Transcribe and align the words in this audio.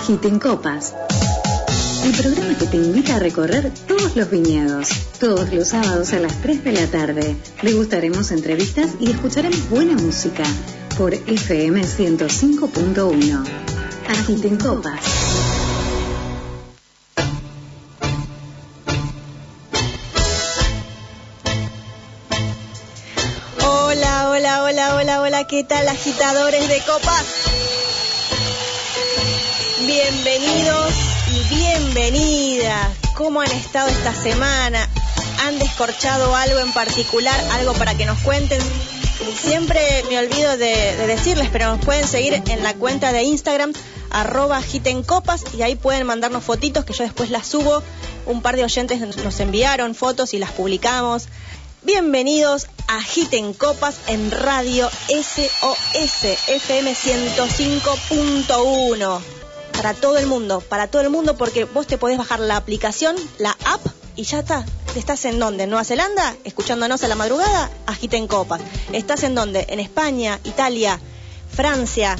Agiten 0.00 0.38
Copas. 0.38 0.94
El 2.04 2.12
programa 2.12 2.56
que 2.56 2.66
te 2.66 2.76
invita 2.76 3.16
a 3.16 3.18
recorrer 3.18 3.72
todos 3.88 4.14
los 4.14 4.30
viñedos. 4.30 4.90
Todos 5.18 5.52
los 5.52 5.68
sábados 5.68 6.12
a 6.12 6.20
las 6.20 6.40
3 6.40 6.62
de 6.62 6.72
la 6.72 6.86
tarde. 6.86 7.36
Degustaremos 7.62 8.30
entrevistas 8.30 8.92
y 9.00 9.10
escucharemos 9.10 9.68
buena 9.68 9.94
música 9.94 10.44
por 10.96 11.14
FM 11.14 11.82
105.1. 11.82 13.44
Agiten 14.08 14.56
Copas. 14.56 15.00
Hola, 23.66 24.30
hola, 24.30 24.62
hola, 24.62 24.94
hola, 24.94 25.20
hola, 25.22 25.46
¿qué 25.48 25.64
tal 25.64 25.88
agitadores 25.88 26.68
de 26.68 26.80
copas? 26.86 27.47
Bienvenidos 29.88 30.92
y 31.32 31.40
bienvenidas. 31.54 32.88
¿Cómo 33.14 33.40
han 33.40 33.50
estado 33.50 33.88
esta 33.88 34.14
semana? 34.14 34.86
¿Han 35.46 35.58
descorchado 35.58 36.36
algo 36.36 36.58
en 36.58 36.74
particular? 36.74 37.34
¿Algo 37.52 37.72
para 37.72 37.96
que 37.96 38.04
nos 38.04 38.18
cuenten? 38.18 38.60
Siempre 39.40 39.80
me 40.10 40.18
olvido 40.18 40.58
de, 40.58 40.94
de 40.94 41.06
decirles, 41.06 41.48
pero 41.50 41.74
nos 41.74 41.82
pueden 41.82 42.06
seguir 42.06 42.34
en 42.34 42.62
la 42.62 42.74
cuenta 42.74 43.14
de 43.14 43.22
Instagram, 43.22 43.72
arroba 44.10 44.60
copas, 45.06 45.42
y 45.56 45.62
ahí 45.62 45.74
pueden 45.74 46.06
mandarnos 46.06 46.44
fotitos 46.44 46.84
que 46.84 46.92
yo 46.92 47.04
después 47.04 47.30
las 47.30 47.46
subo. 47.46 47.82
Un 48.26 48.42
par 48.42 48.56
de 48.56 48.64
oyentes 48.64 49.00
nos 49.00 49.40
enviaron 49.40 49.94
fotos 49.94 50.34
y 50.34 50.38
las 50.38 50.52
publicamos. 50.52 51.28
Bienvenidos 51.82 52.66
a 52.88 52.98
Agiten 52.98 53.54
Copas 53.54 53.94
en 54.06 54.30
Radio 54.32 54.90
SOS 55.08 56.24
FM 56.46 56.94
105.1 56.94 59.37
para 59.78 59.94
todo 59.94 60.18
el 60.18 60.26
mundo, 60.26 60.60
para 60.60 60.88
todo 60.88 61.02
el 61.02 61.08
mundo, 61.08 61.36
porque 61.36 61.64
vos 61.64 61.86
te 61.86 61.98
podés 61.98 62.18
bajar 62.18 62.40
la 62.40 62.56
aplicación, 62.56 63.14
la 63.38 63.56
app, 63.64 63.80
y 64.16 64.24
ya 64.24 64.40
está. 64.40 64.66
¿Estás 64.96 65.24
en 65.24 65.38
dónde? 65.38 65.64
¿En 65.64 65.70
Nueva 65.70 65.84
Zelanda? 65.84 66.34
¿Escuchándonos 66.42 67.04
a 67.04 67.08
la 67.08 67.14
madrugada? 67.14 67.70
Agiten 67.86 68.26
copas. 68.26 68.60
¿Estás 68.92 69.22
en 69.22 69.36
dónde? 69.36 69.66
¿En 69.68 69.78
España, 69.78 70.40
Italia, 70.42 70.98
Francia, 71.54 72.18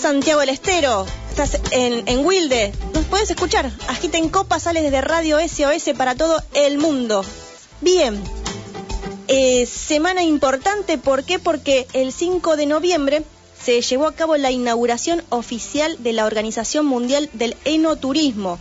Santiago 0.00 0.42
del 0.42 0.50
Estero? 0.50 1.04
¿Estás 1.28 1.58
en, 1.72 2.06
en 2.06 2.24
Wilde? 2.24 2.72
Nos 2.92 3.04
puedes 3.06 3.28
escuchar. 3.28 3.72
Agiten 3.88 4.28
copas 4.28 4.62
sale 4.62 4.80
desde 4.80 5.00
Radio 5.00 5.38
SOS 5.40 5.96
para 5.98 6.14
todo 6.14 6.40
el 6.52 6.78
mundo. 6.78 7.24
Bien. 7.80 8.22
Eh, 9.26 9.66
semana 9.66 10.22
importante, 10.22 10.98
¿por 10.98 11.24
qué? 11.24 11.40
Porque 11.40 11.88
el 11.94 12.12
5 12.12 12.56
de 12.56 12.66
noviembre 12.66 13.24
se 13.64 13.80
llevó 13.80 14.06
a 14.06 14.14
cabo 14.14 14.36
la 14.36 14.50
inauguración 14.50 15.22
oficial 15.30 15.96
de 16.00 16.12
la 16.12 16.26
Organización 16.26 16.84
Mundial 16.84 17.30
del 17.32 17.56
Enoturismo. 17.64 18.58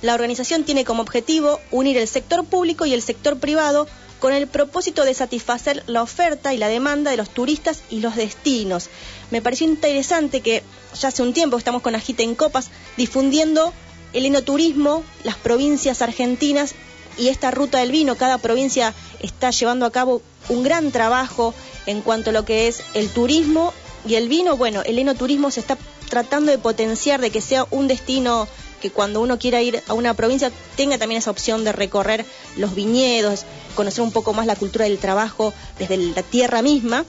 La 0.00 0.14
organización 0.14 0.64
tiene 0.64 0.86
como 0.86 1.02
objetivo 1.02 1.60
unir 1.70 1.98
el 1.98 2.08
sector 2.08 2.46
público 2.46 2.86
y 2.86 2.94
el 2.94 3.02
sector 3.02 3.38
privado 3.38 3.86
con 4.20 4.32
el 4.32 4.46
propósito 4.46 5.04
de 5.04 5.12
satisfacer 5.12 5.82
la 5.86 6.02
oferta 6.02 6.54
y 6.54 6.56
la 6.56 6.68
demanda 6.68 7.10
de 7.10 7.18
los 7.18 7.28
turistas 7.28 7.82
y 7.90 8.00
los 8.00 8.16
destinos. 8.16 8.88
Me 9.30 9.42
pareció 9.42 9.66
interesante 9.66 10.40
que 10.40 10.62
ya 10.98 11.08
hace 11.08 11.22
un 11.22 11.34
tiempo 11.34 11.58
estamos 11.58 11.82
con 11.82 11.94
Agita 11.94 12.22
en 12.22 12.34
Copas 12.34 12.70
difundiendo 12.96 13.74
el 14.14 14.24
enoturismo, 14.24 15.04
las 15.24 15.36
provincias 15.36 16.00
argentinas 16.00 16.74
y 17.18 17.28
esta 17.28 17.50
ruta 17.50 17.80
del 17.80 17.92
vino. 17.92 18.16
Cada 18.16 18.38
provincia 18.38 18.94
está 19.20 19.50
llevando 19.50 19.84
a 19.84 19.92
cabo 19.92 20.22
un 20.48 20.62
gran 20.62 20.90
trabajo 20.90 21.52
en 21.84 22.00
cuanto 22.00 22.30
a 22.30 22.32
lo 22.32 22.46
que 22.46 22.68
es 22.68 22.82
el 22.94 23.10
turismo 23.10 23.74
y 24.06 24.14
el 24.14 24.28
vino, 24.28 24.56
bueno, 24.56 24.82
el 24.84 24.98
enoturismo 24.98 25.50
se 25.50 25.60
está 25.60 25.76
tratando 26.08 26.50
de 26.50 26.58
potenciar, 26.58 27.20
de 27.20 27.30
que 27.30 27.40
sea 27.40 27.66
un 27.70 27.88
destino 27.88 28.48
que 28.80 28.90
cuando 28.90 29.20
uno 29.20 29.38
quiera 29.38 29.60
ir 29.60 29.82
a 29.88 29.94
una 29.94 30.14
provincia 30.14 30.52
tenga 30.76 30.98
también 30.98 31.18
esa 31.18 31.30
opción 31.30 31.64
de 31.64 31.72
recorrer 31.72 32.24
los 32.56 32.74
viñedos, 32.74 33.44
conocer 33.74 34.02
un 34.02 34.12
poco 34.12 34.32
más 34.32 34.46
la 34.46 34.56
cultura 34.56 34.84
del 34.84 34.98
trabajo 34.98 35.52
desde 35.78 35.96
la 35.96 36.22
tierra 36.22 36.62
misma. 36.62 37.04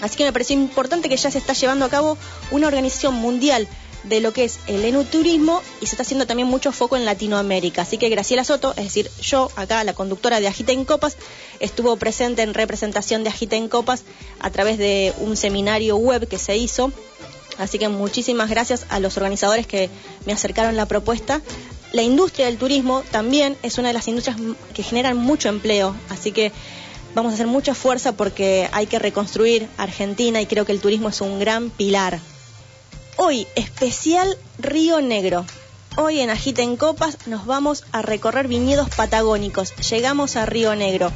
Así 0.00 0.16
que 0.16 0.24
me 0.24 0.32
pareció 0.32 0.56
importante 0.56 1.08
que 1.08 1.16
ya 1.16 1.30
se 1.30 1.38
está 1.38 1.52
llevando 1.52 1.84
a 1.84 1.90
cabo 1.90 2.16
una 2.50 2.68
organización 2.68 3.14
mundial 3.14 3.68
de 4.04 4.20
lo 4.20 4.32
que 4.32 4.44
es 4.44 4.58
el 4.66 4.84
enoturismo 4.84 5.62
y 5.80 5.86
se 5.86 5.94
está 5.94 6.02
haciendo 6.02 6.26
también 6.26 6.48
mucho 6.48 6.72
foco 6.72 6.96
en 6.96 7.04
Latinoamérica. 7.04 7.82
Así 7.82 7.98
que 7.98 8.08
Graciela 8.08 8.44
Soto, 8.44 8.72
es 8.76 8.84
decir, 8.84 9.10
yo 9.20 9.50
acá, 9.56 9.84
la 9.84 9.94
conductora 9.94 10.40
de 10.40 10.48
Agita 10.48 10.72
en 10.72 10.84
Copas, 10.84 11.16
estuvo 11.60 11.96
presente 11.96 12.42
en 12.42 12.54
representación 12.54 13.24
de 13.24 13.30
Agita 13.30 13.56
en 13.56 13.68
Copas 13.68 14.04
a 14.38 14.50
través 14.50 14.78
de 14.78 15.12
un 15.18 15.36
seminario 15.36 15.96
web 15.96 16.26
que 16.28 16.38
se 16.38 16.56
hizo. 16.56 16.92
Así 17.58 17.78
que 17.78 17.88
muchísimas 17.88 18.48
gracias 18.48 18.86
a 18.88 19.00
los 19.00 19.16
organizadores 19.16 19.66
que 19.66 19.90
me 20.24 20.32
acercaron 20.32 20.76
la 20.76 20.86
propuesta. 20.86 21.42
La 21.92 22.02
industria 22.02 22.46
del 22.46 22.56
turismo 22.56 23.02
también 23.10 23.56
es 23.62 23.76
una 23.76 23.88
de 23.88 23.94
las 23.94 24.08
industrias 24.08 24.38
que 24.72 24.82
generan 24.82 25.16
mucho 25.16 25.48
empleo, 25.48 25.94
así 26.08 26.30
que 26.32 26.52
vamos 27.14 27.32
a 27.32 27.34
hacer 27.34 27.48
mucha 27.48 27.74
fuerza 27.74 28.12
porque 28.12 28.68
hay 28.72 28.86
que 28.86 28.98
reconstruir 28.98 29.68
Argentina 29.76 30.40
y 30.40 30.46
creo 30.46 30.64
que 30.64 30.72
el 30.72 30.80
turismo 30.80 31.08
es 31.08 31.20
un 31.20 31.40
gran 31.40 31.68
pilar. 31.70 32.20
Hoy, 33.16 33.46
especial 33.54 34.38
Río 34.58 35.00
Negro. 35.00 35.44
Hoy 35.96 36.20
en 36.20 36.30
Agita 36.30 36.62
en 36.62 36.76
Copas 36.76 37.26
nos 37.26 37.44
vamos 37.44 37.84
a 37.92 38.02
recorrer 38.02 38.48
viñedos 38.48 38.88
patagónicos. 38.90 39.74
Llegamos 39.90 40.36
a 40.36 40.46
Río 40.46 40.74
Negro. 40.74 41.12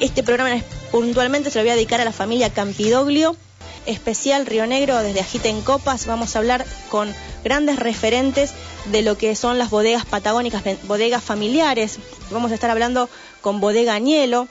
Este 0.00 0.22
programa 0.22 0.62
puntualmente 0.90 1.50
se 1.50 1.58
lo 1.58 1.64
voy 1.64 1.70
a 1.72 1.74
dedicar 1.74 2.00
a 2.00 2.04
la 2.04 2.12
familia 2.12 2.52
Campidoglio. 2.52 3.36
Especial 3.84 4.46
Río 4.46 4.66
Negro 4.66 5.02
desde 5.02 5.20
Agita 5.20 5.48
en 5.48 5.60
Copas. 5.60 6.06
Vamos 6.06 6.34
a 6.34 6.38
hablar 6.38 6.64
con 6.88 7.12
grandes 7.44 7.78
referentes 7.78 8.52
de 8.86 9.02
lo 9.02 9.18
que 9.18 9.34
son 9.34 9.58
las 9.58 9.70
bodegas 9.70 10.06
patagónicas, 10.06 10.62
bodegas 10.84 11.22
familiares. 11.22 11.98
Vamos 12.30 12.52
a 12.52 12.54
estar 12.54 12.70
hablando 12.70 13.08
con 13.40 13.60
Bodega 13.60 13.94
Añelo 13.94 14.48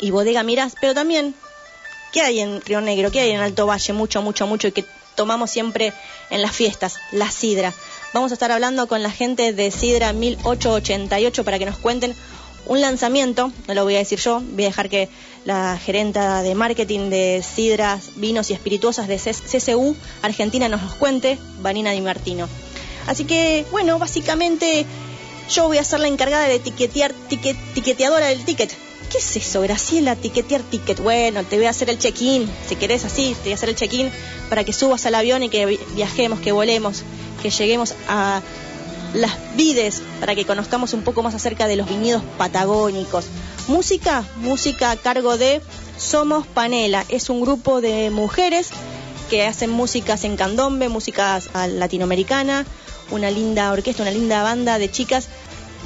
y 0.00 0.10
Bodega 0.10 0.42
Mirás, 0.42 0.74
pero 0.80 0.94
también, 0.94 1.34
¿qué 2.12 2.22
hay 2.22 2.40
en 2.40 2.60
Río 2.60 2.80
Negro? 2.80 3.10
¿Qué 3.10 3.20
hay 3.20 3.30
en 3.30 3.40
Alto 3.40 3.66
Valle? 3.66 3.92
Mucho, 3.92 4.20
mucho, 4.20 4.46
mucho 4.46 4.68
y 4.68 4.72
que 4.72 4.84
tomamos 5.16 5.50
siempre 5.50 5.92
en 6.30 6.42
las 6.42 6.54
fiestas, 6.54 6.96
la 7.10 7.30
sidra. 7.30 7.72
Vamos 8.14 8.30
a 8.30 8.34
estar 8.34 8.52
hablando 8.52 8.86
con 8.86 9.02
la 9.02 9.10
gente 9.10 9.52
de 9.52 9.70
Sidra 9.70 10.12
1888 10.12 11.44
para 11.44 11.58
que 11.58 11.66
nos 11.66 11.76
cuenten 11.76 12.14
un 12.66 12.80
lanzamiento, 12.80 13.52
no 13.68 13.74
lo 13.74 13.84
voy 13.84 13.94
a 13.94 13.98
decir 13.98 14.18
yo, 14.18 14.40
voy 14.40 14.64
a 14.64 14.68
dejar 14.68 14.88
que 14.88 15.08
la 15.44 15.78
gerenta 15.78 16.42
de 16.42 16.54
marketing 16.54 17.10
de 17.10 17.44
sidras, 17.46 18.10
vinos 18.16 18.50
y 18.50 18.54
espirituosas 18.54 19.06
de 19.06 19.18
CCU 19.18 19.96
Argentina 20.22 20.68
nos 20.68 20.82
los 20.82 20.94
cuente, 20.94 21.38
Vanina 21.60 21.92
Di 21.92 22.00
Martino. 22.00 22.48
Así 23.06 23.24
que, 23.24 23.64
bueno, 23.70 23.98
básicamente 24.00 24.84
yo 25.48 25.68
voy 25.68 25.78
a 25.78 25.84
ser 25.84 26.00
la 26.00 26.08
encargada 26.08 26.48
de 26.48 26.56
etiquetear, 26.56 27.12
tiqueteadora 27.74 28.26
del 28.26 28.44
ticket. 28.44 28.85
¿Qué 29.10 29.18
es 29.18 29.36
eso, 29.36 29.60
Graciela? 29.60 30.16
Tiquetear 30.16 30.62
ticket. 30.62 31.00
Bueno, 31.00 31.44
te 31.44 31.56
voy 31.56 31.66
a 31.66 31.70
hacer 31.70 31.90
el 31.90 31.98
check-in. 31.98 32.50
Si 32.68 32.76
querés 32.76 33.04
así, 33.04 33.34
te 33.34 33.44
voy 33.44 33.52
a 33.52 33.54
hacer 33.54 33.68
el 33.68 33.76
check-in 33.76 34.10
para 34.48 34.64
que 34.64 34.72
subas 34.72 35.06
al 35.06 35.14
avión 35.14 35.42
y 35.44 35.48
que 35.48 35.78
viajemos, 35.94 36.40
que 36.40 36.50
volemos, 36.50 37.02
que 37.40 37.50
lleguemos 37.50 37.94
a 38.08 38.42
las 39.14 39.32
vides 39.56 40.02
para 40.18 40.34
que 40.34 40.44
conozcamos 40.44 40.92
un 40.92 41.02
poco 41.02 41.22
más 41.22 41.34
acerca 41.34 41.68
de 41.68 41.76
los 41.76 41.88
viñedos 41.88 42.22
patagónicos. 42.36 43.26
Música, 43.68 44.24
música 44.36 44.90
a 44.90 44.96
cargo 44.96 45.38
de 45.38 45.60
Somos 45.96 46.46
Panela. 46.46 47.04
Es 47.08 47.30
un 47.30 47.40
grupo 47.40 47.80
de 47.80 48.10
mujeres 48.10 48.70
que 49.30 49.46
hacen 49.46 49.70
músicas 49.70 50.24
en 50.24 50.36
candombe, 50.36 50.88
músicas 50.88 51.48
latinoamericana, 51.54 52.66
una 53.10 53.30
linda 53.30 53.72
orquesta, 53.72 54.02
una 54.02 54.12
linda 54.12 54.42
banda 54.42 54.78
de 54.78 54.90
chicas 54.90 55.28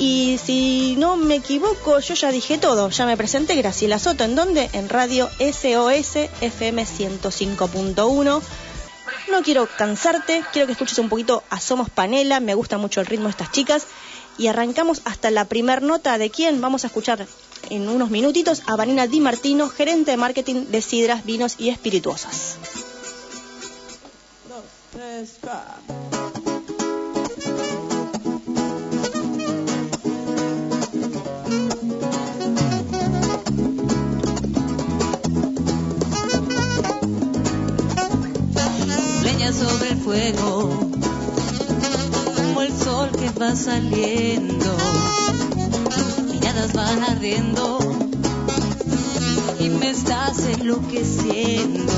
y 0.00 0.38
si 0.42 0.96
no 0.96 1.16
me 1.16 1.36
equivoco, 1.36 2.00
yo 2.00 2.14
ya 2.14 2.32
dije 2.32 2.56
todo, 2.56 2.88
ya 2.88 3.04
me 3.04 3.18
presenté 3.18 3.54
Graciela 3.54 3.98
Soto, 3.98 4.24
¿en 4.24 4.34
dónde? 4.34 4.70
En 4.72 4.88
Radio 4.88 5.28
SOS 5.38 6.16
FM 6.40 6.86
105.1. 6.86 8.42
No 9.30 9.42
quiero 9.42 9.68
cansarte, 9.76 10.42
quiero 10.54 10.66
que 10.66 10.72
escuches 10.72 10.98
un 10.98 11.10
poquito 11.10 11.44
a 11.50 11.60
Somos 11.60 11.90
Panela, 11.90 12.40
me 12.40 12.54
gusta 12.54 12.78
mucho 12.78 13.00
el 13.00 13.06
ritmo 13.06 13.26
de 13.26 13.32
estas 13.32 13.52
chicas. 13.52 13.86
Y 14.38 14.46
arrancamos 14.46 15.02
hasta 15.04 15.30
la 15.30 15.44
primer 15.44 15.82
nota 15.82 16.16
de 16.16 16.30
quién 16.30 16.62
vamos 16.62 16.84
a 16.84 16.86
escuchar 16.86 17.26
en 17.68 17.86
unos 17.86 18.08
minutitos 18.08 18.62
a 18.66 18.76
Vanina 18.76 19.06
Di 19.06 19.20
Martino, 19.20 19.68
gerente 19.68 20.12
de 20.12 20.16
marketing 20.16 20.64
de 20.70 20.80
Sidras, 20.80 21.26
Vinos 21.26 21.56
y 21.58 21.68
Espirituosas. 21.68 22.56
sobre 24.92 26.19
el 39.90 39.96
fuego, 39.98 40.70
como 42.36 42.62
el 42.62 42.72
sol 42.76 43.10
que 43.10 43.30
va 43.40 43.56
saliendo, 43.56 44.76
miradas 46.30 46.72
van 46.74 47.02
ardiendo 47.02 47.78
y 49.58 49.68
me 49.68 49.90
estás 49.90 50.38
enloqueciendo. 50.44 51.92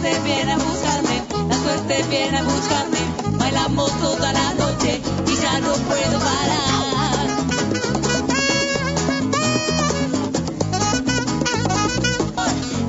Suerte 0.00 0.20
viene 0.20 0.52
a 0.52 0.58
buscarme, 0.58 1.22
la 1.48 1.56
suerte 1.56 2.02
viene 2.08 2.38
a 2.38 2.42
buscarme. 2.42 2.98
Bailamos 3.38 3.90
toda 4.00 4.32
la 4.32 4.54
noche 4.54 5.00
y 5.26 5.36
ya 5.36 5.60
no 5.60 5.72
puedo 5.72 6.18
parar. 6.20 7.26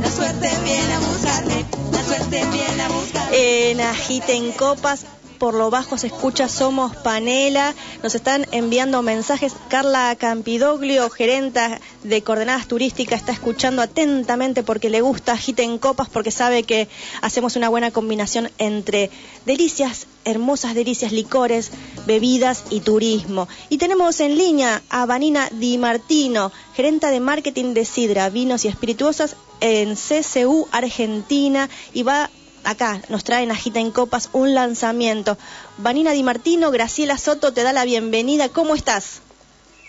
La 0.02 0.12
suerte 0.12 0.52
viene 0.64 0.94
a 0.94 1.00
buscarme, 1.00 1.66
la 1.92 2.04
suerte 2.04 2.46
viene 2.52 2.84
a 2.84 2.90
buscarme. 2.90 3.72
En 3.72 3.82
Agiten 3.82 4.52
Copas, 4.52 5.06
por 5.40 5.54
lo 5.54 5.70
bajo 5.70 5.98
se 5.98 6.08
escucha 6.08 6.50
Somos 6.50 6.96
Panela. 6.98 7.74
Nos 8.04 8.14
están 8.14 8.46
enviando 8.52 9.02
mensajes. 9.02 9.56
Carla 9.70 10.16
Campidoglio, 10.18 11.10
gerenta 11.10 11.80
de 12.04 12.22
Coordenadas 12.22 12.68
Turísticas, 12.68 13.22
está 13.22 13.32
escuchando 13.32 13.82
atentamente 13.82 14.64
porque 14.64 14.90
le 14.90 15.02
gusta 15.02 15.34
Agiten 15.34 15.80
Copas, 15.80 16.10
porque 16.10 16.32
sabe 16.32 16.64
que 16.64 16.90
hacemos 17.22 17.56
una 17.56 17.70
buena 17.70 17.92
combinación 17.92 18.52
entre 18.58 19.10
delicias, 19.46 20.08
hermosas 20.26 20.76
delicias, 20.76 21.14
licores, 21.14 21.72
bebidas 22.06 22.66
y 22.70 22.82
turismo. 22.82 23.48
Y 23.70 23.78
tenemos 23.78 24.20
en 24.20 24.38
línea 24.38 24.84
a 24.90 25.06
Vanina 25.06 25.50
Di 25.52 25.78
Martino, 25.78 26.52
gerenta 26.76 27.12
de 27.12 27.22
marketing 27.22 27.74
de 27.74 27.86
Sidra, 27.86 28.30
vinos 28.30 28.66
y 28.66 28.68
espirituosas 28.68 29.38
en 29.62 29.96
CCU 29.96 30.68
Argentina 30.72 31.70
y 31.94 32.04
va 32.04 32.30
acá, 32.64 33.02
nos 33.10 33.24
traen 33.24 33.52
Agita 33.52 33.80
en 33.80 33.92
Copas 33.92 34.30
un 34.34 34.54
lanzamiento. 34.54 35.38
Vanina 35.78 36.12
Di 36.12 36.24
Martino, 36.24 36.72
Graciela 36.72 37.18
Soto 37.18 37.54
te 37.54 37.64
da 37.64 37.74
la 37.74 37.86
bienvenida. 37.86 38.50
¿Cómo 38.50 38.76
estás? 38.76 39.22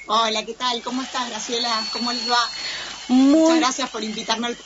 Hola, 0.07 0.45
¿qué 0.45 0.55
tal? 0.55 0.83
¿Cómo 0.83 1.03
estás, 1.03 1.29
Graciela? 1.29 1.85
¿Cómo 1.93 2.13
les 2.13 2.31
va? 2.31 2.39
Muy, 3.09 3.41
Muchas 3.41 3.57
gracias 3.59 3.91
por 3.91 4.03
invitarme 4.03 4.49
al... 4.49 4.57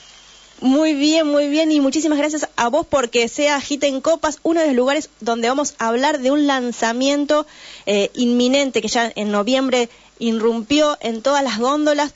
muy 0.60 0.94
bien, 0.94 1.26
muy 1.26 1.48
bien 1.48 1.72
y 1.72 1.80
muchísimas 1.80 2.18
gracias 2.18 2.48
a 2.56 2.68
vos 2.68 2.86
porque 2.88 3.28
sea 3.28 3.56
Agita 3.56 3.86
en 3.86 4.00
Copas 4.00 4.38
uno 4.42 4.60
de 4.60 4.68
los 4.68 4.76
lugares 4.76 5.10
donde 5.20 5.48
vamos 5.48 5.74
a 5.78 5.88
hablar 5.88 6.20
de 6.20 6.30
un 6.30 6.46
lanzamiento 6.46 7.46
eh, 7.86 8.10
inminente 8.14 8.80
que 8.80 8.88
ya 8.88 9.12
en 9.14 9.30
noviembre 9.30 9.88
irrumpió 10.18 10.96
en 11.00 11.22
todas 11.22 11.42
las 11.42 11.58
góndolas. 11.58 12.14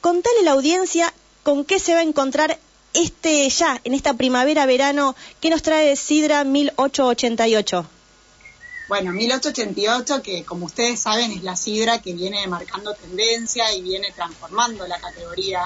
Contale 0.00 0.40
a 0.40 0.44
la 0.44 0.52
audiencia 0.52 1.12
con 1.42 1.64
qué 1.64 1.78
se 1.78 1.94
va 1.94 2.00
a 2.00 2.04
encontrar 2.04 2.58
este 2.94 3.48
ya, 3.50 3.80
en 3.84 3.94
esta 3.94 4.14
primavera-verano, 4.14 5.14
¿qué 5.40 5.50
nos 5.50 5.62
trae 5.62 5.94
Sidra 5.96 6.44
1888? 6.44 7.86
Bueno, 8.88 9.12
1888, 9.12 10.22
que 10.22 10.44
como 10.44 10.66
ustedes 10.66 11.00
saben 11.00 11.30
es 11.32 11.42
la 11.42 11.56
sidra 11.56 12.00
que 12.00 12.14
viene 12.14 12.46
marcando 12.46 12.94
tendencia 12.94 13.72
y 13.74 13.82
viene 13.82 14.10
transformando 14.12 14.86
la 14.86 14.98
categoría 14.98 15.62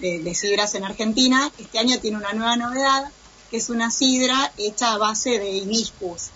de, 0.00 0.34
sidras 0.34 0.74
en 0.74 0.84
Argentina. 0.84 1.50
Este 1.58 1.78
año 1.78 1.98
tiene 1.98 2.18
una 2.18 2.34
nueva 2.34 2.56
novedad, 2.56 3.10
que 3.50 3.56
es 3.56 3.70
una 3.70 3.90
sidra 3.90 4.52
hecha 4.58 4.92
a 4.92 4.98
base 4.98 5.38
de 5.38 5.50
hibiscus, 5.50 6.28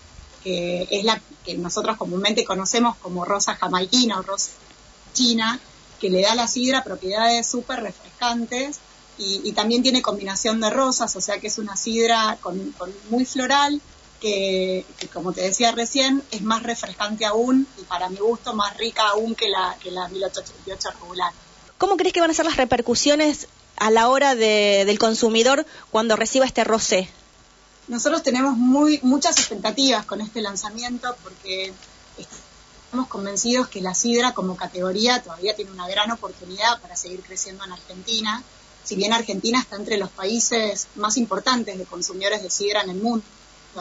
que 0.43 0.87
es 0.89 1.03
la 1.03 1.21
que 1.45 1.55
nosotros 1.55 1.97
comúnmente 1.97 2.43
conocemos 2.43 2.97
como 2.97 3.25
rosa 3.25 3.55
jamaiquina 3.55 4.19
o 4.19 4.23
rosa 4.23 4.49
china, 5.13 5.59
que 5.99 6.09
le 6.09 6.23
da 6.23 6.31
a 6.31 6.35
la 6.35 6.47
sidra 6.47 6.83
propiedades 6.83 7.45
súper 7.45 7.81
refrescantes 7.83 8.79
y, 9.17 9.41
y 9.43 9.51
también 9.53 9.83
tiene 9.83 10.01
combinación 10.01 10.59
de 10.59 10.69
rosas, 10.69 11.15
o 11.15 11.21
sea 11.21 11.39
que 11.39 11.47
es 11.47 11.57
una 11.57 11.75
sidra 11.77 12.37
con, 12.41 12.71
con 12.73 12.93
muy 13.09 13.25
floral, 13.25 13.79
que, 14.19 14.85
que, 14.97 15.07
como 15.09 15.33
te 15.33 15.41
decía 15.41 15.71
recién, 15.73 16.23
es 16.31 16.41
más 16.41 16.63
refrescante 16.63 17.25
aún 17.25 17.67
y 17.77 17.83
para 17.83 18.09
mi 18.09 18.17
gusto 18.17 18.53
más 18.53 18.75
rica 18.77 19.03
aún 19.09 19.35
que 19.35 19.49
la, 19.49 19.75
que 19.81 19.91
la 19.91 20.07
1888 20.07 20.89
regular. 21.01 21.31
¿Cómo 21.77 21.97
crees 21.97 22.13
que 22.13 22.21
van 22.21 22.31
a 22.31 22.33
ser 22.33 22.45
las 22.45 22.55
repercusiones 22.55 23.47
a 23.75 23.91
la 23.91 24.07
hora 24.07 24.35
de- 24.35 24.83
del 24.85 24.97
consumidor 24.97 25.65
cuando 25.91 26.15
reciba 26.15 26.45
este 26.45 26.63
rosé? 26.63 27.09
Nosotros 27.89 28.23
tenemos 28.23 28.55
muy, 28.55 28.99
muchas 29.03 29.37
expectativas 29.37 30.05
con 30.05 30.21
este 30.21 30.41
lanzamiento 30.41 31.13
porque 31.21 31.73
estamos 32.17 33.07
convencidos 33.07 33.67
que 33.67 33.81
la 33.81 33.93
sidra 33.93 34.33
como 34.33 34.55
categoría 34.55 35.21
todavía 35.21 35.53
tiene 35.55 35.71
una 35.71 35.87
gran 35.89 36.09
oportunidad 36.11 36.79
para 36.81 36.95
seguir 36.95 37.21
creciendo 37.23 37.65
en 37.65 37.73
Argentina. 37.73 38.41
Si 38.83 38.95
bien 38.95 39.13
Argentina 39.13 39.59
está 39.59 39.77
entre 39.77 39.97
los 39.97 40.09
países 40.09 40.87
más 40.95 41.17
importantes 41.17 41.77
de 41.77 41.85
consumidores 41.85 42.43
de 42.43 42.49
sidra 42.49 42.81
en 42.81 42.89
el 42.89 42.97
mundo, 42.97 43.25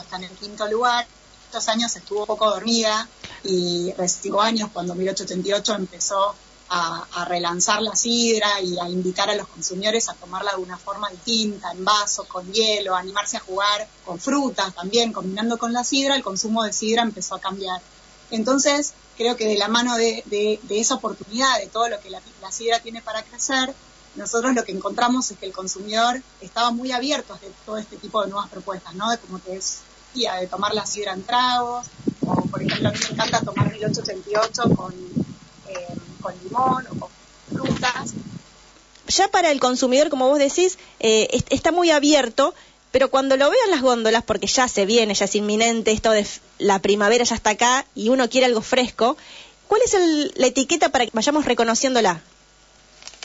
está 0.00 0.16
en 0.16 0.24
el 0.24 0.30
quinto 0.30 0.66
lugar, 0.68 1.06
estos 1.46 1.68
años 1.68 1.94
estuvo 1.96 2.24
poco 2.24 2.48
dormida 2.48 3.08
y 3.44 3.92
recibió 3.92 4.40
años 4.40 4.70
cuando 4.72 4.94
1888 4.94 5.74
empezó 5.74 6.34
a, 6.70 7.06
a 7.12 7.24
relanzar 7.26 7.82
la 7.82 7.94
sidra 7.94 8.60
y 8.62 8.78
a 8.78 8.88
invitar 8.88 9.28
a 9.28 9.34
los 9.34 9.48
consumidores 9.48 10.08
a 10.08 10.14
tomarla 10.14 10.52
de 10.52 10.62
una 10.62 10.78
forma 10.78 11.10
distinta, 11.10 11.72
en 11.72 11.84
vaso, 11.84 12.24
con 12.24 12.50
hielo, 12.50 12.94
a 12.94 13.00
animarse 13.00 13.36
a 13.36 13.40
jugar 13.40 13.86
con 14.06 14.18
frutas 14.18 14.74
también, 14.74 15.12
combinando 15.12 15.58
con 15.58 15.72
la 15.74 15.84
sidra, 15.84 16.16
el 16.16 16.22
consumo 16.22 16.62
de 16.62 16.72
sidra 16.72 17.02
empezó 17.02 17.34
a 17.34 17.40
cambiar. 17.40 17.82
Entonces, 18.30 18.94
creo 19.18 19.36
que 19.36 19.46
de 19.46 19.58
la 19.58 19.68
mano 19.68 19.96
de, 19.96 20.58
esa 20.70 20.94
oportunidad, 20.94 21.58
de 21.58 21.66
todo 21.66 21.88
lo 21.88 22.00
que 22.00 22.08
la 22.08 22.22
sidra 22.50 22.80
tiene 22.80 23.02
para 23.02 23.22
crecer, 23.22 23.74
nosotros 24.16 24.54
lo 24.54 24.64
que 24.64 24.72
encontramos 24.72 25.30
es 25.30 25.38
que 25.38 25.46
el 25.46 25.52
consumidor 25.52 26.20
estaba 26.40 26.70
muy 26.70 26.92
abierto 26.92 27.32
a 27.34 27.38
todo 27.64 27.78
este 27.78 27.96
tipo 27.96 28.22
de 28.22 28.28
nuevas 28.28 28.50
propuestas, 28.50 28.94
¿no? 28.94 29.10
De 29.10 29.18
como 29.18 29.38
te 29.38 29.52
decía, 29.52 30.34
de 30.34 30.46
tomar 30.46 30.74
la 30.74 30.84
sidra 30.86 31.12
en 31.14 31.22
tragos, 31.24 31.86
o 32.20 32.34
por 32.46 32.62
ejemplo, 32.62 32.88
a 32.88 32.92
mí 32.92 32.98
me 33.02 33.14
encanta 33.14 33.40
tomar 33.40 33.70
1888 33.72 34.62
con, 34.76 34.94
eh, 35.68 35.86
con 36.20 36.34
limón 36.44 36.86
o 36.90 36.94
con 37.00 37.08
frutas. 37.50 38.12
Ya 39.08 39.28
para 39.28 39.50
el 39.50 39.60
consumidor, 39.60 40.08
como 40.10 40.28
vos 40.28 40.38
decís, 40.38 40.78
eh, 41.00 41.28
est- 41.32 41.50
está 41.52 41.72
muy 41.72 41.90
abierto, 41.90 42.54
pero 42.92 43.10
cuando 43.10 43.36
lo 43.36 43.48
veo 43.50 43.58
en 43.64 43.70
las 43.70 43.80
góndolas, 43.82 44.22
porque 44.22 44.46
ya 44.46 44.68
se 44.68 44.84
viene, 44.86 45.14
ya 45.14 45.24
es 45.24 45.34
inminente, 45.34 45.90
esto 45.92 46.10
de 46.10 46.26
la 46.58 46.78
primavera 46.80 47.24
ya 47.24 47.34
está 47.34 47.50
acá 47.50 47.86
y 47.94 48.10
uno 48.10 48.28
quiere 48.28 48.46
algo 48.46 48.60
fresco, 48.60 49.16
¿cuál 49.68 49.80
es 49.84 49.94
el- 49.94 50.32
la 50.36 50.46
etiqueta 50.46 50.90
para 50.90 51.04
que 51.06 51.10
vayamos 51.14 51.44
reconociéndola? 51.46 52.22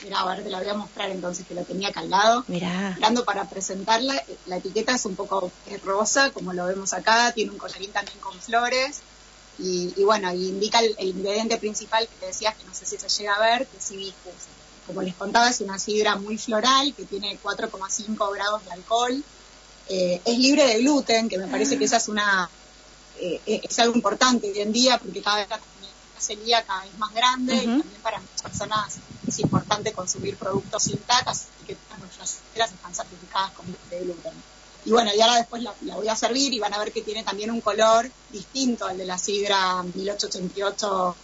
Mira, 0.04 0.20
a 0.20 0.26
ver, 0.26 0.44
te 0.44 0.50
la 0.50 0.60
voy 0.60 0.70
a 0.70 0.74
mostrar 0.74 1.10
entonces 1.10 1.46
que 1.48 1.56
lo 1.56 1.64
tenía 1.64 1.90
acá 1.90 2.02
al 2.02 2.10
lado. 2.10 2.44
Mirá. 2.48 2.98
Dando 3.00 3.26
para 3.26 3.50
presentarla, 3.50 4.16
eh, 4.16 4.38
la 4.46 4.58
etiqueta 4.58 4.96
es 4.96 5.06
un 5.06 5.16
poco 5.16 5.52
es 5.66 5.82
rosa, 5.82 6.32
como 6.32 6.54
lo 6.54 6.66
vemos 6.66 6.94
acá, 6.94 7.32
tiene 7.34 7.52
un 7.52 7.58
collarín 7.58 7.92
también 7.92 8.20
con 8.20 8.40
flores 8.40 9.00
y, 9.60 9.94
y 9.96 10.04
bueno, 10.04 10.32
y 10.34 10.50
indica 10.50 10.80
el, 10.80 10.96
el 10.98 11.08
ingrediente 11.08 11.58
principal 11.58 12.08
que 12.08 12.16
te 12.20 12.26
decías, 12.28 12.56
que 12.56 12.66
no 12.66 12.74
sé 12.74 12.86
si 12.86 12.98
se 12.98 13.10
llega 13.10 13.36
a 13.36 13.40
ver, 13.40 13.68
que 13.68 13.78
es 13.78 13.92
hibiscus. 13.92 14.34
Como 14.86 15.02
les 15.02 15.16
contaba, 15.16 15.50
es 15.50 15.62
una 15.62 15.80
sidra 15.80 16.16
muy 16.16 16.38
floral 16.38 16.94
que 16.94 17.06
tiene 17.06 17.38
4,5 17.42 18.34
grados 18.34 18.64
de 18.66 18.72
alcohol. 18.72 19.24
Eh, 19.90 20.22
es 20.24 20.38
libre 20.38 20.66
de 20.66 20.80
gluten, 20.80 21.28
que 21.28 21.38
me 21.38 21.48
parece 21.48 21.78
que 21.78 21.86
esa 21.86 21.98
es 21.98 22.08
una 22.08 22.50
eh, 23.20 23.62
es 23.64 23.80
algo 23.80 23.96
importante 23.96 24.50
hoy 24.52 24.60
en 24.60 24.72
día 24.72 24.98
porque 25.00 25.22
cada 25.22 25.38
vez 25.38 25.50
la 25.50 25.58
comunidad 25.58 25.94
celíaca 26.20 26.86
es 26.86 26.98
más 27.00 27.14
grande 27.14 27.56
y 27.56 27.66
también 27.66 28.02
para 28.04 28.20
muchas 28.20 28.42
personas 28.42 28.98
es 29.28 29.40
importante 29.40 29.92
consumir 29.94 30.38
productos 30.38 30.84
sin 30.84 30.98
TAC, 30.98 31.28
así 31.28 31.46
que 31.66 31.76
todas 31.76 32.00
nuestras 32.00 32.38
sidras 32.54 32.72
están 32.72 32.96
certificadas 32.96 33.52
con 33.52 33.66
de 33.90 34.00
gluten. 34.00 34.34
Y 34.86 34.92
bueno, 34.92 35.12
y 35.14 35.20
ahora 35.22 35.36
después 35.38 35.62
la, 35.64 35.74
la 35.82 35.96
voy 35.96 36.08
a 36.08 36.16
servir 36.16 36.54
y 36.54 36.60
van 36.60 36.74
a 36.74 36.80
ver 36.80 36.92
que 36.94 37.02
tiene 37.02 37.24
también 37.24 37.52
un 37.52 37.60
color 37.62 38.10
distinto 38.32 38.86
al 38.86 38.98
de 38.98 39.06
la 39.06 39.18
sidra 39.18 39.84
1888 39.84 41.16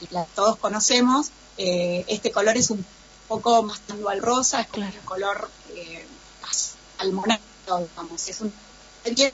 que 0.00 0.08
todos 0.34 0.56
conocemos. 0.56 1.28
Eh, 1.58 2.04
este 2.08 2.30
color 2.32 2.56
es 2.56 2.70
un 2.70 2.84
poco 3.28 3.62
más 3.62 3.80
tanto 3.80 4.08
al 4.08 4.20
rosa, 4.22 4.62
es 4.62 4.68
como 4.68 4.84
Claro. 4.86 5.00
un 5.00 5.06
color 5.06 5.50
eh, 5.74 6.06
más 6.42 6.72
almonado, 6.98 7.40
digamos. 7.66 8.28
Es 8.28 8.40
un 8.40 8.52
de 9.04 9.32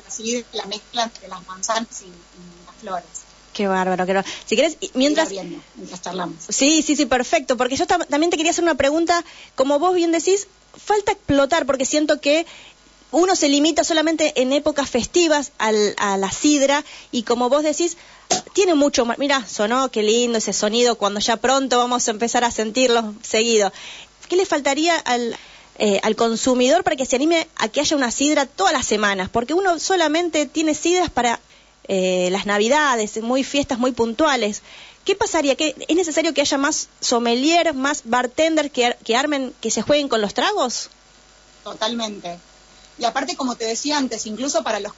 la 0.00 0.10
sidra, 0.10 0.46
la 0.52 0.66
mezcla 0.66 1.02
entre 1.04 1.28
las 1.28 1.44
manzanas 1.46 2.02
y, 2.02 2.06
y 2.06 2.66
las 2.66 2.76
flores. 2.76 3.21
Qué 3.52 3.68
bárbaro, 3.68 4.06
qué 4.06 4.14
bárbaro. 4.14 4.34
Si 4.46 4.56
querés, 4.56 4.78
mientras... 4.94 5.30
Mientras 5.30 6.00
charlamos. 6.02 6.36
Sí, 6.48 6.82
sí, 6.82 6.96
sí, 6.96 7.06
perfecto. 7.06 7.56
Porque 7.56 7.76
yo 7.76 7.86
tam- 7.86 8.06
también 8.06 8.30
te 8.30 8.36
quería 8.36 8.50
hacer 8.50 8.64
una 8.64 8.74
pregunta, 8.76 9.24
como 9.54 9.78
vos 9.78 9.94
bien 9.94 10.12
decís, 10.12 10.48
falta 10.76 11.12
explotar, 11.12 11.66
porque 11.66 11.84
siento 11.84 12.20
que 12.20 12.46
uno 13.10 13.36
se 13.36 13.48
limita 13.50 13.84
solamente 13.84 14.40
en 14.40 14.54
épocas 14.54 14.88
festivas 14.88 15.52
al- 15.58 15.94
a 15.98 16.16
la 16.16 16.30
sidra 16.32 16.82
y 17.10 17.24
como 17.24 17.50
vos 17.50 17.62
decís, 17.62 17.98
tiene 18.54 18.74
mucho 18.74 19.04
más. 19.04 19.18
Mira, 19.18 19.46
sonó, 19.46 19.90
qué 19.90 20.02
lindo 20.02 20.38
ese 20.38 20.54
sonido 20.54 20.96
cuando 20.96 21.20
ya 21.20 21.36
pronto 21.36 21.76
vamos 21.76 22.08
a 22.08 22.10
empezar 22.10 22.44
a 22.44 22.50
sentirlo 22.50 23.14
seguido. 23.22 23.70
¿Qué 24.30 24.36
le 24.36 24.46
faltaría 24.46 24.96
al, 24.96 25.36
eh, 25.78 26.00
al 26.02 26.16
consumidor 26.16 26.84
para 26.84 26.96
que 26.96 27.04
se 27.04 27.16
anime 27.16 27.46
a 27.56 27.68
que 27.68 27.80
haya 27.80 27.94
una 27.98 28.10
sidra 28.10 28.46
todas 28.46 28.72
las 28.72 28.86
semanas? 28.86 29.28
Porque 29.28 29.52
uno 29.52 29.78
solamente 29.78 30.46
tiene 30.46 30.72
sidras 30.74 31.10
para 31.10 31.38
eh, 31.88 32.28
las 32.30 32.46
navidades, 32.46 33.20
muy 33.22 33.44
fiestas 33.44 33.78
muy 33.78 33.92
puntuales. 33.92 34.62
¿Qué 35.04 35.16
pasaría? 35.16 35.56
¿Que 35.56 35.74
¿Es 35.88 35.96
necesario 35.96 36.32
que 36.32 36.40
haya 36.40 36.58
más 36.58 36.88
sommelier, 37.00 37.74
más 37.74 38.02
bartenders 38.04 38.70
que, 38.70 38.96
que 39.04 39.16
armen, 39.16 39.52
que 39.60 39.70
se 39.70 39.82
jueguen 39.82 40.08
con 40.08 40.20
los 40.20 40.34
tragos? 40.34 40.90
Totalmente. 41.64 42.38
Y 42.98 43.04
aparte, 43.04 43.36
como 43.36 43.56
te 43.56 43.64
decía 43.64 43.96
antes, 43.96 44.26
incluso 44.26 44.62
para 44.62 44.78
los, 44.78 44.92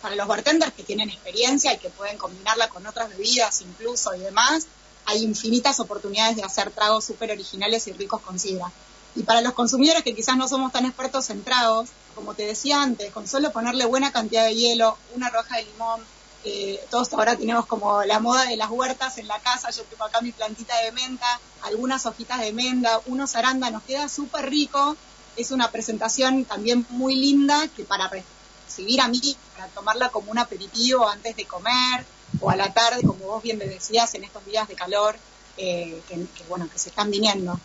para 0.00 0.16
los 0.16 0.26
bartenders 0.26 0.72
que 0.72 0.82
tienen 0.82 1.10
experiencia 1.10 1.72
y 1.72 1.78
que 1.78 1.90
pueden 1.90 2.18
combinarla 2.18 2.68
con 2.68 2.86
otras 2.86 3.10
bebidas 3.10 3.60
incluso 3.60 4.14
y 4.14 4.20
demás, 4.20 4.66
hay 5.04 5.22
infinitas 5.22 5.78
oportunidades 5.80 6.36
de 6.36 6.42
hacer 6.42 6.70
tragos 6.70 7.04
súper 7.04 7.30
originales 7.30 7.86
y 7.86 7.92
ricos 7.92 8.22
con 8.22 8.38
sidra. 8.38 8.72
Y 9.14 9.22
para 9.22 9.40
los 9.40 9.52
consumidores 9.52 10.02
que 10.02 10.14
quizás 10.14 10.36
no 10.36 10.48
somos 10.48 10.72
tan 10.72 10.86
expertos 10.86 11.30
en 11.30 11.44
tragos, 11.44 11.90
como 12.14 12.34
te 12.34 12.46
decía 12.46 12.82
antes, 12.82 13.12
con 13.12 13.28
solo 13.28 13.52
ponerle 13.52 13.84
buena 13.84 14.10
cantidad 14.10 14.44
de 14.44 14.54
hielo, 14.54 14.96
una 15.14 15.30
roja 15.30 15.56
de 15.56 15.64
limón, 15.64 16.00
eh, 16.46 16.78
todos 16.90 17.10
ahora 17.14 17.36
tenemos 17.36 17.64
como 17.64 18.04
la 18.04 18.20
moda 18.20 18.44
de 18.44 18.56
las 18.58 18.68
huertas 18.70 19.16
en 19.16 19.26
la 19.26 19.38
casa, 19.40 19.70
yo 19.70 19.82
tengo 19.84 20.04
acá 20.04 20.20
mi 20.20 20.30
plantita 20.30 20.78
de 20.82 20.92
menta, 20.92 21.40
algunas 21.62 22.04
hojitas 22.04 22.38
de 22.40 22.52
menda, 22.52 23.00
unos 23.06 23.34
arándanos, 23.34 23.82
queda 23.84 24.10
súper 24.10 24.50
rico, 24.50 24.94
es 25.36 25.50
una 25.52 25.70
presentación 25.70 26.44
también 26.44 26.86
muy 26.90 27.16
linda 27.16 27.66
que 27.68 27.84
para 27.84 28.10
recibir 28.10 29.00
a 29.00 29.08
mí, 29.08 29.36
para 29.56 29.68
tomarla 29.68 30.10
como 30.10 30.30
un 30.30 30.38
aperitivo 30.38 31.08
antes 31.08 31.34
de 31.34 31.46
comer 31.46 32.04
o 32.40 32.50
a 32.50 32.56
la 32.56 32.74
tarde, 32.74 33.02
como 33.02 33.24
vos 33.24 33.42
bien 33.42 33.56
me 33.56 33.64
decías, 33.64 34.14
en 34.14 34.24
estos 34.24 34.44
días 34.44 34.68
de 34.68 34.74
calor 34.74 35.16
eh, 35.56 35.98
que, 36.06 36.26
bueno, 36.50 36.68
que 36.70 36.78
se 36.78 36.90
están 36.90 37.10
viniendo. 37.10 37.58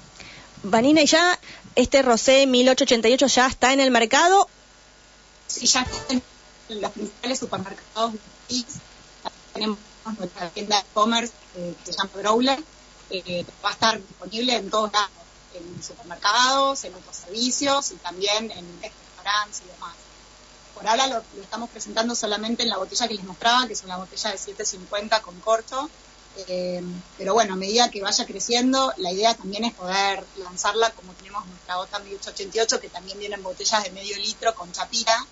Vanina, 0.64 1.02
¿y 1.02 1.06
ya 1.06 1.38
este 1.76 2.02
Rosé 2.02 2.48
1888 2.48 3.28
ya 3.28 3.48
está 3.48 3.74
en 3.74 3.82
el 3.82 3.92
mercado? 3.92 4.48
Sí, 5.48 5.66
ya 5.66 5.82
está 5.82 6.14
en 6.14 6.82
los 6.82 6.92
principales 6.92 7.40
supermercados 7.40 8.14
tenemos 9.54 9.78
nuestra 10.18 10.50
tienda 10.50 10.80
e-commerce 10.80 11.34
eh, 11.56 11.76
que 11.84 11.92
se 11.92 11.98
llama 11.98 12.10
Growler, 12.16 12.64
eh, 13.10 13.46
va 13.64 13.70
a 13.70 13.74
estar 13.74 13.98
disponible 13.98 14.56
en 14.56 14.70
todos 14.70 14.92
lados, 14.92 15.10
en 15.54 15.84
supermercados, 15.84 16.84
en 16.84 16.94
otros 16.94 17.16
servicios 17.16 17.92
y 17.92 17.96
también 17.96 18.52
en 18.52 18.82
restaurantes 18.82 19.62
y 19.66 19.72
demás. 19.72 19.96
Por 20.74 20.88
ahora 20.88 21.08
lo, 21.08 21.24
estamos 21.42 21.70
presentando 21.70 22.16
solamente 22.16 22.64
en 22.64 22.70
la 22.70 22.78
botella 22.78 23.08
que 23.08 23.16
les 23.16 23.24
mostraba, 23.24 23.68
que 23.68 23.74
es 23.74 23.84
una 23.84 23.98
botella 23.98 24.32
de 24.32 24.38
750 24.38 25.22
con 25.22 25.40
corcho, 25.42 25.90
eh, 26.48 26.82
pero 27.18 27.34
bueno, 27.34 27.56
a 27.56 27.58
medida 27.58 27.90
que 27.90 28.02
vaya 28.02 28.26
creciendo, 28.26 28.94
la 28.98 29.12
idea 29.12 29.34
también 29.34 29.66
es 29.66 29.74
poder 29.74 30.24
lanzarla 30.38 30.92
como 30.92 31.14
tenemos 31.14 31.46
nuestra 31.48 31.76
bota 31.78 32.00
1888, 32.00 32.80
que 32.80 32.90
también 32.90 33.20
viene 33.20 33.36
en 33.36 33.44
botellas 33.44 33.84
de 33.84 33.92
medio 33.92 34.16
litro 34.18 34.54
con 34.56 34.72
chapita, 34.72 35.26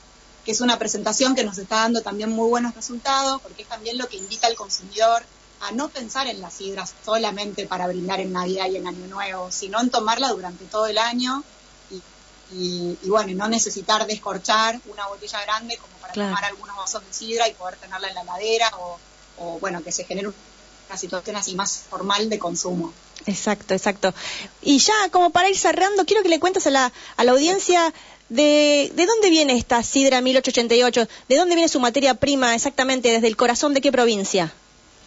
que 0.48 0.54
es 0.54 0.62
una 0.62 0.80
presentación 0.80 1.36
que 1.36 1.44
nos 1.44 1.58
está 1.58 1.82
dando 1.82 2.02
también 2.02 2.30
muy 2.30 2.48
buenos 2.48 2.74
resultados, 2.74 3.42
porque 3.42 3.64
es 3.64 3.68
también 3.68 3.98
lo 3.98 4.08
que 4.08 4.16
invita 4.16 4.48
al 4.48 4.56
consumidor 4.56 5.22
a 5.60 5.72
no 5.74 5.90
pensar 5.90 6.26
en 6.28 6.40
las 6.40 6.54
sidras 6.54 6.94
solamente 7.04 7.68
para 7.68 7.86
brindar 7.86 8.22
en 8.22 8.32
Navidad 8.32 8.68
y 8.68 8.78
en 8.78 8.88
Año 8.88 9.08
Nuevo, 9.08 9.52
sino 9.52 9.82
en 9.82 9.90
tomarla 9.90 10.30
durante 10.30 10.64
todo 10.64 10.86
el 10.88 11.00
año 11.00 11.44
y, 12.54 12.96
bueno, 13.04 13.34
no 13.36 13.50
necesitar 13.50 14.08
descorchar 14.08 14.80
una 14.86 15.06
botella 15.08 15.42
grande 15.42 15.76
como 15.76 15.98
para 15.98 16.14
tomar 16.14 16.46
algunos 16.46 16.78
vasos 16.78 17.06
de 17.06 17.14
sidra 17.14 17.50
y 17.50 17.54
poder 17.54 17.76
tenerla 17.76 18.08
en 18.08 18.16
la 18.16 18.24
ladera 18.24 18.72
o, 19.38 19.60
bueno, 19.60 19.84
que 19.84 19.92
se 19.92 20.06
genere 20.06 20.30
una 20.30 20.98
situación 20.98 21.36
así 21.36 21.56
más 21.56 21.78
formal 21.90 22.30
de 22.30 22.40
consumo. 22.40 22.94
Exacto, 23.26 23.74
exacto. 23.74 24.14
Y 24.62 24.80
ya 24.80 25.10
como 25.12 25.32
para 25.32 25.50
ir 25.50 25.58
cerrando, 25.58 26.06
quiero 26.06 26.24
que 26.24 26.30
le 26.30 26.40
cuentes 26.40 26.66
a 26.68 26.70
la, 26.70 26.94
a 27.18 27.24
la 27.26 27.34
audiencia 27.34 27.94
de, 28.30 28.92
de 28.96 29.06
dónde 29.06 29.30
viene 29.30 29.58
esta 29.58 29.84
sidra 29.84 30.22
1888, 30.22 31.08
de 31.30 31.36
dónde 31.36 31.56
viene 31.56 31.70
su 31.70 31.80
materia 31.80 32.14
prima 32.14 32.56
exactamente, 32.56 33.10
desde 33.10 33.28
el 33.28 33.38
corazón 33.38 33.74
de 33.74 33.82
qué 33.82 33.92
provincia 33.92 34.54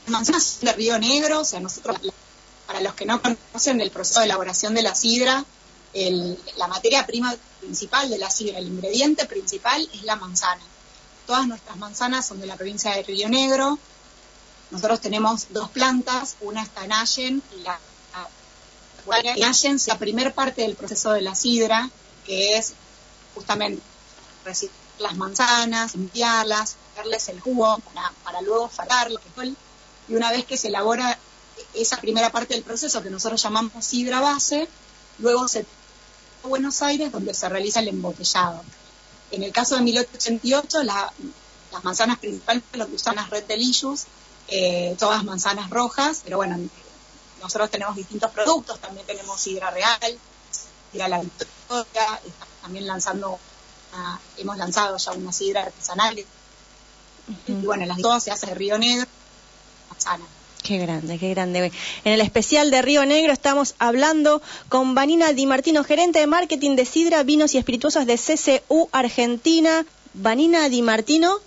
manzanas 0.06 0.58
de 0.60 0.72
Río 0.72 0.98
Negro, 0.98 1.40
o 1.40 1.44
sea, 1.44 1.60
nosotros, 1.60 1.96
para 2.66 2.80
los 2.80 2.94
que 2.94 3.06
no 3.06 3.20
conocen 3.22 3.80
el 3.80 3.90
proceso 3.90 4.20
de 4.20 4.26
elaboración 4.26 4.74
de 4.74 4.82
la 4.82 4.94
sidra, 4.94 5.44
la 6.56 6.68
materia 6.68 7.06
prima 7.06 7.34
principal 7.60 8.08
de 8.10 8.18
la 8.18 8.30
sidra, 8.30 8.58
el 8.58 8.68
ingrediente 8.68 9.26
principal 9.26 9.88
es 9.92 10.02
la 10.04 10.16
manzana. 10.16 10.62
Todas 11.26 11.46
nuestras 11.46 11.76
manzanas 11.76 12.26
son 12.26 12.40
de 12.40 12.46
la 12.46 12.56
provincia 12.56 12.92
de 12.92 13.02
Río 13.02 13.28
Negro. 13.28 13.78
Nosotros 14.70 15.00
tenemos 15.00 15.48
dos 15.50 15.70
plantas, 15.70 16.36
una 16.40 16.62
está 16.62 16.84
en 16.84 16.92
Allen 16.92 17.42
y 17.56 17.62
es 19.64 19.86
la 19.86 19.98
primera 19.98 20.32
parte 20.32 20.62
del 20.62 20.76
proceso 20.76 21.12
de 21.12 21.22
la 21.22 21.34
sidra, 21.34 21.90
que 22.24 22.56
es 22.56 22.74
justamente 23.40 23.82
recibir 24.44 24.74
las 24.98 25.16
manzanas, 25.16 25.94
limpiarlas, 25.94 26.76
darles 26.96 27.28
el 27.30 27.40
jugo 27.40 27.78
para, 27.78 28.12
para 28.22 28.42
luego 28.42 28.70
es 28.70 29.56
y 30.08 30.14
una 30.14 30.30
vez 30.30 30.44
que 30.44 30.56
se 30.56 30.68
elabora 30.68 31.18
esa 31.74 31.96
primera 31.98 32.30
parte 32.30 32.54
del 32.54 32.62
proceso 32.62 33.02
que 33.02 33.10
nosotros 33.10 33.42
llamamos 33.42 33.84
sidra 33.84 34.20
base, 34.20 34.68
luego 35.18 35.48
se 35.48 35.60
a 36.42 36.48
Buenos 36.48 36.82
Aires 36.82 37.12
donde 37.12 37.34
se 37.34 37.48
realiza 37.48 37.80
el 37.80 37.88
embotellado. 37.88 38.62
En 39.30 39.42
el 39.42 39.52
caso 39.52 39.76
de 39.76 39.82
1888, 39.82 40.82
las 40.82 41.84
manzanas 41.84 42.18
principales 42.18 42.62
lo 42.72 42.86
que 42.88 42.96
las 43.14 43.30
Red 43.30 43.44
Delicious, 43.44 44.06
eh, 44.48 44.96
todas 44.98 45.24
manzanas 45.24 45.70
rojas, 45.70 46.22
pero 46.24 46.38
bueno, 46.38 46.58
nosotros 47.40 47.70
tenemos 47.70 47.94
distintos 47.96 48.30
productos, 48.32 48.80
también 48.80 49.06
tenemos 49.06 49.40
sidra 49.40 49.70
real, 49.70 50.18
sidra 50.92 51.08
la 51.08 51.20
Victoria, 51.20 52.20
también 52.62 52.86
lanzando, 52.86 53.38
hemos 54.36 54.56
lanzado 54.56 54.96
ya 54.96 55.12
una 55.12 55.32
sidra 55.32 55.62
artesanal, 55.62 56.18
y 56.18 57.52
bueno, 57.52 57.86
las 57.86 57.98
dos 57.98 58.24
se 58.24 58.30
hace 58.30 58.46
de 58.46 58.54
Río 58.54 58.78
Negro, 58.78 59.06
Qué 60.62 60.78
grande, 60.78 61.18
qué 61.18 61.30
grande. 61.30 61.72
En 62.04 62.12
el 62.12 62.20
especial 62.20 62.70
de 62.70 62.82
Río 62.82 63.04
Negro 63.06 63.32
estamos 63.32 63.74
hablando 63.78 64.42
con 64.68 64.94
Vanina 64.94 65.32
Di 65.32 65.46
Martino, 65.46 65.84
gerente 65.84 66.18
de 66.18 66.26
marketing 66.26 66.76
de 66.76 66.84
Sidra, 66.84 67.22
Vinos 67.22 67.54
y 67.54 67.58
Espirituosos 67.58 68.06
de 68.06 68.16
CCU 68.16 68.88
Argentina. 68.92 69.86
Vanina 70.12 70.68
Di 70.68 70.82
Martino, 70.82 71.38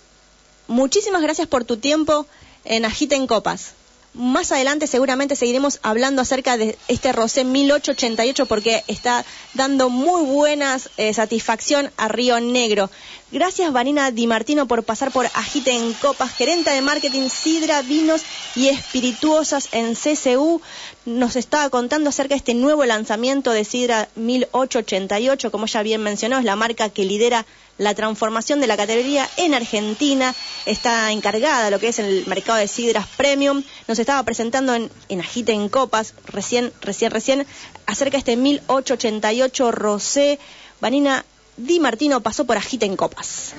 muchísimas 0.66 1.22
gracias 1.22 1.46
por 1.46 1.64
tu 1.64 1.76
tiempo 1.76 2.26
en 2.64 2.84
Agita 2.84 3.14
en 3.14 3.26
Copas. 3.26 3.74
Más 4.14 4.52
adelante 4.52 4.86
seguramente 4.86 5.34
seguiremos 5.34 5.80
hablando 5.82 6.22
acerca 6.22 6.56
de 6.56 6.78
este 6.86 7.10
Rosé 7.10 7.42
1888 7.42 8.46
porque 8.46 8.84
está 8.86 9.24
dando 9.54 9.90
muy 9.90 10.22
buena 10.22 10.78
eh, 10.96 11.12
satisfacción 11.12 11.90
a 11.96 12.06
Río 12.06 12.38
Negro. 12.38 12.90
Gracias 13.32 13.72
Vanina 13.72 14.12
Di 14.12 14.28
Martino 14.28 14.68
por 14.68 14.84
pasar 14.84 15.10
por 15.10 15.26
Agite 15.26 15.72
en 15.72 15.92
Copas, 15.94 16.30
gerente 16.30 16.70
de 16.70 16.80
marketing 16.80 17.28
Sidra, 17.28 17.82
Vinos 17.82 18.22
y 18.54 18.68
Espirituosas 18.68 19.68
en 19.72 19.96
CCU. 19.96 20.62
Nos 21.06 21.34
estaba 21.34 21.68
contando 21.68 22.10
acerca 22.10 22.34
de 22.34 22.38
este 22.38 22.54
nuevo 22.54 22.84
lanzamiento 22.84 23.50
de 23.50 23.64
Sidra 23.64 24.08
1888, 24.14 25.50
como 25.50 25.66
ya 25.66 25.82
bien 25.82 26.04
mencionó, 26.04 26.38
es 26.38 26.44
la 26.44 26.54
marca 26.54 26.88
que 26.88 27.04
lidera 27.04 27.46
la 27.78 27.94
transformación 27.94 28.60
de 28.60 28.66
la 28.66 28.76
categoría 28.76 29.28
en 29.36 29.54
Argentina, 29.54 30.34
está 30.66 31.10
encargada 31.12 31.64
de 31.64 31.70
lo 31.70 31.80
que 31.80 31.88
es 31.88 31.98
el 31.98 32.26
mercado 32.26 32.58
de 32.58 32.68
sidras 32.68 33.06
premium. 33.16 33.62
Nos 33.88 33.98
estaba 33.98 34.22
presentando 34.22 34.74
en, 34.74 34.90
en 35.08 35.20
Agite 35.20 35.52
en 35.52 35.68
Copas, 35.68 36.14
recién, 36.26 36.72
recién, 36.80 37.10
recién, 37.10 37.46
acerca 37.86 38.12
de 38.12 38.18
este 38.18 38.36
1888 38.36 39.72
Rosé. 39.72 40.38
Vanina 40.80 41.24
Di 41.56 41.78
Martino 41.78 42.20
pasó 42.20 42.44
por 42.44 42.56
Agite 42.56 42.86
en 42.86 42.96
Copas. 42.96 43.54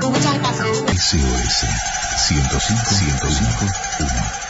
Muchas 0.00 0.38
gracias. 0.38 0.78
SOS 0.96 1.66
105 2.28 2.90
105 2.90 4.46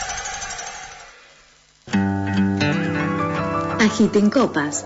Agite 3.79 4.19
en 4.19 4.29
Copas 4.29 4.85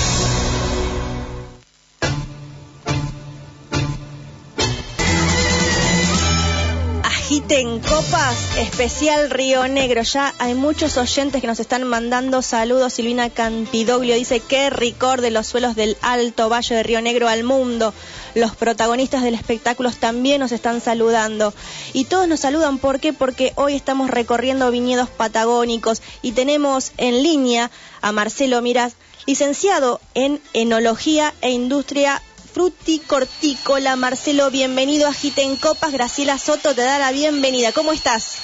En 7.53 7.79
Copas, 7.81 8.57
especial 8.57 9.29
Río 9.29 9.67
Negro. 9.67 10.03
Ya 10.03 10.33
hay 10.39 10.53
muchos 10.53 10.95
oyentes 10.95 11.41
que 11.41 11.47
nos 11.47 11.59
están 11.59 11.83
mandando 11.83 12.41
saludos. 12.41 12.93
Silvina 12.93 13.29
Campidoglio 13.29 14.15
dice 14.15 14.39
que 14.39 14.69
ricor 14.69 15.19
de 15.19 15.31
los 15.31 15.47
suelos 15.47 15.75
del 15.75 15.97
Alto 16.01 16.47
Valle 16.47 16.75
de 16.75 16.83
Río 16.83 17.01
Negro 17.01 17.27
al 17.27 17.43
mundo. 17.43 17.93
Los 18.35 18.55
protagonistas 18.55 19.21
del 19.23 19.33
espectáculo 19.33 19.91
también 19.91 20.39
nos 20.39 20.53
están 20.53 20.79
saludando. 20.79 21.53
Y 21.91 22.05
todos 22.05 22.25
nos 22.25 22.39
saludan, 22.39 22.77
¿por 22.77 23.01
qué? 23.01 23.11
Porque 23.11 23.51
hoy 23.55 23.75
estamos 23.75 24.09
recorriendo 24.09 24.71
viñedos 24.71 25.09
patagónicos 25.09 26.01
y 26.21 26.31
tenemos 26.31 26.93
en 26.95 27.21
línea 27.21 27.69
a 28.01 28.13
Marcelo 28.13 28.61
Miras, 28.61 28.93
licenciado 29.25 29.99
en 30.13 30.39
Enología 30.53 31.33
e 31.41 31.49
Industria 31.49 32.21
fruticortícola. 32.53 33.95
Marcelo, 33.95 34.51
bienvenido 34.51 35.07
a 35.07 35.13
Giten 35.13 35.55
Copas. 35.55 35.91
Graciela 35.91 36.37
Soto 36.37 36.75
te 36.75 36.81
da 36.81 36.99
la 36.99 37.11
bienvenida. 37.11 37.71
¿Cómo 37.71 37.93
estás? 37.93 38.37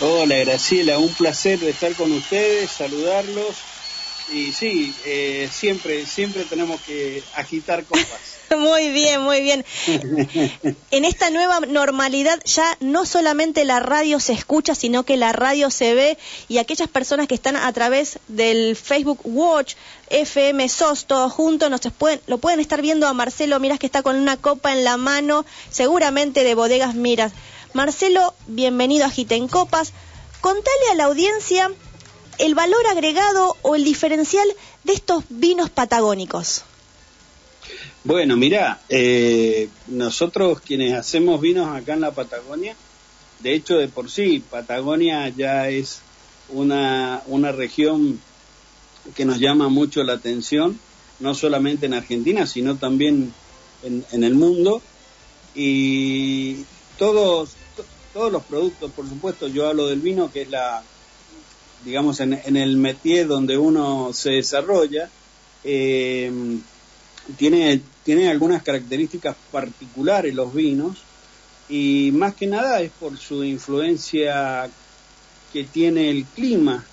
Hola 0.00 0.36
Graciela, 0.36 0.98
un 0.98 1.14
placer 1.14 1.62
estar 1.64 1.94
con 1.94 2.12
ustedes, 2.12 2.70
saludarlos 2.70 3.65
y 4.32 4.52
sí, 4.52 4.94
eh, 5.04 5.48
siempre, 5.52 6.06
siempre 6.06 6.44
tenemos 6.44 6.80
que 6.80 7.22
agitar 7.34 7.84
copas. 7.84 8.06
Muy 8.58 8.90
bien, 8.92 9.22
muy 9.22 9.40
bien. 9.40 9.64
En 10.92 11.04
esta 11.04 11.30
nueva 11.30 11.58
normalidad 11.60 12.40
ya 12.44 12.76
no 12.78 13.04
solamente 13.04 13.64
la 13.64 13.80
radio 13.80 14.20
se 14.20 14.34
escucha, 14.34 14.76
sino 14.76 15.02
que 15.02 15.16
la 15.16 15.32
radio 15.32 15.68
se 15.68 15.94
ve 15.94 16.18
y 16.48 16.58
aquellas 16.58 16.88
personas 16.88 17.26
que 17.26 17.34
están 17.34 17.56
a 17.56 17.72
través 17.72 18.20
del 18.28 18.76
Facebook 18.76 19.18
Watch, 19.24 19.74
FM 20.10 20.68
SOS, 20.68 21.06
todos 21.06 21.32
juntos, 21.32 21.70
nos 21.70 21.80
pueden, 21.98 22.20
lo 22.28 22.38
pueden 22.38 22.60
estar 22.60 22.82
viendo 22.82 23.08
a 23.08 23.14
Marcelo 23.14 23.58
Miras 23.58 23.80
que 23.80 23.86
está 23.86 24.02
con 24.02 24.14
una 24.14 24.36
copa 24.36 24.72
en 24.72 24.84
la 24.84 24.96
mano, 24.96 25.44
seguramente 25.70 26.44
de 26.44 26.54
bodegas 26.54 26.94
Miras. 26.94 27.32
Marcelo, 27.72 28.32
bienvenido 28.46 29.06
a 29.06 29.10
Giten 29.10 29.48
Copas. 29.48 29.92
Contale 30.40 30.90
a 30.92 30.94
la 30.94 31.04
audiencia 31.04 31.72
el 32.38 32.54
valor 32.54 32.86
agregado 32.86 33.56
o 33.62 33.74
el 33.76 33.84
diferencial 33.84 34.46
de 34.84 34.92
estos 34.92 35.24
vinos 35.28 35.70
patagónicos. 35.70 36.64
Bueno, 38.04 38.36
mira, 38.36 38.80
eh, 38.88 39.68
nosotros 39.88 40.60
quienes 40.60 40.94
hacemos 40.94 41.40
vinos 41.40 41.74
acá 41.74 41.94
en 41.94 42.02
la 42.02 42.12
Patagonia, 42.12 42.76
de 43.40 43.54
hecho 43.54 43.76
de 43.76 43.88
por 43.88 44.10
sí, 44.10 44.42
Patagonia 44.48 45.28
ya 45.28 45.68
es 45.68 46.00
una, 46.48 47.22
una 47.26 47.50
región 47.50 48.20
que 49.14 49.24
nos 49.24 49.40
llama 49.40 49.68
mucho 49.68 50.04
la 50.04 50.14
atención, 50.14 50.78
no 51.18 51.34
solamente 51.34 51.86
en 51.86 51.94
Argentina, 51.94 52.46
sino 52.46 52.76
también 52.76 53.32
en, 53.82 54.04
en 54.12 54.24
el 54.24 54.34
mundo. 54.34 54.82
Y 55.54 56.64
todos, 56.98 57.50
todos 58.12 58.30
los 58.30 58.44
productos, 58.44 58.92
por 58.92 59.08
supuesto, 59.08 59.48
yo 59.48 59.68
hablo 59.68 59.86
del 59.86 60.00
vino, 60.00 60.30
que 60.30 60.42
es 60.42 60.50
la, 60.50 60.84
digamos, 61.86 62.18
en, 62.18 62.56
el 62.56 62.76
métier 62.76 63.28
donde 63.28 63.56
uno 63.56 64.12
se 64.12 64.30
desarrolla, 64.30 65.08
eh, 65.62 66.32
tiene, 67.36 67.80
tiene 68.02 68.28
algunas 68.28 68.64
características 68.64 69.36
particulares 69.52 70.34
los 70.34 70.52
vinos 70.52 70.98
y 71.68 72.10
más 72.12 72.34
que 72.34 72.48
nada 72.48 72.80
es 72.80 72.90
por 72.90 73.16
su 73.16 73.44
influencia 73.44 74.68
que 75.52 75.62
tiene 75.62 76.10
el 76.10 76.24
clima 76.24 76.84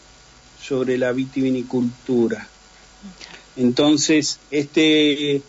sobre 0.62 1.00
la 1.00 1.12
vitivinicultura. 1.12 2.48
Entonces, 3.56 4.40
este, 4.52 5.42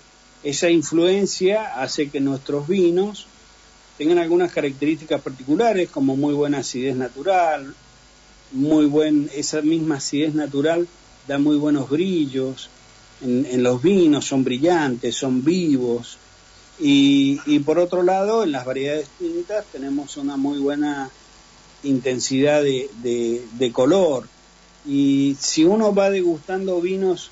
esa 0.43 0.71
influencia 0.71 1.83
hace 1.83 2.09
que 2.09 2.21
nuestros 2.21 2.67
vinos 2.67 3.27
tengan 3.99 4.19
algunas 4.19 4.53
características 4.53 5.21
particulares, 5.21 5.91
como 5.91 6.17
muy 6.17 6.33
buena 6.33 6.59
acidez 6.59 6.97
natural, 6.97 7.75
muy 8.53 8.87
buen, 8.87 9.31
esa 9.35 9.63
misma 9.63 9.97
acidez 9.97 10.35
natural 10.35 10.87
da 11.27 11.39
muy 11.39 11.57
buenos 11.57 11.89
brillos, 11.89 12.71
en, 13.23 13.63
los 13.63 13.83
vinos 13.83 14.27
son 14.27 14.45
brillantes, 14.45 15.17
son 15.17 15.45
vivos, 15.45 16.19
y, 16.79 17.59
por 17.61 17.79
otro 17.79 18.03
lado, 18.03 18.43
en 18.43 18.51
las 18.51 18.65
variedades 18.65 19.09
tintas 19.19 19.65
tenemos 19.67 20.17
una 20.17 20.37
muy 20.37 20.59
buena 20.59 21.09
intensidad 21.85 22.63
de, 22.63 23.71
color. 23.73 24.29
Y 24.85 25.37
si 25.39 25.65
uno 25.65 25.95
va 25.95 26.11
degustando 26.11 26.81
vinos 26.81 27.31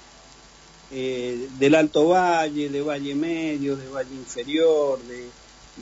eh, 0.92 1.48
del 1.58 1.74
Alto 1.74 2.08
Valle, 2.08 2.68
de 2.68 2.82
Valle 2.82 3.14
Medio, 3.16 3.76
de 3.76 3.88
Valle 3.88 4.14
Inferior, 4.14 5.00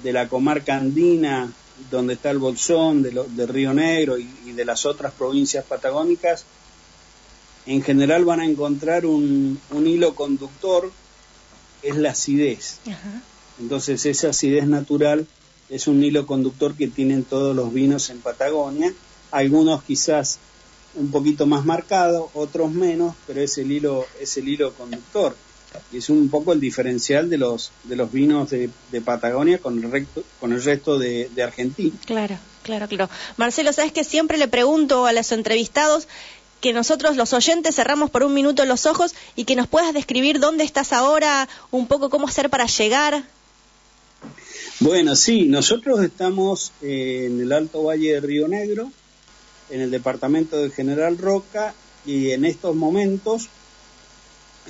de 0.03 0.13
la 0.13 0.27
comarca 0.27 0.77
andina, 0.77 1.53
donde 1.91 2.15
está 2.15 2.31
el 2.31 2.39
Bolsón, 2.39 3.03
de, 3.03 3.11
de 3.11 3.47
Río 3.47 3.73
Negro 3.75 4.19
y, 4.19 4.29
y, 4.47 4.53
de 4.53 4.65
las 4.65 4.87
otras 4.87 5.13
provincias 5.13 5.65
patagónicas, 5.65 6.45
en 7.67 7.83
general 7.83 8.25
van 8.25 8.41
a 8.41 8.47
encontrar 8.47 9.07
un, 9.07 9.61
un 9.71 9.87
hilo 9.87 10.15
conductor, 10.15 10.91
es 11.83 11.97
la 11.97 12.11
acidez. 12.11 12.79
Ajá. 12.87 13.23
Entonces 13.61 14.07
esa 14.07 14.31
acidez 14.31 14.67
natural 14.67 15.27
es 15.69 15.87
un 15.87 16.03
hilo 16.03 16.27
conductor 16.27 16.75
que 16.75 16.89
tienen 16.89 17.25
todos 17.25 17.55
los 17.55 17.73
vinos 17.73 18.11
en 18.11 18.21
Patagonia, 18.21 18.93
algunos 19.31 19.83
quizás 19.85 20.39
un 20.95 21.11
poquito 21.11 21.47
más 21.47 21.65
marcado, 21.65 22.31
otros 22.35 22.73
menos, 22.73 23.15
pero 23.27 23.41
es 23.41 23.57
el 23.59 23.71
hilo, 23.71 24.05
es 24.21 24.37
el 24.37 24.49
hilo 24.49 24.75
conductor. 24.75 25.37
Y 25.93 25.99
es 25.99 26.11
un 26.11 26.29
poco 26.29 26.53
el 26.53 26.61
diferencial 26.61 27.31
de 27.31 27.39
los, 27.39 27.73
de 27.85 27.97
los 27.97 28.11
vinos 28.11 28.51
de, 28.51 28.71
de 28.91 29.01
Patagonia 29.01 29.59
con 29.59 29.83
el, 29.83 29.91
recto, 29.91 30.25
con 30.41 30.53
el 30.53 30.63
resto 30.63 30.99
de, 30.99 31.31
de 31.35 31.43
Argentina. 31.43 31.97
Claro, 32.07 32.39
claro, 32.63 32.89
claro. 32.89 33.09
Marcelo, 33.37 33.73
sabes 33.73 33.93
que 33.93 34.05
siempre 34.05 34.39
le 34.39 34.49
pregunto 34.49 35.07
a 35.07 35.13
los 35.13 35.31
entrevistados 35.33 36.09
que 36.61 36.73
nosotros 36.73 37.17
los 37.17 37.33
oyentes 37.33 37.75
cerramos 37.75 38.11
por 38.11 38.23
un 38.23 38.35
minuto 38.35 38.65
los 38.65 38.87
ojos 38.87 39.15
y 39.35 39.45
que 39.45 39.57
nos 39.57 39.67
puedas 39.67 39.95
describir 39.95 40.41
dónde 40.41 40.65
estás 40.65 40.93
ahora, 40.93 41.49
un 41.71 41.87
poco 41.87 42.11
cómo 42.11 42.29
hacer 42.29 42.51
para 42.51 42.67
llegar. 42.67 43.25
Bueno, 44.81 45.17
sí, 45.17 45.45
nosotros 45.45 46.03
estamos 46.03 46.73
en 46.83 47.41
el 47.41 47.53
Alto 47.53 47.85
Valle 47.85 48.15
de 48.15 48.21
Río 48.21 48.49
Negro, 48.49 48.91
en 49.71 49.81
el 49.81 49.91
departamento 49.91 50.57
de 50.57 50.71
General 50.71 51.17
Roca, 51.19 51.75
y 52.07 52.31
en 52.31 52.45
estos 52.45 52.75
momentos 52.75 53.49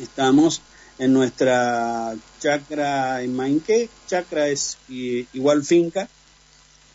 estamos 0.00 0.62
en 1.00 1.14
nuestra 1.14 2.14
chacra 2.40 3.22
en 3.22 3.34
Mainqué. 3.34 3.88
Chacra 4.06 4.48
es 4.48 4.76
igual 4.88 5.64
finca. 5.64 6.08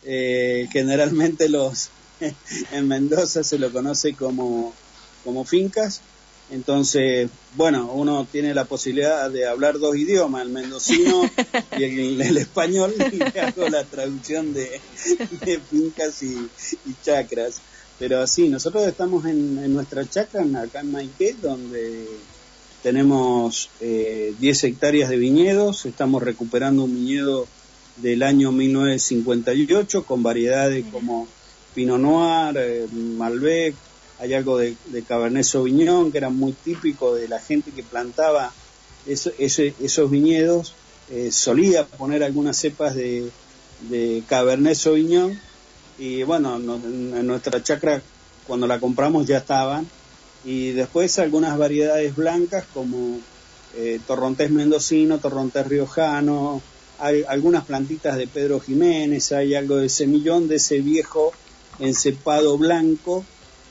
Eh, 0.04 0.68
generalmente 0.72 1.48
los 1.48 1.90
en 2.72 2.88
Mendoza 2.88 3.42
se 3.42 3.58
lo 3.58 3.72
conoce 3.72 4.14
como, 4.14 4.72
como 5.24 5.44
fincas. 5.44 6.00
Entonces, 6.48 7.28
bueno, 7.56 7.90
uno 7.92 8.24
tiene 8.30 8.54
la 8.54 8.66
posibilidad 8.66 9.28
de 9.28 9.48
hablar 9.48 9.80
dos 9.80 9.96
idiomas, 9.96 10.42
el 10.42 10.50
mendocino 10.50 11.28
y 11.76 11.82
el, 11.82 12.36
español, 12.36 12.94
y 13.12 13.38
hago 13.38 13.68
la 13.68 13.82
traducción 13.82 14.54
de, 14.54 14.80
fincas 15.68 16.22
y, 16.22 16.48
y, 16.86 16.94
chacras. 17.04 17.60
Pero 17.98 18.24
sí, 18.28 18.48
nosotros 18.48 18.86
estamos 18.86 19.26
en, 19.26 19.74
nuestra 19.74 20.08
chacra, 20.08 20.44
acá 20.62 20.80
en 20.80 20.92
Maiqué, 20.92 21.34
donde 21.42 22.06
tenemos 22.86 23.68
eh, 23.80 24.32
10 24.38 24.62
hectáreas 24.62 25.10
de 25.10 25.16
viñedos, 25.16 25.86
estamos 25.86 26.22
recuperando 26.22 26.84
un 26.84 26.94
viñedo 26.94 27.48
del 27.96 28.22
año 28.22 28.52
1958 28.52 30.04
con 30.04 30.22
variedades 30.22 30.84
como 30.92 31.26
Pinot 31.74 31.98
Noir, 31.98 32.56
eh, 32.56 32.86
Malbec, 32.92 33.74
hay 34.20 34.34
algo 34.34 34.58
de, 34.58 34.76
de, 34.84 35.02
Cabernet 35.02 35.42
Sauvignon 35.42 36.12
que 36.12 36.18
era 36.18 36.30
muy 36.30 36.52
típico 36.52 37.16
de 37.16 37.26
la 37.26 37.40
gente 37.40 37.72
que 37.72 37.82
plantaba 37.82 38.52
eso, 39.04 39.32
ese, 39.36 39.74
esos 39.80 40.08
viñedos, 40.08 40.74
eh, 41.10 41.32
solía 41.32 41.86
poner 41.86 42.22
algunas 42.22 42.56
cepas 42.56 42.94
de, 42.94 43.32
de, 43.90 44.22
Cabernet 44.28 44.76
Sauvignon. 44.76 45.36
Y 45.98 46.22
bueno, 46.22 46.60
no, 46.60 46.76
en 46.76 47.26
nuestra 47.26 47.60
chacra 47.64 48.00
cuando 48.46 48.68
la 48.68 48.78
compramos 48.78 49.26
ya 49.26 49.38
estaban 49.38 49.88
y 50.46 50.70
después 50.70 51.18
algunas 51.18 51.58
variedades 51.58 52.14
blancas 52.14 52.64
como 52.72 53.18
eh, 53.76 54.00
torrontés 54.06 54.50
mendocino, 54.50 55.18
torrontés 55.18 55.66
riojano, 55.66 56.62
hay 57.00 57.24
algunas 57.28 57.64
plantitas 57.64 58.16
de 58.16 58.28
Pedro 58.28 58.60
Jiménez, 58.60 59.32
hay 59.32 59.56
algo 59.56 59.76
de 59.76 59.88
semillón 59.88 60.46
de 60.46 60.56
ese 60.56 60.80
viejo 60.80 61.32
encepado 61.80 62.56
blanco 62.56 63.24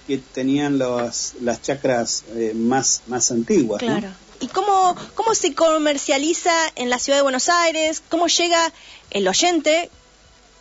que 0.06 0.18
tenían 0.18 0.78
los, 0.78 1.36
las 1.42 1.62
chacras 1.62 2.26
eh, 2.36 2.52
más, 2.54 3.04
más 3.08 3.32
antiguas. 3.32 3.80
Claro. 3.80 4.10
¿Y 4.42 4.48
cómo, 4.48 4.96
cómo 5.16 5.34
se 5.34 5.56
comercializa 5.56 6.52
en 6.76 6.90
la 6.90 7.00
ciudad 7.00 7.20
de 7.20 7.24
Buenos 7.24 7.48
Aires? 7.48 8.04
¿Cómo 8.10 8.28
llega 8.28 8.72
el 9.12 9.28
oyente 9.30 9.90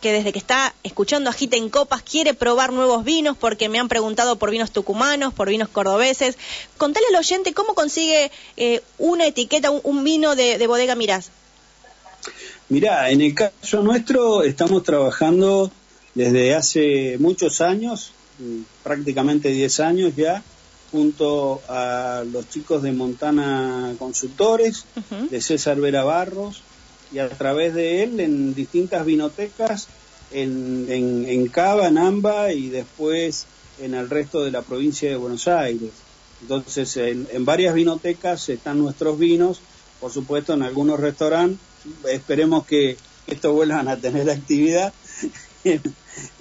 que 0.01 0.11
desde 0.11 0.31
que 0.31 0.39
está 0.39 0.73
escuchando 0.83 1.29
Agita 1.29 1.57
en 1.57 1.69
Copas 1.69 2.01
quiere 2.03 2.33
probar 2.33 2.71
nuevos 2.71 3.03
vinos 3.03 3.37
porque 3.37 3.69
me 3.69 3.79
han 3.79 3.87
preguntado 3.87 4.35
por 4.37 4.51
vinos 4.51 4.71
tucumanos, 4.71 5.33
por 5.33 5.49
vinos 5.49 5.69
cordobeses? 5.69 6.37
Contale 6.77 7.05
al 7.09 7.15
oyente 7.15 7.53
cómo 7.53 7.73
consigue 7.73 8.31
eh, 8.57 8.81
una 8.97 9.25
etiqueta, 9.25 9.71
un, 9.71 9.81
un 9.83 10.03
vino 10.03 10.35
de, 10.35 10.57
de 10.57 10.67
Bodega 10.67 10.95
Mirás. 10.95 11.31
Mirá, 12.69 13.09
en 13.09 13.21
el 13.21 13.33
caso 13.33 13.81
nuestro 13.81 14.43
estamos 14.43 14.83
trabajando 14.83 15.71
desde 16.13 16.55
hace 16.55 17.17
muchos 17.19 17.61
años 17.61 18.11
prácticamente 18.83 19.49
10 19.49 19.79
años 19.79 20.15
ya, 20.15 20.43
junto 20.91 21.61
a 21.67 22.23
los 22.31 22.49
chicos 22.49 22.83
de 22.83 22.91
Montana 22.91 23.93
Consultores, 23.97 24.85
uh 24.95 24.99
-huh. 24.99 25.29
de 25.29 25.41
César 25.41 25.79
Vera 25.79 26.03
Barros, 26.03 26.61
y 27.15 27.19
a 27.19 27.29
través 27.29 27.73
de 27.73 28.03
él 28.03 28.19
en 28.19 28.53
distintas 28.53 29.05
vinotecas, 29.05 29.87
en, 30.31 30.85
en, 30.89 31.25
en 31.29 31.47
Cava, 31.47 31.87
en 31.87 31.97
Amba 31.97 32.51
y 32.51 32.67
después 32.67 33.45
en 33.79 33.93
el 33.93 34.09
resto 34.09 34.43
de 34.43 34.51
la 34.51 34.61
provincia 34.63 35.09
de 35.09 35.15
Buenos 35.15 35.47
Aires. 35.47 35.91
Entonces, 36.41 36.97
en, 36.97 37.25
en 37.31 37.45
varias 37.45 37.73
vinotecas 37.73 38.49
están 38.49 38.79
nuestros 38.79 39.17
vinos, 39.17 39.61
por 40.01 40.11
supuesto 40.11 40.55
en 40.55 40.63
algunos 40.63 40.99
restaurantes, 40.99 41.57
esperemos 42.11 42.65
que 42.65 42.97
estos 43.27 43.53
vuelvan 43.53 43.87
a 43.87 43.95
tener 43.95 44.29
actividad 44.29 44.91
y, 45.63 45.81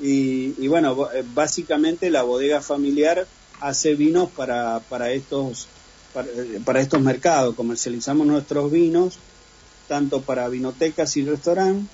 y, 0.02 0.66
bueno, 0.66 1.08
básicamente 1.34 2.10
la 2.10 2.24
bodega 2.24 2.60
familiar 2.60 3.28
hace 3.60 3.94
vinos 3.94 4.28
para, 4.28 4.80
para 4.80 5.12
estos 5.12 5.68
para, 6.12 6.26
eh, 6.26 6.60
para 6.64 6.80
estos 6.80 7.00
mercados. 7.00 7.54
Comercializamos 7.54 8.26
nuestros 8.26 8.72
vinos 8.72 9.20
tanto 9.86 10.22
para 10.22 10.48
vinotecas 10.48 11.16
y 11.16 11.24
restaurantes 11.24 11.90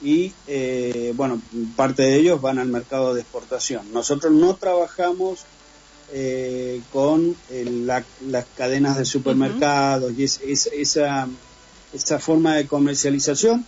y 0.00 0.32
eh, 0.46 1.12
bueno, 1.16 1.42
parte 1.76 2.02
de 2.04 2.16
ellos 2.16 2.40
van 2.40 2.58
al 2.58 2.68
mercado 2.68 3.14
de 3.14 3.22
exportación. 3.22 3.90
Nosotros 3.92 4.32
no 4.32 4.56
trabajamos 4.56 5.40
eh, 6.10 6.80
con 6.90 7.36
el- 7.50 7.86
la- 7.86 8.06
las 8.20 8.46
cadenas 8.56 8.96
de 8.96 9.04
supermercados 9.04 10.12
y 10.16 10.24
es- 10.24 10.40
es- 10.42 10.70
esa, 10.72 11.28
esa 11.92 12.18
forma 12.18 12.54
de 12.56 12.66
comercialización 12.66 13.66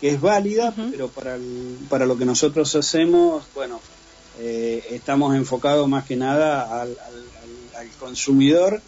que 0.00 0.08
es 0.10 0.20
válida, 0.20 0.72
pero 0.90 1.08
para, 1.08 1.34
el- 1.34 1.76
para 1.90 2.06
lo 2.06 2.16
que 2.16 2.24
nosotros 2.24 2.74
hacemos, 2.76 3.44
bueno, 3.54 3.80
eh, 4.38 4.82
estamos 4.90 5.34
enfocados 5.36 5.86
más 5.88 6.04
que 6.06 6.16
nada 6.16 6.80
al, 6.80 6.96
al- 6.98 7.30
al- 7.42 7.74
al 7.74 7.90
consumidor 7.98 8.80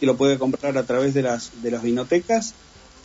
que 0.00 0.06
lo 0.06 0.16
puede 0.16 0.38
comprar 0.38 0.78
a 0.78 0.84
través 0.86 1.14
de 1.14 1.22
las, 1.22 1.50
de 1.62 1.70
las 1.70 1.82
vinotecas 1.82 2.54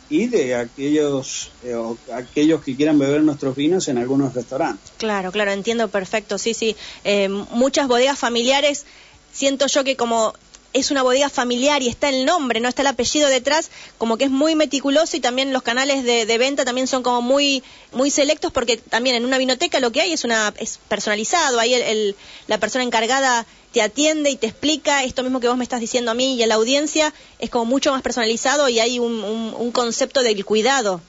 y 0.08 0.28
de 0.28 0.54
aquellos, 0.54 1.50
eh, 1.62 1.74
o 1.74 1.98
aquellos 2.12 2.62
que 2.62 2.76
quieran 2.76 2.98
beber 2.98 3.22
nuestros 3.22 3.56
vinos 3.56 3.88
en 3.88 3.98
algunos 3.98 4.34
restaurantes. 4.34 4.92
Claro, 4.98 5.32
claro, 5.32 5.52
entiendo 5.52 5.88
perfecto. 5.88 6.38
Sí, 6.38 6.54
sí. 6.54 6.76
Eh, 7.04 7.28
muchas 7.28 7.88
bodegas 7.88 8.18
familiares, 8.18 8.86
siento 9.32 9.66
yo 9.66 9.84
que 9.84 9.96
como 9.96 10.32
es 10.76 10.90
una 10.90 11.02
bodega 11.02 11.28
familiar 11.30 11.82
y 11.82 11.88
está 11.88 12.08
el 12.08 12.24
nombre, 12.24 12.60
no 12.60 12.68
está 12.68 12.82
el 12.82 12.88
apellido 12.88 13.28
detrás, 13.28 13.70
como 13.98 14.16
que 14.18 14.24
es 14.24 14.30
muy 14.30 14.54
meticuloso 14.54 15.16
y 15.16 15.20
también 15.20 15.52
los 15.52 15.62
canales 15.62 16.04
de, 16.04 16.26
de 16.26 16.38
venta 16.38 16.64
también 16.64 16.86
son 16.86 17.02
como 17.02 17.22
muy 17.22 17.62
muy 17.92 18.10
selectos 18.10 18.52
porque 18.52 18.76
también 18.76 19.16
en 19.16 19.24
una 19.24 19.38
vinoteca 19.38 19.80
lo 19.80 19.90
que 19.92 20.00
hay 20.02 20.12
es 20.12 20.24
una 20.24 20.52
es 20.58 20.78
personalizado, 20.88 21.58
ahí 21.58 21.74
el, 21.74 21.82
el- 21.82 22.16
la 22.46 22.58
persona 22.58 22.84
encargada 22.84 23.46
te 23.72 23.82
atiende 23.82 24.30
y 24.30 24.36
te 24.36 24.46
explica 24.46 25.02
esto 25.04 25.22
mismo 25.22 25.40
que 25.40 25.48
vos 25.48 25.56
me 25.56 25.64
estás 25.64 25.80
diciendo 25.80 26.10
a 26.10 26.14
mí 26.14 26.34
y 26.36 26.42
a 26.42 26.46
la 26.46 26.54
audiencia 26.54 27.12
es 27.38 27.50
como 27.50 27.64
mucho 27.64 27.90
más 27.92 28.02
personalizado 28.02 28.68
y 28.68 28.78
hay 28.78 28.98
un, 28.98 29.70
concepto 29.72 30.22
del 30.22 30.44
cuidado. 30.44 31.00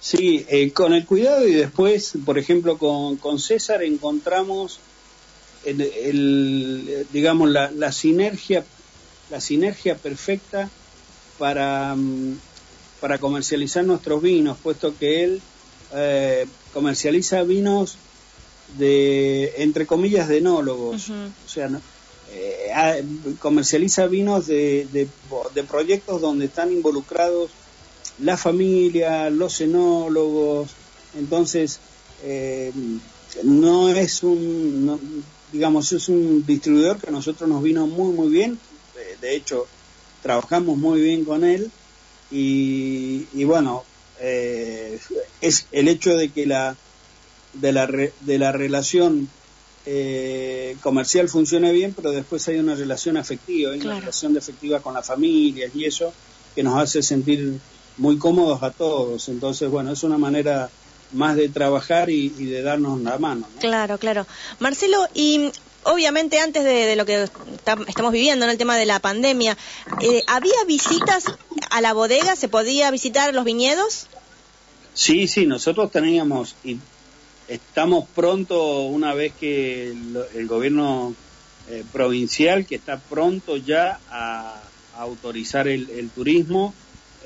Sí, 0.00 0.44
eh, 0.48 0.70
con 0.72 0.92
el 0.92 1.06
cuidado 1.06 1.48
y 1.48 1.52
después, 1.54 2.12
por 2.26 2.38
ejemplo, 2.38 2.76
con 2.78 3.38
César 3.38 3.82
encontramos 3.82 4.78
el, 5.66 5.80
el, 5.80 7.06
digamos 7.12 7.50
la, 7.50 7.70
la 7.70 7.92
sinergia 7.92 8.64
la 9.30 9.40
sinergia 9.40 9.96
perfecta 9.98 10.70
para 11.38 11.94
mm, 11.96 12.36
para 13.00 13.18
comercializar 13.18 13.84
nuestros 13.84 14.22
vinos, 14.22 14.58
puesto 14.62 14.96
que 14.96 15.24
él 15.24 15.42
eh, 15.94 16.46
comercializa 16.72 17.42
vinos 17.42 17.98
de 18.78 19.52
entre 19.58 19.86
comillas 19.86 20.28
de 20.28 20.38
enólogos, 20.38 21.10
o 21.44 21.48
sea, 21.48 21.68
no- 21.68 21.82
eh, 22.30 22.70
ah, 22.74 22.94
comercializa 23.38 24.06
vinos 24.06 24.46
de, 24.46 24.88
de, 24.90 25.08
de 25.54 25.64
proyectos 25.64 26.22
donde 26.22 26.46
están 26.46 26.72
involucrados 26.72 27.50
la 28.18 28.36
familia, 28.38 29.28
los 29.28 29.60
enólogos, 29.60 30.74
entonces 31.14 31.78
eh, 32.22 32.72
no 33.42 33.90
es 33.90 34.22
un, 34.22 34.86
no- 34.86 35.00
digamos, 35.54 35.90
es 35.92 36.08
un 36.08 36.44
distribuidor 36.44 36.98
que 37.00 37.08
a 37.08 37.12
nosotros 37.12 37.48
nos 37.48 37.62
vino 37.62 37.86
muy 37.86 38.12
muy 38.12 38.28
bien, 38.28 38.58
de 39.22 39.34
hecho 39.36 39.66
trabajamos 40.22 40.76
muy 40.76 41.00
bien 41.00 41.24
con 41.24 41.44
él 41.44 41.70
y, 42.30 43.26
y 43.32 43.44
bueno, 43.44 43.84
eh, 44.20 44.98
es 45.40 45.66
el 45.72 45.88
hecho 45.88 46.16
de 46.16 46.30
que 46.30 46.44
la 46.46 46.76
de 47.54 47.72
la, 47.72 47.86
re- 47.86 48.12
de 48.20 48.38
la 48.38 48.50
relación 48.52 49.28
eh, 49.86 50.76
comercial 50.82 51.28
funcione 51.28 51.70
bien, 51.72 51.92
pero 51.94 52.10
después 52.10 52.46
hay 52.48 52.56
una 52.58 52.74
relación 52.74 53.16
afectiva, 53.16 53.72
hay 53.72 53.78
Claro. 53.78 53.92
una 53.96 54.00
relación 54.00 54.32
de 54.32 54.38
afectiva 54.40 54.80
con 54.80 54.94
las 54.94 55.06
familias 55.06 55.70
y 55.74 55.84
eso 55.84 56.12
que 56.54 56.62
nos 56.62 56.76
hace 56.82 57.02
sentir 57.02 57.58
muy 57.98 58.18
cómodos 58.18 58.62
a 58.62 58.70
todos. 58.72 59.28
Entonces, 59.28 59.68
bueno, 59.70 59.92
es 59.92 60.02
una 60.02 60.18
manera 60.18 60.68
más 61.14 61.36
de 61.36 61.48
trabajar 61.48 62.10
y, 62.10 62.32
y 62.38 62.44
de 62.46 62.62
darnos 62.62 63.00
la 63.00 63.18
mano. 63.18 63.48
¿no? 63.54 63.60
Claro, 63.60 63.98
claro. 63.98 64.26
Marcelo, 64.58 65.06
y 65.14 65.50
obviamente 65.84 66.38
antes 66.40 66.64
de, 66.64 66.72
de 66.86 66.96
lo 66.96 67.06
que 67.06 67.22
está- 67.24 67.78
estamos 67.86 68.12
viviendo 68.12 68.44
en 68.44 68.50
el 68.50 68.58
tema 68.58 68.76
de 68.76 68.86
la 68.86 68.98
pandemia, 69.00 69.56
eh, 70.00 70.22
¿había 70.26 70.64
visitas 70.66 71.24
a 71.70 71.80
la 71.80 71.92
bodega? 71.92 72.36
¿Se 72.36 72.48
podía 72.48 72.90
visitar 72.90 73.34
los 73.34 73.44
viñedos? 73.44 74.06
Sí, 74.94 75.26
sí, 75.28 75.46
nosotros 75.46 75.90
teníamos 75.90 76.54
y 76.64 76.78
estamos 77.48 78.06
pronto, 78.14 78.82
una 78.82 79.12
vez 79.14 79.32
que 79.38 79.88
el, 79.90 80.18
el 80.34 80.46
gobierno 80.46 81.14
eh, 81.68 81.84
provincial, 81.92 82.64
que 82.66 82.76
está 82.76 82.98
pronto 82.98 83.56
ya 83.56 83.98
a, 84.10 84.60
a 84.96 85.00
autorizar 85.00 85.66
el, 85.68 85.90
el 85.90 86.10
turismo, 86.10 86.74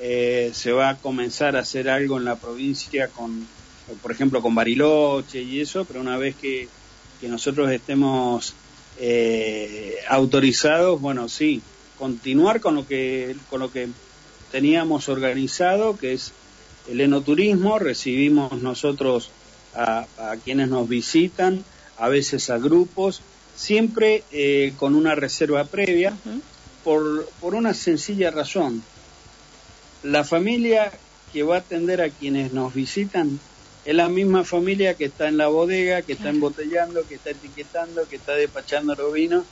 eh, 0.01 0.51
se 0.53 0.71
va 0.71 0.89
a 0.89 0.95
comenzar 0.97 1.55
a 1.55 1.59
hacer 1.59 1.89
algo 1.89 2.17
en 2.17 2.25
la 2.25 2.37
provincia 2.37 3.09
con, 3.09 3.47
por 4.01 4.11
ejemplo, 4.11 4.41
con 4.41 4.55
Bariloche 4.55 5.41
y 5.41 5.61
eso, 5.61 5.85
pero 5.85 6.01
una 6.01 6.17
vez 6.17 6.35
que, 6.35 6.67
que 7.19 7.27
nosotros 7.27 7.71
estemos 7.71 8.53
eh, 8.99 9.95
autorizados, 10.07 10.99
bueno, 10.99 11.29
sí, 11.29 11.61
continuar 11.97 12.61
con 12.61 12.75
lo 12.75 12.87
que 12.87 13.35
con 13.49 13.59
lo 13.59 13.71
que 13.71 13.89
teníamos 14.51 15.09
organizado, 15.09 15.97
que 15.97 16.13
es 16.13 16.33
el 16.89 17.01
enoturismo, 17.01 17.79
recibimos 17.79 18.61
nosotros 18.61 19.29
a, 19.75 20.07
a 20.17 20.37
quienes 20.37 20.69
nos 20.69 20.87
visitan, 20.89 21.63
a 21.97 22.09
veces 22.09 22.49
a 22.49 22.57
grupos, 22.57 23.21
siempre 23.55 24.23
eh, 24.31 24.73
con 24.77 24.95
una 24.95 25.15
reserva 25.15 25.65
previa, 25.65 26.15
por, 26.83 27.27
por 27.41 27.55
una 27.55 27.73
sencilla 27.73 28.31
razón. 28.31 28.81
La 30.01 30.23
familia 30.23 30.91
que 31.33 31.43
va 31.43 31.57
a 31.57 31.59
atender 31.59 32.01
a 32.01 32.09
quienes 32.09 32.53
nos 32.53 32.73
visitan 32.73 33.39
es 33.89 33.95
la 33.95 34.07
misma 34.07 34.43
familia 34.43 34.93
que 34.93 35.05
está 35.05 35.27
en 35.27 35.37
la 35.37 35.47
bodega, 35.47 36.03
que 36.03 36.13
está 36.13 36.29
embotellando, 36.29 37.07
que 37.07 37.15
está 37.15 37.31
etiquetando, 37.31 38.07
que 38.07 38.17
está 38.17 38.33
despachando 38.33 38.93
los 38.93 39.11
vinos. 39.11 39.45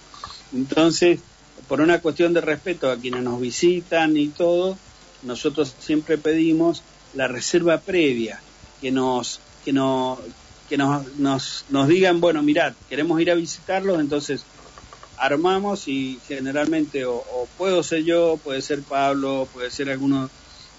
Entonces, 0.54 1.21
por 1.67 1.82
una 1.82 2.02
cuestión 2.02 2.34
de 2.34 2.41
respeto 2.41 2.91
a 2.91 2.97
quienes 2.97 3.23
nos 3.23 3.41
visitan 3.41 4.15
y 4.15 4.28
todo, 4.28 4.78
nosotros 5.23 5.73
siempre 5.80 6.19
pedimos 6.19 6.84
la 7.15 7.28
reserva 7.28 7.80
previa, 7.80 8.39
que 8.80 8.91
nos, 8.91 9.39
que 9.65 9.73
no, 9.73 10.19
que 10.69 10.78
nos, 10.78 11.15
nos, 11.15 11.65
nos 11.69 11.88
digan, 11.88 12.21
bueno, 12.21 12.43
mirad, 12.43 12.73
queremos 12.89 13.19
ir 13.19 13.32
a 13.32 13.34
visitarlos, 13.34 14.00
entonces 14.00 14.45
armamos 15.17 15.88
y 15.88 16.19
generalmente 16.28 17.06
o, 17.06 17.15
o 17.15 17.47
puedo 17.58 17.82
ser 17.82 18.04
yo, 18.04 18.38
puede 18.43 18.62
ser 18.62 18.84
Pablo, 18.84 19.47
puede 19.52 19.71
ser 19.71 19.89
alguno 19.89 20.30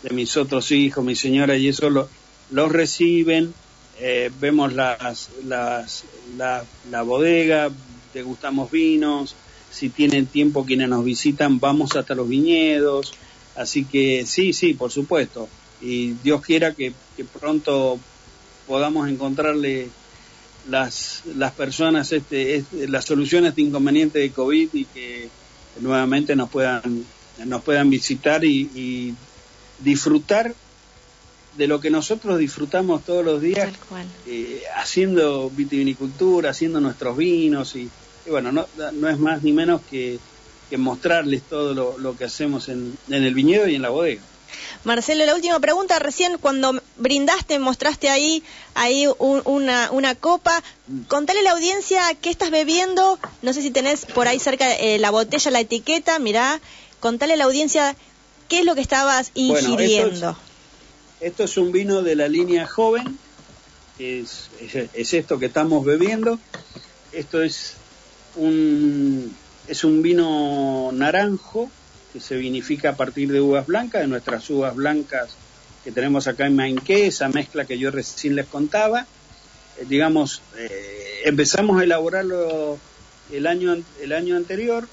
de 0.04 0.10
mis 0.10 0.36
otros 0.36 0.70
hijos, 0.70 1.04
mi 1.04 1.16
señora, 1.16 1.56
y 1.56 1.66
eso 1.66 1.90
lo, 1.90 2.08
los 2.50 2.72
reciben, 2.72 3.52
eh, 4.00 4.30
vemos 4.40 4.72
las, 4.72 5.30
las, 5.44 6.04
la, 6.36 6.64
la 6.90 7.02
bodega, 7.02 7.70
degustamos 8.14 8.70
vinos, 8.70 9.34
si 9.70 9.88
tienen 9.88 10.26
tiempo 10.26 10.64
quienes 10.64 10.88
nos 10.88 11.04
visitan, 11.04 11.60
vamos 11.60 11.96
hasta 11.96 12.14
los 12.14 12.28
viñedos, 12.28 13.14
así 13.56 13.84
que 13.84 14.24
sí, 14.26 14.52
sí, 14.52 14.74
por 14.74 14.90
supuesto, 14.90 15.48
y 15.80 16.12
Dios 16.24 16.42
quiera 16.42 16.74
que, 16.74 16.92
pronto 17.40 17.98
podamos 18.66 19.08
encontrarle 19.08 19.88
las, 20.68 21.22
las 21.36 21.52
personas 21.52 22.12
este, 22.12 22.56
este, 22.56 22.88
la 22.88 23.02
solución 23.02 23.44
a 23.44 23.48
este 23.48 23.62
inconveniente 23.62 24.18
de 24.18 24.30
COVID 24.30 24.68
y 24.74 24.84
que 24.84 25.28
nuevamente 25.80 26.36
nos 26.36 26.50
puedan, 26.50 27.04
nos 27.44 27.62
puedan 27.62 27.90
visitar 27.90 28.44
y 28.44 29.14
disfrutar 29.80 30.54
de 31.58 31.66
lo 31.66 31.80
que 31.80 31.90
nosotros 31.90 32.38
disfrutamos 32.38 33.04
todos 33.04 33.24
los 33.24 33.40
días 33.42 33.66
eh, 34.26 34.62
haciendo 34.76 35.50
vitivinicultura, 35.50 36.50
haciendo 36.50 36.80
nuestros 36.80 37.16
vinos 37.16 37.74
y, 37.76 37.90
y 38.26 38.30
bueno, 38.30 38.52
no, 38.52 38.66
no 38.92 39.08
es 39.08 39.18
más 39.18 39.42
ni 39.42 39.52
menos 39.52 39.80
que, 39.90 40.18
que 40.70 40.78
mostrarles 40.78 41.42
todo 41.42 41.74
lo, 41.74 41.98
lo 41.98 42.16
que 42.16 42.24
hacemos 42.24 42.68
en, 42.68 42.96
en 43.10 43.24
el 43.24 43.34
viñedo 43.34 43.66
y 43.68 43.74
en 43.74 43.82
la 43.82 43.90
bodega. 43.90 44.22
Marcelo, 44.84 45.26
la 45.26 45.34
última 45.34 45.60
pregunta. 45.60 45.98
Recién 45.98 46.38
cuando 46.38 46.80
brindaste, 46.96 47.58
mostraste 47.58 48.08
ahí, 48.08 48.42
ahí 48.74 49.06
un- 49.18 49.42
una, 49.44 49.90
una 49.90 50.14
copa. 50.14 50.62
Contale 51.08 51.40
a 51.40 51.42
la 51.42 51.50
audiencia 51.52 52.00
qué 52.22 52.30
estás 52.30 52.50
bebiendo. 52.50 53.18
No 53.42 53.52
sé 53.52 53.60
si 53.62 53.70
tenés 53.70 54.06
por 54.06 54.26
ahí 54.28 54.38
cerca 54.38 54.72
eh, 54.74 54.98
la 54.98 55.10
botella, 55.10 55.50
la 55.50 55.60
etiqueta. 55.60 56.18
Mirá, 56.18 56.60
contale 57.00 57.34
a 57.34 57.36
la 57.36 57.44
audiencia 57.44 57.94
qué 58.48 58.60
es 58.60 58.64
lo 58.64 58.74
que 58.74 58.80
estabas 58.80 59.32
Bueno, 59.48 59.76
esto 61.20 61.44
es- 61.44 61.56
un 61.56 61.72
vino 61.72 62.02
de 62.02 62.14
la 62.16 62.28
línea 62.28 62.66
joven, 62.66 63.18
es, 63.98 64.48
es, 64.60 64.88
es 64.94 65.14
esto 65.14 65.38
que 65.38 65.46
estamos 65.46 65.84
bebiendo. 65.84 66.38
Esto 67.12 67.42
es 67.42 67.74
un, 68.36 69.34
vino 70.02 70.90
naranjo 70.92 71.70
que 72.12 72.20
se 72.20 72.36
vinifica 72.36 72.90
a 72.90 72.96
partir 72.96 73.30
de 73.32 73.40
uvas 73.40 73.66
blancas, 73.66 74.02
de 74.02 74.08
nuestras 74.08 74.48
uvas 74.50 74.74
blancas 74.74 75.30
que 75.84 75.92
tenemos 75.92 76.26
acá 76.26 76.46
en 76.46 76.56
Mainqué, 76.56 77.06
esa 77.06 77.28
mezcla 77.28 77.64
que 77.64 77.78
yo 77.78 77.90
recién 77.90 78.34
les 78.34 78.46
contaba. 78.46 79.06
Eh, 79.78 79.84
digamos, 79.88 80.42
eh, 80.56 81.22
empezamos 81.24 81.80
a 81.80 81.84
elaborarlo 81.84 82.78
el 83.32 83.46
año, 83.46 83.76
el 84.00 84.12
año 84.12 84.36
anterior, 84.36 84.86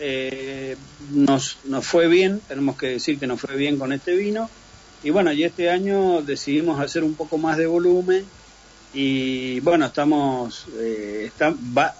eh, 0.00 0.76
nos, 1.12 1.58
nos 1.64 1.86
fue 1.86 2.08
bien, 2.08 2.40
tenemos 2.48 2.76
que 2.76 2.88
decir 2.88 3.18
que 3.18 3.26
nos 3.26 3.40
fue 3.40 3.56
bien 3.56 3.78
con 3.78 3.92
este 3.92 4.14
vino. 4.16 4.48
Y 5.02 5.10
bueno, 5.10 5.32
y 5.32 5.44
este 5.44 5.70
año 5.70 6.22
decidimos 6.22 6.80
hacer 6.80 7.04
un 7.04 7.14
poco 7.14 7.38
más 7.38 7.56
de 7.56 7.66
volumen 7.66 8.26
y 8.92 9.60
bueno, 9.60 9.86
estamos, 9.86 10.66
eh, 10.78 11.24
está, 11.26 11.54
va, 11.76 11.94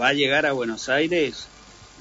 va 0.00 0.08
a 0.08 0.12
llegar 0.12 0.46
a 0.46 0.52
Buenos 0.52 0.88
Aires 0.88 1.46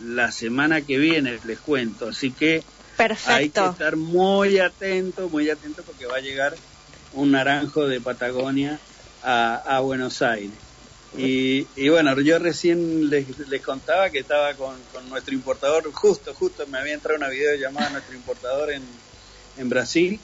la 0.04 0.32
semana 0.32 0.82
que 0.82 0.98
viene, 0.98 1.40
les 1.46 1.60
cuento. 1.60 2.08
Así 2.10 2.32
que 2.32 2.64
Perfecto. 2.98 3.32
hay 3.32 3.50
que 3.50 3.70
estar 3.70 3.96
muy 3.98 4.60
atento, 4.60 5.30
muy 5.30 5.50
atento 5.50 5.84
porque 5.84 6.06
va 6.06 6.18
a 6.18 6.22
llegar 6.22 6.56
un 7.14 7.32
naranjo 7.32 7.88
de 7.88 8.00
Patagonia 8.00 8.80
a, 9.24 9.56
a 9.56 9.80
Buenos 9.82 10.22
Aires. 10.22 10.52
Y, 11.18 11.68
y, 11.76 11.90
bueno, 11.90 12.18
yo 12.22 12.40
recién 12.40 13.10
les, 13.10 13.38
les 13.50 13.62
contaba 13.62 14.10
que 14.10 14.20
estaba 14.20 14.54
con, 14.54 14.78
con, 14.94 15.10
nuestro 15.10 15.34
importador, 15.34 15.92
justo, 15.92 16.34
justo 16.34 16.66
me 16.68 16.78
había 16.78 16.94
entrado 16.94 17.18
una 17.18 17.28
videollamada 17.28 17.88
a 17.88 17.90
nuestro 17.90 18.16
importador 18.16 18.72
en, 18.72 18.82
en 19.58 19.68
Brasil, 19.68 20.22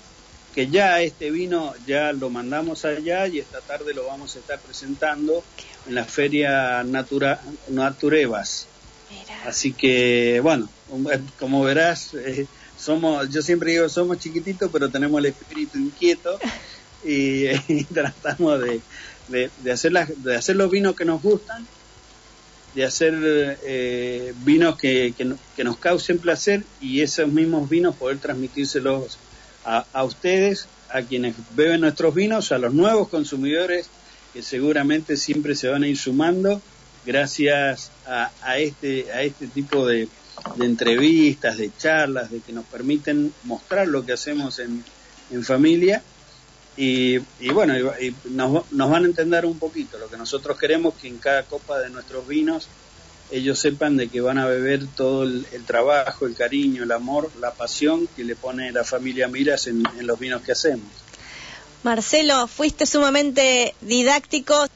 que 0.57 0.67
ya 0.69 1.03
este 1.03 1.29
vino 1.29 1.75
ya 1.85 2.11
lo 2.13 2.31
mandamos 2.31 2.83
allá 2.83 3.27
y 3.27 3.37
esta 3.37 3.61
tarde 3.61 3.93
lo 3.93 4.07
vamos 4.07 4.35
a 4.35 4.39
estar 4.39 4.59
presentando 4.59 5.43
en 5.87 5.93
la 5.93 6.03
feria 6.03 6.83
Natura, 6.83 7.39
Naturevas. 7.67 8.65
Mira. 9.11 9.43
Así 9.45 9.71
que, 9.71 10.39
bueno, 10.41 10.67
como 11.37 11.61
verás, 11.61 12.15
eh, 12.15 12.47
somos, 12.75 13.29
yo 13.29 13.43
siempre 13.43 13.73
digo, 13.73 13.87
somos 13.87 14.17
chiquititos, 14.17 14.71
pero 14.73 14.89
tenemos 14.89 15.19
el 15.19 15.27
espíritu 15.27 15.77
inquieto 15.77 16.39
y, 17.05 17.49
y 17.67 17.83
tratamos 17.83 18.59
de, 18.59 18.81
de, 19.27 19.51
de, 19.61 19.71
hacer 19.71 19.91
las, 19.91 20.23
de 20.23 20.37
hacer 20.37 20.55
los 20.55 20.71
vinos 20.71 20.95
que 20.95 21.05
nos 21.05 21.21
gustan, 21.21 21.67
de 22.73 22.83
hacer 22.83 23.13
eh, 23.63 24.33
vinos 24.37 24.75
que, 24.75 25.13
que, 25.15 25.35
que, 25.55 25.63
nos 25.63 25.77
causen 25.77 26.17
placer 26.17 26.63
y 26.81 27.01
esos 27.01 27.27
mismos 27.27 27.69
vinos 27.69 27.95
poder 27.95 28.17
transmitírselos 28.17 29.19
a, 29.67 30.03
ustedes, 30.03 30.67
a 30.89 31.01
quienes 31.01 31.35
beben 31.55 31.81
nuestros 31.81 32.15
vinos, 32.15 32.51
a 32.51 32.57
los 32.57 32.73
nuevos 32.73 33.09
consumidores 33.09 33.89
que 34.33 34.41
seguramente 34.41 35.17
siempre 35.17 35.55
se 35.55 35.67
van 35.67 35.83
a 35.83 35.87
ir 35.87 35.97
sumando 35.97 36.61
gracias 37.05 37.91
a, 38.05 38.57
este, 38.57 39.11
a 39.11 39.23
este 39.23 39.47
tipo 39.47 39.85
de, 39.85 40.07
entrevistas, 40.61 41.57
de 41.57 41.71
charlas, 41.77 42.31
de 42.31 42.39
que 42.39 42.53
nos 42.53 42.65
permiten 42.65 43.33
mostrar 43.43 43.87
lo 43.87 44.05
que 44.05 44.13
hacemos 44.13 44.59
en, 44.59 44.83
en 45.31 45.43
familia 45.43 46.01
y, 46.77 47.17
y, 47.39 47.49
bueno, 47.51 47.73
y, 47.77 48.07
y 48.07 48.15
nos, 48.29 48.71
nos, 48.71 48.89
van 48.89 49.03
a 49.03 49.07
entender 49.07 49.45
un 49.45 49.57
poquito. 49.57 49.97
Lo 49.97 50.09
que 50.09 50.17
nosotros 50.17 50.57
queremos 50.57 50.93
que 50.93 51.07
en 51.07 51.17
cada 51.17 51.43
copa 51.43 51.79
de 51.79 51.89
nuestros 51.89 52.27
vinos 52.27 52.67
ellos 53.31 53.59
sepan 53.59 53.97
de 53.97 54.07
que 54.07 54.21
van 54.21 54.37
a 54.37 54.45
beber 54.45 54.87
todo 54.87 55.23
el, 55.23 55.45
el 55.51 55.63
trabajo, 55.65 56.25
el 56.25 56.35
cariño, 56.35 56.83
el 56.83 56.91
amor, 56.91 57.31
la 57.39 57.51
pasión 57.51 58.07
que 58.15 58.23
le 58.23 58.35
pone 58.35 58.71
la 58.71 58.83
familia 58.83 59.27
Miras 59.27 59.67
en, 59.67 59.83
en 59.99 60.07
los 60.07 60.19
vinos 60.19 60.41
que 60.41 60.53
hacemos. 60.53 60.87
Marcelo, 61.83 62.47
fuiste 62.47 62.85
sumamente 62.85 63.75
didáctico 63.81 64.67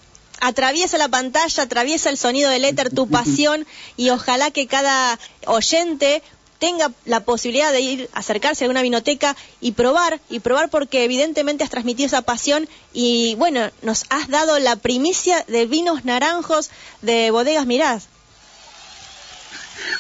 atraviesa 0.42 0.98
la 0.98 1.08
pantalla, 1.08 1.64
atraviesa 1.64 2.10
el 2.10 2.18
sonido 2.18 2.50
del 2.50 2.66
éter, 2.66 2.90
tu 2.90 3.08
pasión 3.10 3.66
y 3.96 4.10
ojalá 4.10 4.52
que 4.52 4.68
cada 4.68 5.18
oyente 5.46 6.22
tenga 6.60 6.92
la 7.06 7.22
posibilidad 7.22 7.72
de 7.72 7.82
ir, 7.82 8.10
acercarse 8.14 8.66
a 8.66 8.70
una 8.70 8.84
vinoteca 8.84 9.36
y 9.62 9.72
probar, 9.72 10.20
y 10.30 10.40
probar 10.42 10.70
porque 10.70 11.04
evidentemente 11.04 11.64
has 11.64 11.72
transmitido 11.72 12.08
esa 12.08 12.22
pasión 12.22 12.68
y 12.94 13.34
bueno, 13.36 13.72
nos 13.82 14.06
has 14.10 14.28
dado 14.28 14.60
la 14.60 14.76
primicia 14.76 15.44
de 15.48 15.66
vinos 15.66 16.06
naranjos 16.06 16.70
de 17.02 17.32
bodegas 17.32 17.66
Mirás. 17.66 18.10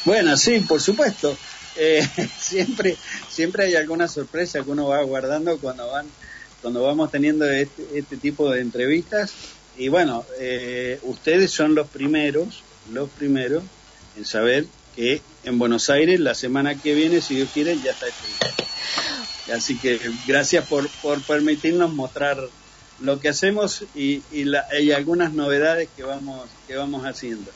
Bueno, 0.05 0.35
sí, 0.37 0.59
por 0.61 0.81
supuesto. 0.81 1.37
Eh, 1.75 2.07
siempre, 2.39 2.97
siempre 3.29 3.65
hay 3.65 3.75
alguna 3.75 4.07
sorpresa 4.07 4.63
que 4.63 4.71
uno 4.71 4.87
va 4.87 5.01
guardando 5.03 5.57
cuando 5.59 5.89
van, 5.89 6.07
cuando 6.61 6.83
vamos 6.83 7.11
teniendo 7.11 7.49
este, 7.49 7.87
este 7.93 8.17
tipo 8.17 8.49
de 8.49 8.61
entrevistas. 8.61 9.33
Y 9.77 9.87
bueno, 9.87 10.25
eh, 10.39 10.99
ustedes 11.03 11.51
son 11.51 11.75
los 11.75 11.87
primeros, 11.87 12.63
los 12.91 13.09
primeros 13.09 13.63
en 14.17 14.25
saber 14.25 14.65
que 14.95 15.21
en 15.43 15.57
Buenos 15.57 15.89
Aires 15.89 16.19
la 16.19 16.35
semana 16.35 16.75
que 16.75 16.93
viene, 16.93 17.21
si 17.21 17.35
Dios 17.35 17.49
quiere, 17.53 17.77
ya 17.79 17.91
está 17.91 18.07
escrito. 18.07 18.63
Así 19.53 19.77
que 19.77 19.99
gracias 20.27 20.67
por, 20.67 20.87
por 21.01 21.21
permitirnos 21.21 21.93
mostrar 21.93 22.37
lo 22.99 23.19
que 23.19 23.29
hacemos 23.29 23.83
y, 23.95 24.21
y, 24.31 24.43
la, 24.43 24.67
y 24.79 24.91
algunas 24.91 25.33
novedades 25.33 25.89
que 25.95 26.03
vamos, 26.03 26.47
que 26.67 26.75
vamos 26.75 27.05
haciendo. 27.05 27.51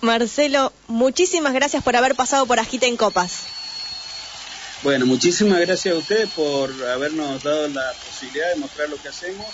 Marcelo, 0.00 0.72
muchísimas 0.86 1.52
gracias 1.52 1.82
por 1.82 1.96
haber 1.96 2.14
pasado 2.14 2.46
por 2.46 2.60
Agita 2.60 2.86
en 2.86 2.96
Copas. 2.96 3.42
Bueno, 4.84 5.06
muchísimas 5.06 5.60
gracias 5.60 5.92
a 5.92 5.98
ustedes 5.98 6.30
por 6.30 6.70
habernos 6.84 7.42
dado 7.42 7.66
la 7.68 7.92
posibilidad 8.06 8.48
de 8.54 8.60
mostrar 8.60 8.88
lo 8.88 8.96
que 8.96 9.08
hacemos. 9.08 9.46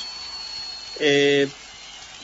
Eh, 1.00 1.48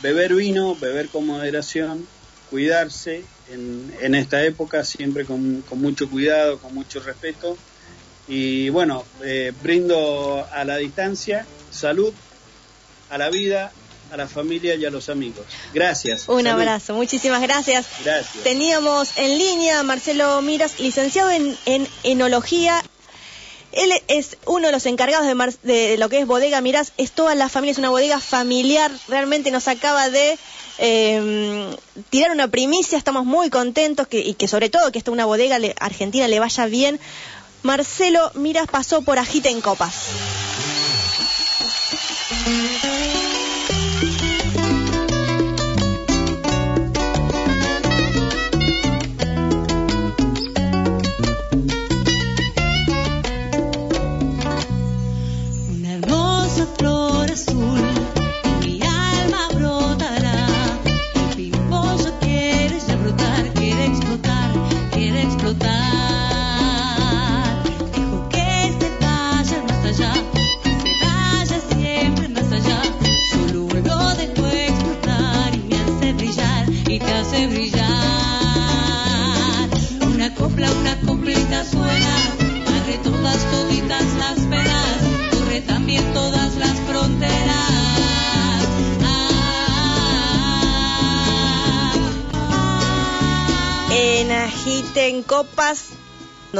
beber 0.02 0.34
vino, 0.34 0.76
beber 0.76 1.08
con 1.08 1.26
moderación, 1.26 2.06
cuidarse 2.50 3.24
en, 3.50 3.94
en 4.02 4.14
esta 4.14 4.44
época, 4.44 4.84
siempre 4.84 5.24
con, 5.24 5.62
con, 5.62 5.80
mucho 5.80 6.10
cuidado, 6.10 6.58
con 6.58 6.74
mucho 6.74 7.00
respeto. 7.00 7.56
Y 8.28 8.68
bueno, 8.68 9.04
eh, 9.22 9.52
brindo 9.62 10.46
a 10.52 10.64
la 10.64 10.76
distancia 10.76 11.46
salud, 11.70 12.12
a 13.08 13.16
la 13.16 13.30
vida, 13.30 13.72
a 14.10 14.16
la 14.16 14.28
familia 14.28 14.74
y 14.74 14.84
a 14.84 14.90
los 14.90 15.08
amigos. 15.08 15.44
Gracias. 15.72 16.28
Un 16.28 16.42
salud. 16.44 16.60
abrazo, 16.60 16.94
muchísimas 16.94 17.40
gracias. 17.40 17.86
Gracias. 18.04 18.44
Teníamos 18.44 19.16
en 19.16 19.38
línea 19.38 19.80
a 19.80 19.82
Marcelo 19.82 20.40
Miras, 20.42 20.80
licenciado 20.80 21.30
en, 21.30 21.56
en 21.66 21.86
enología. 22.02 22.82
Él 23.72 23.92
es 24.08 24.36
uno 24.46 24.66
de 24.66 24.72
los 24.72 24.86
encargados 24.86 25.26
de, 25.26 25.34
Mar 25.34 25.52
de, 25.62 25.96
lo 25.96 26.08
que 26.08 26.18
es 26.18 26.26
Bodega 26.26 26.60
Mirás, 26.60 26.92
es 26.96 27.12
toda 27.12 27.34
la 27.36 27.48
familia, 27.48 27.72
es 27.72 27.78
una 27.78 27.90
bodega 27.90 28.18
familiar, 28.18 28.90
realmente 29.06 29.52
nos 29.52 29.68
acaba 29.68 30.10
de 30.10 30.36
eh, 30.78 31.76
tirar 32.08 32.32
una 32.32 32.48
primicia, 32.48 32.98
estamos 32.98 33.24
muy 33.24 33.48
contentos 33.48 34.08
que, 34.08 34.18
y 34.18 34.34
que 34.34 34.48
sobre 34.48 34.70
todo 34.70 34.90
que 34.90 34.98
esta 34.98 35.10
una 35.10 35.24
bodega 35.24 35.58
le, 35.58 35.74
argentina 35.78 36.26
le 36.26 36.40
vaya 36.40 36.66
bien. 36.66 36.98
Marcelo 37.62 38.32
Miras 38.34 38.66
pasó 38.68 39.02
por 39.02 39.18
Agita 39.18 39.50
en 39.50 39.60
Copas. 39.60 40.06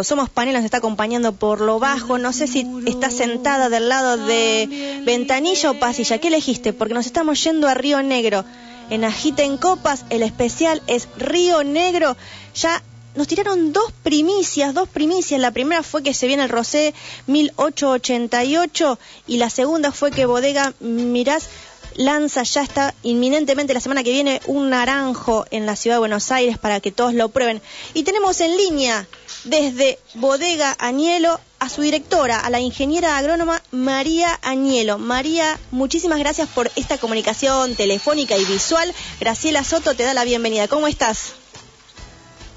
Somos 0.04 0.28
panel, 0.30 0.54
nos 0.54 0.64
está 0.64 0.78
acompañando 0.78 1.32
por 1.32 1.60
lo 1.60 1.78
bajo. 1.78 2.18
No 2.18 2.32
sé 2.32 2.46
si 2.46 2.66
está 2.86 3.10
sentada 3.10 3.68
del 3.68 3.88
lado 3.88 4.16
de 4.16 5.02
ventanilla 5.04 5.70
o 5.70 5.78
pasilla. 5.78 6.18
¿Qué 6.18 6.28
elegiste? 6.28 6.72
Porque 6.72 6.94
nos 6.94 7.06
estamos 7.06 7.42
yendo 7.42 7.68
a 7.68 7.74
Río 7.74 8.02
Negro. 8.02 8.44
En 8.90 9.04
Agita 9.04 9.44
en 9.44 9.56
Copas, 9.56 10.04
el 10.10 10.22
especial 10.22 10.82
es 10.86 11.08
Río 11.16 11.62
Negro. 11.62 12.16
Ya 12.54 12.82
nos 13.14 13.28
tiraron 13.28 13.72
dos 13.72 13.92
primicias, 14.02 14.74
dos 14.74 14.88
primicias. 14.88 15.40
La 15.40 15.50
primera 15.50 15.82
fue 15.82 16.02
que 16.02 16.14
se 16.14 16.26
viene 16.26 16.44
el 16.44 16.48
Rosé 16.48 16.94
1888 17.26 18.98
y 19.26 19.38
la 19.38 19.50
segunda 19.50 19.92
fue 19.92 20.10
que 20.10 20.26
Bodega 20.26 20.74
Mirás 20.80 21.48
lanza 21.96 22.42
ya 22.44 22.62
está 22.62 22.94
inminentemente 23.02 23.74
la 23.74 23.80
semana 23.80 24.02
que 24.02 24.12
viene 24.12 24.40
un 24.46 24.70
naranjo 24.70 25.44
en 25.50 25.66
la 25.66 25.76
ciudad 25.76 25.96
de 25.96 26.00
Buenos 26.00 26.30
Aires 26.30 26.58
para 26.58 26.80
que 26.80 26.92
todos 26.92 27.14
lo 27.14 27.28
prueben. 27.28 27.60
Y 27.94 28.04
tenemos 28.04 28.40
en 28.40 28.56
línea 28.56 29.06
desde 29.44 29.98
Bodega 30.14 30.76
Añelo 30.78 31.40
a 31.58 31.68
su 31.68 31.82
directora, 31.82 32.40
a 32.40 32.50
la 32.50 32.60
ingeniera 32.60 33.16
agrónoma 33.18 33.62
María 33.70 34.38
Añelo. 34.42 34.98
María, 34.98 35.58
muchísimas 35.70 36.18
gracias 36.18 36.48
por 36.48 36.70
esta 36.76 36.98
comunicación 36.98 37.74
telefónica 37.76 38.36
y 38.36 38.44
visual. 38.44 38.92
Graciela 39.20 39.62
Soto 39.64 39.94
te 39.94 40.02
da 40.04 40.14
la 40.14 40.24
bienvenida. 40.24 40.68
¿Cómo 40.68 40.86
estás? 40.88 41.32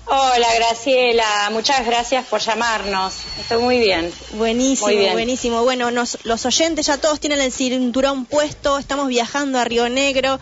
Hola 0.05 0.47
Graciela, 0.55 1.49
muchas 1.51 1.85
gracias 1.85 2.25
por 2.25 2.41
llamarnos. 2.41 3.13
Estoy 3.39 3.63
muy 3.63 3.79
bien. 3.79 4.13
Buenísimo, 4.33 4.87
Muy 4.87 4.97
bien. 4.97 5.13
buenísimo. 5.13 5.63
Bueno, 5.63 5.91
nos- 5.91 6.17
los 6.23 6.45
oyentes 6.45 6.87
ya 6.87 6.97
todos 6.97 7.21
tienen 7.21 7.39
el 7.39 7.53
cinturón 7.53 8.25
puesto, 8.25 8.77
estamos 8.77 9.07
viajando 9.07 9.59
a 9.59 9.63
Río 9.63 9.87
Negro. 9.87 10.39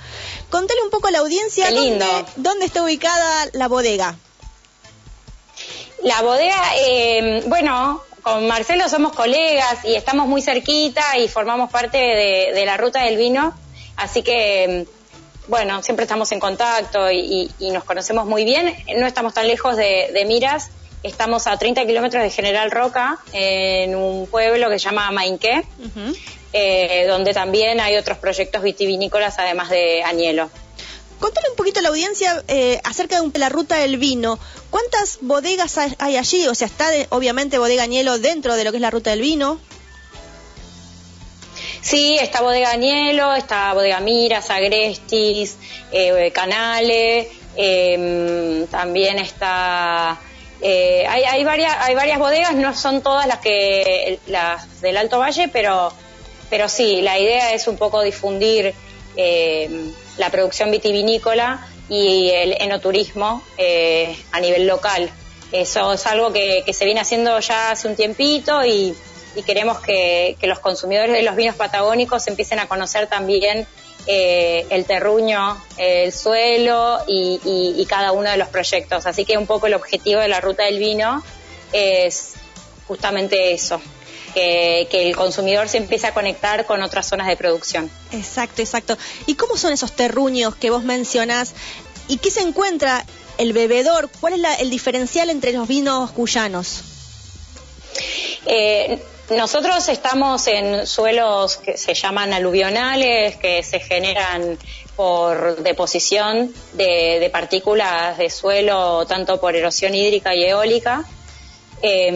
Contale 0.50 0.82
un 0.84 0.90
poco 0.90 1.08
a 1.08 1.12
la 1.12 1.20
audiencia 1.20 1.68
Qué 1.68 1.76
lindo. 1.76 2.06
dónde, 2.06 2.26
dónde 2.38 2.66
está 2.66 2.82
ubicada 2.84 3.48
la 3.54 3.68
bodega. 3.68 4.16
La 6.04 6.22
bodega, 6.22 6.62
eh, 6.80 7.44
bueno, 7.48 8.02
con 8.24 8.48
Marcelo 8.48 8.90
somos 8.90 9.14
colegas 9.14 9.84
y 9.86 9.96
estamos 9.96 10.28
muy 10.28 10.42
cerquita 10.42 11.18
y 11.18 11.28
formamos 11.28 11.70
parte 11.72 11.98
de, 11.98 12.52
de 12.54 12.66
la 12.66 12.78
ruta 12.78 13.04
del 13.04 13.18
vino, 13.18 13.54
así 13.98 14.24
que, 14.24 14.86
bueno, 15.48 15.82
siempre 15.84 16.04
estamos 16.04 16.32
en 16.32 16.40
contacto 16.40 17.10
y, 17.12 17.20
y- 17.20 17.52
y 17.68 17.72
nos 17.72 17.84
conocemos 17.84 18.26
muy 18.26 18.44
bien. 18.46 18.74
No 18.98 19.06
estamos 19.06 19.34
tan 19.34 19.48
lejos 19.48 19.76
de, 19.78 20.10
de 20.14 20.26
Miras, 20.26 20.70
estamos 21.04 21.46
a 21.48 21.58
30 21.58 21.86
kilómetros 21.86 22.24
de 22.24 22.30
General 22.30 22.72
Roca, 22.72 23.20
en 23.34 23.96
un 23.96 24.28
pueblo 24.28 24.70
que 24.70 24.80
se 24.80 24.86
llama 24.86 25.10
Mainqué, 25.12 25.64
eh, 26.54 27.06
donde 27.08 27.34
también 27.34 27.80
hay 27.80 27.96
otros 27.98 28.18
proyectos 28.18 28.62
vitivinícolas 28.64 29.38
además 29.40 29.70
de 29.70 30.04
Añelo. 30.04 30.50
Contale 31.22 31.52
un 31.52 31.56
poquito 31.56 31.80
a 31.80 31.84
la 31.84 31.90
audiencia 31.90 32.44
eh, 32.48 32.82
acerca 32.84 33.22
de 33.22 33.40
la 33.40 33.50
ruta 33.50 33.76
del 33.76 33.98
vino. 33.98 34.40
¿Cuántas 34.72 35.20
bodegas 35.22 35.78
hay, 35.78 36.18
allí? 36.18 36.48
O 36.48 36.56
sea, 36.56 36.66
está 36.66 36.90
obviamente 37.10 37.60
Bodega 37.60 37.84
Añelo 37.84 38.18
dentro 38.18 38.56
de 38.56 38.64
lo 38.64 38.72
que 38.72 38.78
es 38.78 38.82
la 38.82 38.90
ruta 38.90 39.12
del 39.12 39.22
vino. 39.22 39.60
Sí, 41.82 42.18
está 42.20 42.42
Bodega 42.42 42.72
Añelo, 42.72 43.36
está 43.36 43.72
Bodega 43.74 44.00
Miras, 44.00 44.50
Agrestis, 44.50 45.58
eh, 45.92 46.32
Canale, 46.34 47.30
eh, 47.56 48.66
también 48.72 49.20
está... 49.20 50.20
eh, 50.60 51.06
hay, 51.08 51.24
hay, 51.24 51.44
varias, 51.44 51.76
hay 51.82 51.94
varias 51.94 52.18
bodegas, 52.18 52.56
no 52.56 52.76
son 52.76 53.04
todas 53.04 53.28
las 53.28 53.38
que 53.40 54.20
las 54.26 54.82
del 54.82 54.98
Alto 54.98 55.20
Valle, 55.20 55.50
pero, 55.50 55.94
pero 56.50 56.68
sí, 56.68 57.02
la 57.02 57.20
idea 57.20 57.54
es 57.54 57.68
un 57.68 57.78
poco 57.78 58.02
difundir 58.02 58.74
eh, 59.18 59.70
la 60.18 60.30
producción 60.30 60.72
vitivinícola 60.72 61.68
y 61.90 62.30
el 62.30 62.54
enoturismo 62.60 63.44
eh, 63.58 64.16
a 64.32 64.40
nivel 64.40 64.66
local. 64.68 65.10
Eso 65.52 65.94
es 65.94 66.06
algo 66.08 66.32
que, 66.32 66.64
se 66.72 66.86
viene 66.86 67.02
haciendo 67.02 67.38
ya 67.40 67.72
hace 67.72 67.88
un 67.88 67.96
tiempito 67.96 68.64
y, 68.66 68.96
queremos 69.46 69.80
que, 69.80 70.38
los 70.44 70.60
consumidores 70.60 71.12
de 71.14 71.24
los 71.24 71.36
vinos 71.36 71.56
patagónicos 71.56 72.26
empiecen 72.28 72.60
a 72.60 72.68
conocer 72.68 73.08
también 73.08 73.68
eh, 74.08 74.66
el 74.70 74.86
terruño, 74.86 75.62
el 75.78 76.12
suelo 76.14 77.00
y- 77.08 77.40
y 77.44 77.86
cada 77.86 78.14
uno 78.14 78.32
de 78.32 78.38
los 78.38 78.48
proyectos. 78.48 79.06
Así 79.06 79.26
que 79.26 79.38
un 79.38 79.46
poco 79.46 79.68
el 79.68 79.74
objetivo 79.74 80.22
de 80.22 80.28
la 80.30 80.40
ruta 80.40 80.64
del 80.64 80.80
vino 80.80 81.22
es 81.74 82.34
justamente 82.88 83.54
eso, 83.54 83.82
que, 84.34 84.88
que 84.90 85.08
el 85.10 85.16
consumidor 85.16 85.68
se 85.70 85.78
empiece 85.78 86.08
a 86.08 86.14
conectar 86.14 86.66
con 86.66 86.82
otras 86.82 87.08
zonas 87.08 87.28
de 87.28 87.38
producción. 87.38 87.90
Exacto, 88.12 88.62
exacto. 88.62 88.98
¿Y 89.26 89.36
cómo 89.36 89.58
son 89.58 89.74
esos 89.74 89.92
terruños 89.94 90.56
que 90.56 90.70
vos 90.70 90.84
mencionás? 90.84 91.54
¿Y 92.08 92.18
qué 92.18 92.32
se 92.32 92.42
encuentra 92.42 93.06
el 93.38 93.54
bebedor? 93.54 94.10
¿Cuál 94.20 94.34
es 94.34 94.40
la- 94.40 94.56
el 94.56 94.70
diferencial 94.70 95.30
entre 95.30 95.52
los 95.54 95.68
vinos 95.68 96.12
cuyanos? 96.12 96.82
Eh, 98.46 99.02
nosotros 99.30 99.88
estamos 99.90 100.46
en 100.48 100.86
suelos 100.86 101.58
que 101.58 101.78
se 101.78 101.94
llaman 101.94 102.34
aluvionales, 102.34 103.38
que 103.38 103.64
se 103.64 103.80
generan 103.80 104.58
por 104.96 105.58
deposición 105.64 106.54
de, 106.74 107.18
de 107.20 107.30
partículas 107.30 108.18
de 108.18 108.30
suelo, 108.30 109.06
tanto 109.08 109.40
por 109.40 109.56
erosión 109.56 109.96
hídrica 109.96 110.36
y 110.36 110.44
eólica. 110.44 111.06
Eh, 111.82 112.08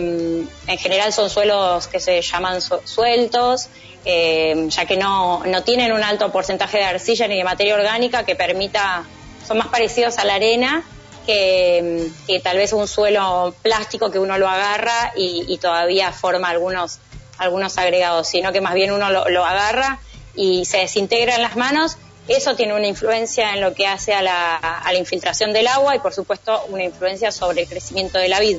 en 0.68 0.78
general 0.78 1.12
son 1.14 1.30
suelos 1.30 1.88
que 1.88 2.00
se 2.00 2.22
llaman 2.22 2.62
su- 2.62 2.82
sueltos, 2.84 3.68
eh, 4.06 4.68
ya 4.70 4.86
que 4.86 4.96
no, 4.98 5.44
no 5.46 5.64
tienen 5.64 5.92
un 5.92 6.04
alto 6.04 6.32
porcentaje 6.32 6.78
de 6.78 6.84
arcilla 6.84 7.28
ni 7.28 7.38
de 7.38 7.44
materia 7.44 7.74
orgánica 7.76 8.24
que 8.26 8.36
permita, 8.36 9.04
son 9.48 9.58
más 9.58 9.68
parecidos 9.68 10.20
a 10.20 10.26
la 10.26 10.36
arena 10.36 10.84
que, 11.26 12.08
que 12.28 12.40
tal 12.40 12.58
vez 12.58 12.74
un 12.74 12.88
suelo 12.88 13.56
plástico 13.64 14.12
que 14.12 14.20
uno 14.20 14.38
lo 14.38 14.48
agarra 14.48 15.12
y, 15.16 15.46
y 15.48 15.58
todavía 15.58 16.12
forma 16.12 16.50
algunos, 16.50 17.00
algunos 17.40 17.78
agregados, 17.80 18.28
sino 18.28 18.52
que 18.52 18.62
más 18.62 18.76
bien 18.76 18.92
uno 18.92 19.10
lo, 19.10 19.28
lo 19.30 19.44
agarra 19.44 20.00
y 20.36 20.66
se 20.66 20.78
desintegra 20.78 21.36
en 21.36 21.42
las 21.42 21.56
manos. 21.56 21.98
Eso 22.28 22.56
tiene 22.56 22.76
una 22.76 22.88
influencia 22.88 23.54
en 23.54 23.62
lo 23.62 23.74
que 23.74 23.88
hace 23.88 24.14
a 24.14 24.22
la, 24.22 24.56
a 24.56 24.92
la 24.92 24.98
infiltración 25.00 25.54
del 25.54 25.68
agua 25.68 25.96
y, 25.96 26.00
por 26.00 26.14
supuesto, 26.14 26.64
una 26.70 26.84
influencia 26.84 27.32
sobre 27.32 27.62
el 27.64 27.68
crecimiento 27.68 28.18
de 28.20 28.30
la 28.30 28.40
vid. 28.40 28.58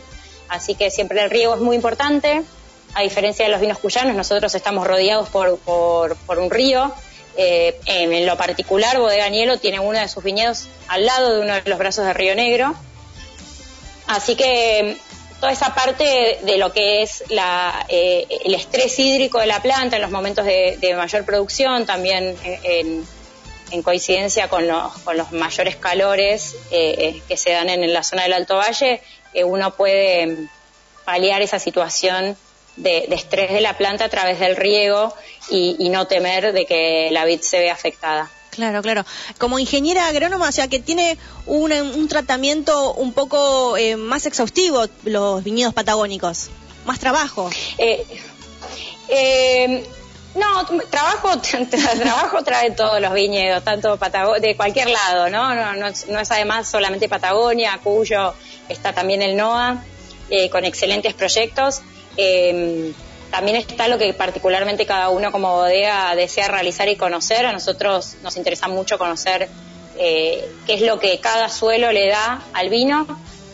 Así 0.48 0.74
que 0.74 0.90
siempre 0.90 1.22
el 1.22 1.30
riego 1.30 1.54
es 1.54 1.61
muy 1.61 1.76
importante. 1.76 2.42
A 2.94 3.02
diferencia 3.02 3.44
de 3.44 3.50
los 3.50 3.61
vinos 3.61 3.78
cuyanos, 3.78 4.14
nosotros 4.16 4.54
estamos 4.54 4.87
rodeados 4.87 5.28
por, 5.28 5.59
un 6.38 6.50
río. 6.50 6.92
Eh, 7.37 7.78
en, 7.87 8.24
lo 8.24 8.37
particular, 8.38 8.98
Bodega 8.98 9.24
Añelo 9.26 9.59
tiene 9.59 9.78
uno 9.80 9.98
de 9.98 10.09
sus 10.09 10.24
viñedos 10.24 10.68
al 10.88 11.04
lado 11.04 11.35
de 11.35 11.40
uno 11.42 11.54
de 11.54 11.62
los 11.66 11.78
brazos 11.78 12.06
de 12.06 12.14
Río 12.14 12.35
Negro. 12.35 12.74
Así 14.06 14.37
que 14.37 14.96
toda 15.40 15.52
esa 15.52 15.74
parte 15.74 16.38
de 16.42 16.56
lo 16.56 16.72
que 16.72 17.02
es 17.02 17.22
eh, 17.88 18.26
el 18.44 18.54
estrés 18.54 18.98
hídrico 18.98 19.38
de 19.40 19.46
la 19.46 19.61
planta 19.61 19.96
en 19.96 20.02
los 20.02 20.11
momentos 20.11 20.46
de, 20.46 20.94
mayor 20.96 21.24
producción, 21.24 21.85
también 21.87 22.37
en, 22.42 22.61
en- 22.64 23.16
en 23.72 23.82
coincidencia 23.82 24.48
con 24.48 24.64
los, 24.68 25.32
mayores 25.32 25.74
calores 25.74 26.54
eh, 26.70 27.20
que 27.26 27.37
se 27.37 27.50
dan 27.50 27.68
en, 27.68 27.92
la 27.92 28.04
zona 28.04 28.22
del 28.22 28.32
Alto 28.35 28.54
Valle, 28.56 29.02
eh, 29.37 29.44
uno 29.44 29.75
puede 29.75 30.49
paliar 31.05 31.42
esa 31.42 31.59
situación 31.59 32.37
de, 32.77 33.07
de 33.09 33.14
estrés 33.14 33.53
de 33.53 33.61
la 33.61 33.77
planta 33.79 34.07
a 34.07 34.09
través 34.09 34.40
del 34.40 34.57
riego 34.57 35.14
y, 35.51 35.77
y 35.79 35.88
no 35.88 36.07
temer 36.07 36.53
de 36.53 36.66
que 36.66 37.09
la 37.12 37.25
vid 37.25 37.40
se 37.40 37.59
vea 37.59 37.72
afectada. 37.72 38.31
Claro, 38.51 38.81
claro. 38.81 39.05
Como 39.38 39.59
ingeniera 39.59 40.09
agrónoma, 40.09 40.49
o 40.49 40.53
sea, 40.53 40.66
que 40.66 40.81
tiene 40.81 41.18
un, 41.44 41.72
un 41.72 42.09
tratamiento 42.09 42.94
un 42.94 43.12
poco 43.12 43.77
eh, 43.77 43.96
más 43.96 44.25
exhaustivo 44.25 44.87
los 45.05 45.44
viñedos 45.44 45.75
patagónicos. 45.75 46.49
Más 46.87 46.99
trabajo. 46.99 47.51
Eh, 47.77 48.07
eh, 49.09 49.85
no, 50.37 50.66
trabajo, 50.90 51.31
trabajo 51.99 52.42
trae 52.44 52.70
todos 52.72 53.01
los 53.01 53.12
viñedos, 53.12 53.62
tanto 53.64 53.96
Patago- 53.99 54.38
de 54.40 54.57
cualquier 54.57 54.90
lado, 54.90 55.29
¿no? 55.31 55.55
No, 55.55 55.72
no, 55.75 55.87
es, 55.88 56.07
no 56.09 56.20
es 56.20 56.31
además 56.31 56.68
solamente 56.68 57.09
Patagonia, 57.09 57.79
Cuyo, 57.83 58.35
está 58.68 58.92
también 58.92 59.22
el 59.22 59.37
NOA, 59.37 59.83
eh, 60.31 60.51
con 60.51 60.64
excelentes 60.64 61.14
proyectos. 61.14 61.81
Eh, 62.16 62.92
también 63.31 63.57
está 63.57 63.88
lo 63.88 63.99
que 63.99 64.12
particularmente 64.14 64.87
cada 64.87 65.09
uno 65.11 65.33
como 65.33 65.53
bodega 65.53 66.14
desea 66.14 66.49
realizar 66.49 66.88
y 66.88 66.96
conocer. 66.96 67.44
A 67.46 67.53
nosotros 67.53 68.16
nos 68.22 68.37
interesa 68.37 68.68
mucho 68.68 68.99
conocer 68.99 69.49
eh, 69.99 70.49
qué 70.66 70.75
es 70.75 70.81
lo 70.83 70.99
que 70.99 71.18
cada 71.20 71.49
suelo 71.49 71.90
le 71.92 72.09
da 72.09 72.42
al 72.53 72.68
vino. 72.68 73.07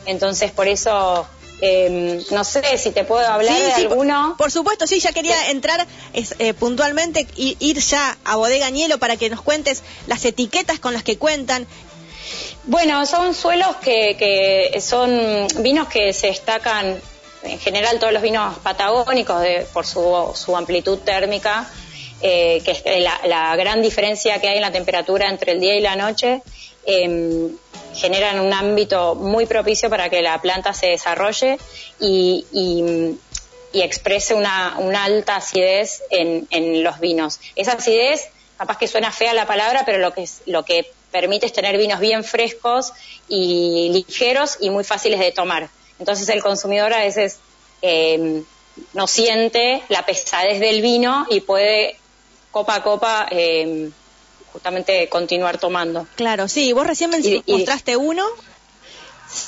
Entonces, 0.07 0.51
por 0.53 0.69
eso, 0.69 1.27
eh, 1.63 2.21
no 2.33 2.43
sé 2.45 2.77
si 2.77 2.91
te 2.91 3.05
puedo 3.05 3.27
hablar 3.27 3.55
Sí, 3.57 3.63
de 3.63 3.67
sí, 3.69 3.83
por- 3.85 3.93
alguno. 3.93 4.35
Por 4.37 4.51
supuesto, 4.51 4.87
sí, 4.87 4.99
ya 5.01 5.13
quería 5.13 5.49
entrar 5.51 5.87
es, 6.13 6.35
eh, 6.41 6.53
puntualmente 6.55 7.27
y 7.37 7.57
ir 7.61 7.79
ya 7.79 8.19
a 8.25 8.37
Bodega 8.37 8.67
Añelo 8.67 8.99
para 8.99 9.17
que 9.17 9.31
nos 9.31 9.41
cuentes 9.43 9.83
las 10.09 10.25
etiquetas 10.25 10.81
con 10.81 10.93
las 10.93 11.03
que 11.05 11.17
cuentan. 11.19 11.67
Bueno, 12.65 13.07
son 13.07 13.35
suelos 13.35 13.77
que, 13.77 14.17
que 14.19 14.81
son 14.81 15.47
vinos 15.63 15.89
que 15.89 16.13
se 16.13 16.29
destacan, 16.29 17.01
en 17.43 17.59
general 17.59 17.99
todos 17.99 18.13
los 18.13 18.23
vinos 18.23 18.59
patagónicos, 18.59 19.41
de- 19.41 19.67
por 19.73 19.87
su, 19.87 20.31
su 20.35 20.57
amplitud 20.57 20.99
térmica, 20.99 21.69
eh, 22.21 22.61
que 22.65 22.71
es 22.73 22.83
la, 23.03 23.21
la 23.27 23.57
gran 23.57 23.83
diferencia 23.83 24.41
que 24.41 24.49
hay 24.49 24.57
en 24.57 24.63
la 24.63 24.71
temperatura 24.73 25.29
entre 25.29 25.53
el 25.53 25.61
día 25.61 25.75
y 25.77 25.81
la 25.81 25.97
noche, 25.97 26.43
eh, 26.87 27.51
generan 27.95 28.41
un 28.41 28.53
ámbito 28.53 29.15
muy 29.15 29.47
propicio 29.47 29.91
para 29.91 30.09
que 30.09 30.23
la 30.23 30.41
planta 30.41 30.73
se 30.73 30.89
desarrolle 30.89 31.59
y, 32.01 33.17
exprese 33.75 34.35
una, 34.35 34.77
alta 35.05 35.37
acidez 35.37 36.03
en, 36.11 36.83
los 36.83 37.01
vinos. 37.01 37.41
Esa 37.57 37.73
acidez, 37.73 38.29
capaz 38.57 38.79
que 38.79 38.87
suena 38.87 39.11
fea 39.11 39.35
la 39.35 39.47
palabra, 39.47 39.85
pero 39.85 39.99
lo 39.99 40.65
que, 40.65 40.91
permite 41.11 41.45
es 41.45 41.53
tener 41.53 41.77
vinos 41.77 42.01
bien 42.01 42.25
frescos 42.25 42.93
y 43.29 43.91
ligeros 43.93 44.57
y 44.61 44.71
muy 44.71 44.83
fáciles 44.83 45.21
de 45.21 45.31
tomar. 45.31 45.69
Entonces 45.99 46.27
el 46.31 46.43
consumidor 46.43 46.95
a 46.95 47.01
veces 47.01 47.39
eh, 47.83 48.43
no 48.95 49.07
siente 49.07 49.83
la 49.91 50.07
pesadez 50.07 50.59
del 50.59 50.81
vino 50.81 51.27
y 51.29 51.41
puede 51.41 51.99
copa 52.51 52.77
a 52.77 52.83
copa 52.83 53.27
eh, 53.31 53.91
justamente 54.53 55.09
continuar 55.09 55.59
tomando. 55.59 56.07
Claro, 56.17 56.49
sí, 56.49 56.73
vos 56.73 56.87
recién 56.87 57.11
me 57.11 57.19
Y- 57.19 57.43
y- 57.47 57.53
mostraste 57.53 57.97
uno. 57.97 58.25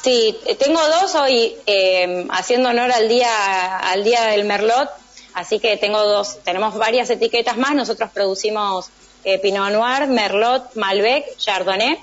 Sí, 0.02 0.36
tengo 0.58 0.80
dos 1.00 1.14
hoy 1.14 1.54
eh, 1.66 2.26
haciendo 2.30 2.70
honor 2.70 2.90
al 2.90 3.08
día 3.08 3.78
al 3.80 4.02
día 4.02 4.24
del 4.28 4.44
Merlot, 4.44 4.88
así 5.34 5.58
que 5.58 5.76
tengo 5.76 6.02
dos, 6.02 6.38
tenemos 6.42 6.76
varias 6.78 7.10
etiquetas 7.10 7.58
más. 7.58 7.74
Nosotros 7.74 8.10
producimos 8.12 8.86
eh, 9.24 9.38
Pinot 9.38 9.70
Noir, 9.72 10.06
Merlot, 10.08 10.74
Malbec, 10.74 11.36
Chardonnay 11.36 11.98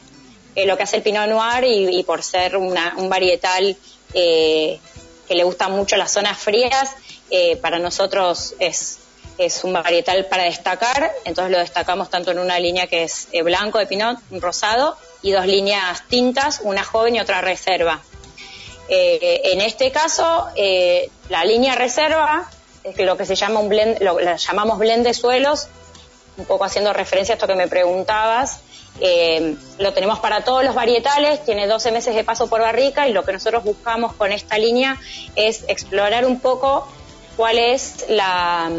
eh, 0.56 0.66
lo 0.66 0.78
que 0.78 0.84
hace 0.84 0.98
el 0.98 1.02
Pinot 1.04 1.28
Noir 1.28 1.64
y, 1.64 2.04
por 2.04 2.22
ser 2.24 2.58
una, 2.58 2.94
un 2.98 3.10
varietal 3.10 3.76
eh, 4.14 4.80
que 5.28 5.36
le 5.36 5.44
gusta 5.44 5.68
mucho 5.70 5.96
las 5.98 6.12
zonas 6.12 6.38
frías, 6.38 6.92
eh, 7.32 7.56
para 7.58 7.80
nosotros 7.80 8.54
es, 8.60 8.98
es 9.38 9.64
un 9.64 9.74
varietal 9.74 10.26
para 10.26 10.44
destacar, 10.44 11.12
entonces 11.26 11.52
lo 11.52 11.60
destacamos 11.60 12.10
tanto 12.10 12.32
en 12.32 12.40
una 12.40 12.60
línea 12.60 12.88
que 12.88 13.04
es 13.04 13.28
blanco 13.44 13.80
de 13.80 13.88
Pinot, 13.88 14.18
un 14.30 14.42
rosado, 14.42 14.98
y 15.22 15.32
dos 15.32 15.46
líneas 15.46 16.04
tintas, 16.08 16.62
una 16.64 16.84
joven 16.84 17.16
y 17.16 17.20
otra 17.20 17.42
reserva. 17.42 18.02
en 18.90 19.62
este 19.62 19.92
caso, 19.92 20.48
la 21.30 21.46
línea 21.46 21.76
reserva 21.76 22.50
es 22.84 22.98
lo 22.98 23.18
que 23.18 23.26
se 23.26 23.36
llama 23.36 23.60
un 23.60 23.70
blend, 23.70 24.02
lo, 24.02 24.20
llamamos 24.20 24.80
blend 24.80 25.06
de 25.06 25.14
suelos, 25.14 25.68
un 26.38 26.46
poco 26.46 26.66
haciendo 26.66 26.94
referencia 26.94 27.34
a 27.34 27.36
esto 27.36 27.48
que 27.48 27.56
me 27.56 27.68
preguntabas, 27.68 28.62
eh, 29.00 29.56
lo 29.80 29.94
tenemos 29.94 30.20
para 30.20 30.44
todos 30.44 30.64
los 30.64 30.76
varietales, 30.76 31.44
tiene 31.46 31.68
12 31.68 31.92
meses 31.92 32.16
de 32.16 32.24
paso 32.24 32.48
por 32.48 32.62
barrica 32.62 33.08
y 33.08 33.14
lo 33.14 33.24
que 33.24 33.32
nosotros 33.32 33.64
buscamos 33.64 34.14
con 34.14 34.32
esta 34.32 34.58
línea 34.58 34.98
es 35.36 35.64
explorar 35.68 36.26
un 36.26 36.40
poco 36.40 36.88
cuál 37.36 37.58
es 37.58 38.06
la, 38.10 38.70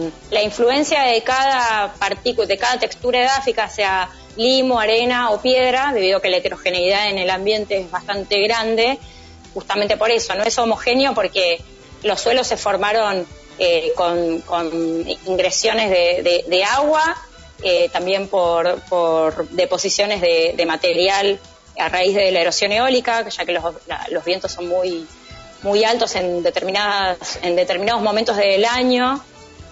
influencia 0.43 1.03
de 1.03 1.23
cada 1.23 1.95
partícula, 1.99 2.47
de 2.47 2.59
cada 2.59 2.79
textura 2.79 3.23
edáfica, 3.23 3.69
sea 3.69 4.11
limo, 4.37 4.81
arena 4.81 5.31
o 5.31 5.41
piedra, 5.41 5.93
debido 5.93 6.19
a 6.19 6.23
que 6.23 6.31
la 6.31 6.39
heterogeneidad 6.39 7.11
en 7.11 7.19
el 7.19 7.31
ambiente 7.31 7.79
es 7.79 7.91
bastante 7.91 8.41
grande, 8.43 8.99
justamente 9.55 9.97
por 9.97 10.11
eso, 10.11 10.35
no 10.35 10.45
es 10.45 10.59
homogéneo 10.59 11.15
porque 11.15 11.61
los 12.03 12.21
suelos 12.21 12.47
se 12.47 12.57
formaron 12.57 13.27
eh, 13.59 13.93
con, 13.95 14.43
ingresiones 15.27 15.91
de 15.91 16.65
agua 16.65 17.17
eh, 17.65 17.89
también 17.91 18.27
por, 18.27 18.81
por 18.89 19.49
deposiciones 19.51 20.21
de, 20.21 20.65
material 20.67 21.39
a 21.79 21.89
raíz 21.89 22.15
de 22.15 22.33
la 22.33 22.41
erosión 22.41 22.73
eólica, 22.73 23.29
ya 23.29 23.45
que 23.45 23.53
los, 23.53 23.63
los 24.11 24.25
vientos 24.25 24.51
son 24.51 24.69
muy, 24.69 25.07
muy 25.63 25.85
altos 25.85 26.15
en, 26.17 26.43
determinadas, 26.43 27.39
en 27.43 27.57
determinados 27.57 28.03
momentos 28.03 28.37
del 28.37 28.65
año. 28.65 29.23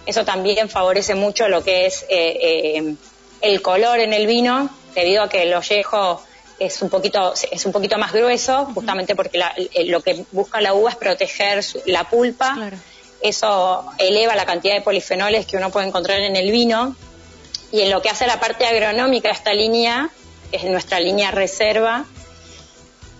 Eso 0.05 0.25
también 0.25 0.69
favorece 0.69 1.15
mucho 1.15 1.47
lo 1.47 1.63
que 1.63 1.85
es 1.85 2.03
eh, 2.09 2.77
eh, 2.79 2.95
el 3.41 3.61
color 3.61 3.99
en 3.99 4.13
el 4.13 4.27
vino, 4.27 4.69
debido 4.95 5.23
a 5.23 5.29
que 5.29 5.43
el 5.43 5.53
ollejo 5.53 6.23
es 6.59 6.81
un 6.81 6.89
poquito, 6.89 7.33
es 7.51 7.65
un 7.65 7.71
poquito 7.71 7.97
más 7.97 8.13
grueso, 8.13 8.65
justamente 8.73 9.15
porque 9.15 9.41
lo 9.85 10.01
que 10.01 10.25
busca 10.31 10.61
la 10.61 10.73
uva 10.73 10.91
es 10.91 10.95
proteger 10.95 11.63
la 11.85 12.03
pulpa. 12.09 12.71
Eso 13.21 13.85
eleva 13.97 14.35
la 14.35 14.45
cantidad 14.45 14.75
de 14.75 14.81
polifenoles 14.81 15.45
que 15.45 15.57
uno 15.57 15.69
puede 15.71 15.87
encontrar 15.87 16.19
en 16.19 16.35
el 16.35 16.51
vino 16.51 16.95
y 17.71 17.81
en 17.81 17.89
lo 17.89 18.01
que 18.01 18.09
hace 18.09 18.27
la 18.27 18.39
parte 18.39 18.65
agronómica 18.65 19.29
esta 19.29 19.53
línea, 19.53 20.09
que 20.49 20.57
es 20.57 20.63
nuestra 20.65 20.99
línea 20.99 21.31
reserva, 21.31 22.05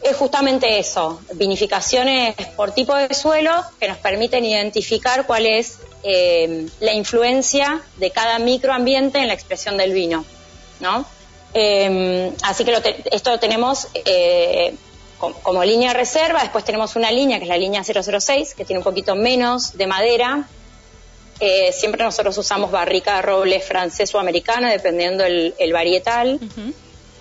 es 0.03 0.15
justamente 0.17 0.79
eso, 0.79 1.21
vinificaciones 1.33 2.35
por 2.55 2.71
tipo 2.71 2.95
de 2.95 3.13
suelo 3.13 3.51
que 3.79 3.87
nos 3.87 3.97
permiten 3.97 4.43
identificar 4.45 5.25
cuál 5.25 5.45
es 5.45 5.79
eh, 6.03 6.67
la 6.79 6.93
influencia 6.93 7.81
de 7.97 8.11
cada 8.11 8.39
microambiente 8.39 9.19
en 9.19 9.27
la 9.27 9.33
expresión 9.33 9.77
del 9.77 9.93
vino, 9.93 10.25
¿no? 10.79 11.05
Eh, 11.53 12.31
así 12.43 12.63
que 12.63 13.01
esto 13.11 13.29
lo 13.31 13.39
tenemos 13.39 13.87
eh, 14.05 14.73
como, 15.43 15.63
línea 15.63 15.93
reserva, 15.93 16.41
después 16.41 16.65
tenemos 16.65 16.95
una 16.95 17.11
línea 17.11 17.37
que 17.37 17.43
es 17.43 17.49
la 17.49 17.57
línea 17.57 17.83
006, 17.83 18.55
que 18.55 18.65
tiene 18.65 18.79
un 18.79 18.83
poquito 18.83 19.15
menos 19.15 19.77
de 19.77 19.85
madera, 19.85 20.47
eh, 21.39 21.71
siempre 21.71 22.03
nosotros 22.03 22.37
usamos 22.37 22.69
barrica 22.69 23.15
de 23.15 23.21
roble 23.23 23.59
francés 23.59 24.13
o 24.13 24.19
americana, 24.19 24.69
dependiendo 24.69 25.23
el, 25.23 25.73
varietal. 25.73 26.39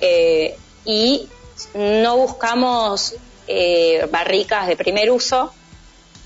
Eh, 0.01 0.57
y 0.85 1.27
no 1.75 2.17
buscamos 2.17 3.15
eh, 3.47 4.07
barricas 4.11 4.67
de 4.67 4.77
primer 4.77 5.11
uso, 5.11 5.53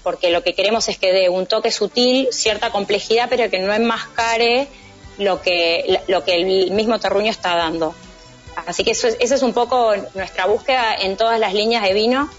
porque 0.02 0.30
lo 0.30 0.42
que 0.42 0.54
queremos 0.54 0.88
es 0.88 0.98
que 0.98 1.12
dé 1.12 1.28
un 1.28 1.46
toque 1.46 1.70
sutil, 1.70 2.28
cierta 2.30 2.70
complejidad, 2.70 3.28
pero 3.30 3.50
que 3.50 3.58
no 3.58 3.72
enmascare 3.72 4.68
lo 5.18 5.40
que, 5.40 6.00
el 6.26 6.70
mismo 6.72 6.98
terruño 6.98 7.30
está 7.30 7.56
dando. 7.56 7.94
Así 8.66 8.84
que 8.84 8.92
eso 8.92 9.08
esa 9.08 9.34
es 9.34 9.42
un 9.42 9.52
poco 9.52 9.94
nuestra 10.14 10.46
búsqueda 10.46 10.94
en 10.94 11.16
todas 11.16 11.40
las 11.40 11.54
líneas 11.54 11.82
de 11.82 11.92
vino, 11.92 12.30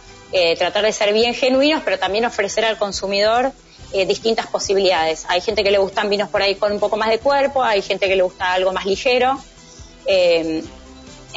tratar 0.57 0.83
de 0.83 0.91
ser 0.91 1.13
bien 1.13 1.33
genuinos, 1.33 1.81
pero 1.83 1.97
también 1.97 2.25
ofrecer 2.25 2.65
al 2.65 2.77
consumidor 2.77 3.53
eh, 3.93 4.05
distintas 4.05 4.47
posibilidades. 4.47 5.25
Hay 5.29 5.39
gente 5.39 5.63
que 5.63 5.71
le 5.71 5.77
gustan 5.77 6.09
vinos 6.09 6.27
por 6.27 6.41
ahí 6.41 6.55
con 6.55 6.69
un 6.71 6.81
poco 6.81 6.97
más 6.97 7.09
de 7.09 7.19
cuerpo, 7.19 7.63
hay 7.63 7.81
gente 7.81 8.09
que 8.09 8.15
le 8.17 8.23
gusta 8.23 8.51
algo 8.51 8.73
más 8.73 8.85
ligero. 8.85 9.39
Eh, 10.05 10.61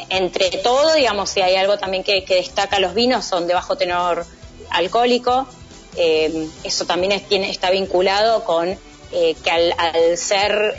entre 0.09 0.49
todo, 0.49 0.93
digamos, 0.93 1.29
si 1.29 1.41
hay 1.41 1.55
algo 1.55 1.77
también 1.77 2.03
que, 2.03 2.23
destaca 2.27 2.79
los 2.79 2.93
vinos, 2.93 3.25
son 3.25 3.47
de 3.47 3.53
bajo 3.53 3.75
tenor 3.75 4.25
alcohólico. 4.69 5.47
Eh, 5.95 6.47
eso 6.63 6.85
también 6.85 7.11
está 7.11 7.69
vinculado 7.71 8.43
con 8.43 8.77
que 9.11 9.49
al, 9.49 10.17
ser 10.17 10.75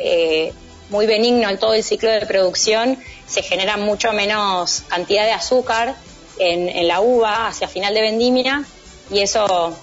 muy 0.91 1.07
benigno 1.07 1.49
en 1.49 1.59
todo 1.59 1.75
el 1.75 1.83
ciclo 1.83 2.11
de 2.11 2.27
producción, 2.27 2.99
se 3.27 3.43
genera 3.43 3.77
mucho 3.77 4.13
menos 4.13 4.83
cantidad 4.89 5.25
de 5.25 5.33
azúcar 5.33 5.95
en, 6.39 6.87
la 6.89 7.01
uva 7.01 7.47
hacia 7.47 7.69
final 7.69 7.95
de 7.95 8.01
vendimia 8.01 8.65
y 9.11 9.21
eso 9.21 9.77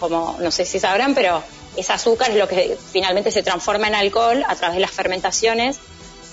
como 0.00 0.36
no 0.40 0.50
sé 0.50 0.64
si 0.64 0.80
sabrán, 0.80 1.14
pero 1.14 1.42
ese 1.76 1.92
azúcar 1.92 2.30
es 2.30 2.36
lo 2.36 2.48
que 2.48 2.76
finalmente 2.92 3.30
se 3.30 3.42
transforma 3.42 3.88
en 3.88 3.94
alcohol 3.94 4.44
a 4.46 4.56
través 4.56 4.76
de 4.76 4.80
las 4.80 4.90
fermentaciones 4.90 5.78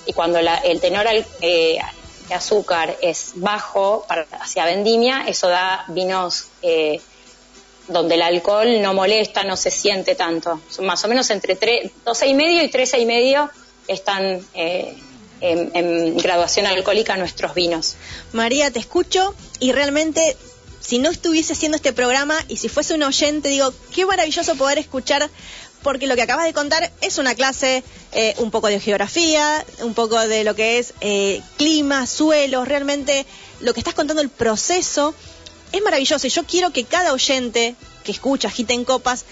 y 0.06 0.14
cuando 0.14 0.40
el 0.40 0.82
tenor 0.82 1.06
eh, 1.42 1.80
de 2.28 2.36
azúcar 2.36 2.98
es 3.02 3.34
bajo 3.36 4.06
para, 4.08 4.26
hacia 4.40 4.66
vendimia, 4.66 5.26
eso 5.28 5.48
da 5.48 5.86
vinos 5.90 6.48
eh, 6.62 7.02
donde 7.88 8.16
el 8.16 8.22
alcohol 8.22 8.82
no 8.82 8.94
molesta, 8.94 9.44
no 9.44 9.58
se 9.58 9.72
siente 9.72 10.16
tanto. 10.16 10.62
Son 10.70 10.86
más 10.86 11.04
o 11.04 11.08
menos 11.08 11.30
entre 11.30 11.56
3, 11.56 11.92
12 12.06 12.28
y 12.28 12.34
medio 12.34 12.64
y 12.64 12.70
13 12.70 13.00
y 13.00 13.06
medio 13.06 13.50
están 13.88 14.40
eh, 14.54 14.98
en 15.42 16.18
graduación 16.18 16.66
alcohólica 16.66 17.18
nuestros 17.18 17.54
vinos. 17.54 17.96
María, 18.32 18.72
te 18.72 18.80
escucho 18.80 19.36
y 19.60 19.74
realmente 19.74 20.38
si 20.84 21.00
no 21.00 21.10
estuviese 21.10 21.54
haciendo 21.54 21.78
este 21.78 21.94
programa 21.94 22.36
y 22.50 22.58
si 22.58 22.68
fuese 22.68 22.94
un 22.94 23.04
oyente, 23.04 23.48
digo, 23.48 23.74
qué 23.96 24.06
maravilloso 24.06 24.56
poder 24.56 24.78
escuchar, 24.78 25.30
porque 25.84 26.08
lo 26.08 26.16
que 26.16 26.22
acabas 26.24 26.46
de 26.46 26.54
contar 26.54 26.92
es 27.02 27.18
una 27.18 27.36
clase, 27.36 27.84
eh, 28.14 28.34
un 28.38 28.50
poco 28.52 28.68
de 28.68 28.80
geografía, 28.80 29.64
un 29.82 29.94
poco 29.94 30.20
de 30.20 30.44
lo 30.44 30.56
que 30.56 30.80
es 30.80 30.94
eh, 31.02 31.42
clima, 31.58 32.08
suelos, 32.08 32.68
realmente 32.68 33.26
lo 33.60 33.74
que 33.74 33.80
estás 33.80 33.94
contando, 33.94 34.22
el 34.22 34.30
proceso, 34.30 35.14
es 35.72 35.82
maravilloso. 35.82 36.26
Y 36.26 36.30
yo 36.30 36.46
quiero 36.46 36.72
que 36.72 36.86
cada 36.86 37.14
oyente 37.14 37.76
que 38.04 38.12
escucha 38.12 38.50
Gita 38.50 38.74
en 38.74 38.86
Copas, 38.86 39.26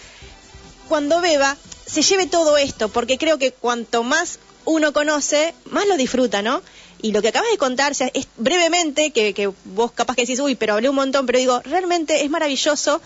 cuando 0.87 1.21
beba, 1.21 1.57
se 1.85 2.01
lleve 2.01 2.27
todo 2.27 2.57
esto, 2.57 2.89
porque 2.89 3.17
creo 3.17 3.37
que 3.37 3.51
cuanto 3.51 4.03
más 4.03 4.39
uno 4.65 4.93
conoce, 4.93 5.53
más 5.65 5.87
lo 5.87 5.97
disfruta, 5.97 6.41
¿no? 6.41 6.61
Y 7.01 7.13
lo 7.13 7.21
que 7.21 7.29
acabas 7.29 7.49
de 7.49 7.57
contar, 7.57 7.93
es 8.13 8.27
brevemente, 8.37 9.11
que, 9.11 9.51
vos 9.65 9.91
capaz 9.91 10.15
que 10.15 10.21
decís, 10.21 10.39
uy, 10.39 10.55
pero 10.55 10.73
hablé 10.73 10.89
un 10.89 10.95
montón, 10.95 11.25
pero 11.25 11.39
digo, 11.39 11.59
realmente 11.61 12.23
es 12.23 12.29
maravilloso 12.29 13.01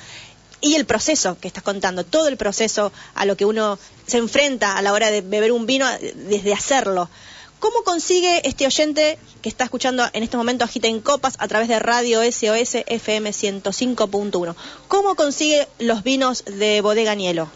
y 0.61 0.75
el 0.75 0.85
proceso 0.85 1.37
que 1.39 1.47
estás 1.47 1.63
contando, 1.63 2.03
todo 2.03 2.27
el 2.27 2.37
proceso 2.37 2.91
a 3.13 3.25
lo 3.25 3.37
que 3.37 3.45
uno 3.45 3.77
se 4.07 4.17
enfrenta 4.17 4.77
a 4.77 4.81
la 4.81 4.93
hora 4.93 5.11
de 5.11 5.21
beber 5.21 5.51
un 5.51 5.65
vino, 5.65 5.87
desde 6.13 6.53
hacerlo. 6.53 7.09
¿Cómo 7.59 7.83
consigue 7.83 8.47
este 8.47 8.65
oyente 8.65 9.17
que 9.41 9.49
está 9.49 9.63
escuchando 9.63 10.05
en 10.13 10.23
este 10.23 10.37
momento 10.37 10.65
Agita 10.65 10.87
en 10.87 11.01
Copas 11.01 11.35
a 11.39 11.47
través 11.47 11.67
de 11.67 11.79
Radio 11.79 12.21
SOS 12.21 12.83
FM 12.85 13.31
105.1? 13.31 14.55
¿Cómo 14.87 15.15
consigue 15.15 15.67
los 15.79 16.03
vinos 16.03 16.43
de 16.45 16.81
Bodega 16.81 17.15
Nielo? 17.15 17.49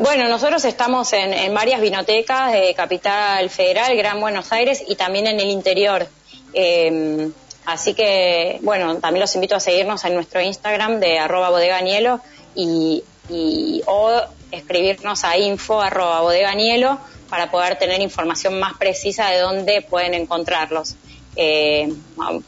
Bueno, 0.00 0.28
nosotros 0.28 0.64
estamos 0.64 1.12
en, 1.12 1.54
varias 1.54 1.80
vinotecas 1.80 2.52
de 2.52 2.74
Capital 2.74 3.48
Federal, 3.50 3.96
Gran 3.96 4.20
Buenos 4.20 4.52
Aires 4.52 4.82
y 4.86 4.96
también 4.96 5.26
en 5.26 5.38
el 5.38 5.48
interior. 5.48 6.06
Eh, 6.52 7.30
así 7.66 7.94
que, 7.94 8.58
bueno, 8.62 8.96
también 8.98 9.20
los 9.20 9.34
invito 9.34 9.56
a 9.56 9.60
seguirnos 9.60 10.04
en 10.04 10.14
nuestro 10.14 10.40
Instagram 10.40 11.00
de 11.00 11.18
arroba 11.18 11.50
bodeganielo 11.50 12.20
y, 12.54 13.04
y, 13.28 13.82
o 13.86 14.22
escribirnos 14.50 15.24
a 15.24 15.36
info 15.36 15.80
arroba 15.80 16.20
bodeganielo 16.20 16.98
para 17.28 17.50
poder 17.50 17.76
tener 17.76 18.00
información 18.00 18.58
más 18.58 18.74
precisa 18.78 19.28
de 19.28 19.38
dónde 19.38 19.82
pueden 19.82 20.14
encontrarlos. 20.14 20.94
Eh, 21.38 21.92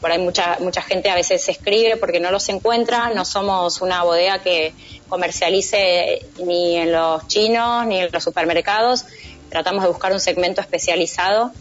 por 0.01 0.11
ahí 0.11 0.17
mucha, 0.17 0.57
mucha 0.61 0.81
gente 0.81 1.11
a 1.11 1.15
veces 1.15 1.47
escribe 1.47 1.97
porque 1.97 2.19
no 2.19 2.31
los 2.31 2.49
encuentra, 2.49 3.11
no 3.13 3.23
somos 3.23 3.81
una 3.81 4.03
bodega 4.03 4.39
que 4.39 4.73
comercialice 5.07 6.25
ni 6.43 6.77
en 6.77 6.91
los 6.91 7.27
chinos 7.27 7.85
ni 7.85 7.99
en 7.99 8.09
los 8.11 8.23
supermercados, 8.23 9.05
tratamos 9.49 9.83
de 9.83 9.89
buscar 9.89 10.11
un 10.11 10.19
segmento 10.19 10.61
especializado. 10.61 11.51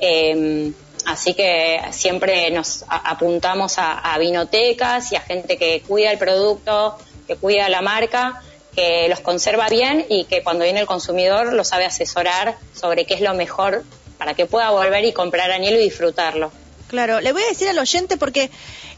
Eh, 0.00 0.72
así 1.06 1.34
que 1.34 1.80
siempre 1.90 2.50
nos 2.50 2.84
apuntamos 2.88 3.74
a, 3.78 4.16
vinotecas 4.18 5.12
y 5.12 5.16
a 5.16 5.20
gente 5.20 5.56
que 5.56 5.82
cuida 5.86 6.10
el 6.10 6.18
producto, 6.18 6.96
que 7.26 7.36
cuida 7.36 7.68
la 7.68 7.82
marca, 7.82 8.42
que 8.74 9.08
los 9.08 9.20
conserva 9.20 9.68
bien 9.68 10.06
y 10.08 10.24
que 10.24 10.42
cuando 10.42 10.64
viene 10.64 10.80
el 10.80 10.86
consumidor 10.86 11.52
lo 11.52 11.64
sabe 11.64 11.84
asesorar 11.84 12.56
sobre 12.74 13.06
qué 13.06 13.14
es 13.14 13.20
lo 13.20 13.34
mejor 13.34 13.84
para 14.18 14.34
que 14.34 14.46
pueda 14.46 14.70
volver 14.70 15.04
y 15.04 15.12
comprar 15.12 15.50
añelo 15.50 15.78
y 15.78 15.84
disfrutarlo. 15.84 16.50
Claro, 16.88 17.20
le 17.20 17.32
voy 17.32 17.42
a 17.42 17.46
decir 17.46 17.68
al 17.68 17.78
oyente 17.78 18.16
porque 18.16 18.50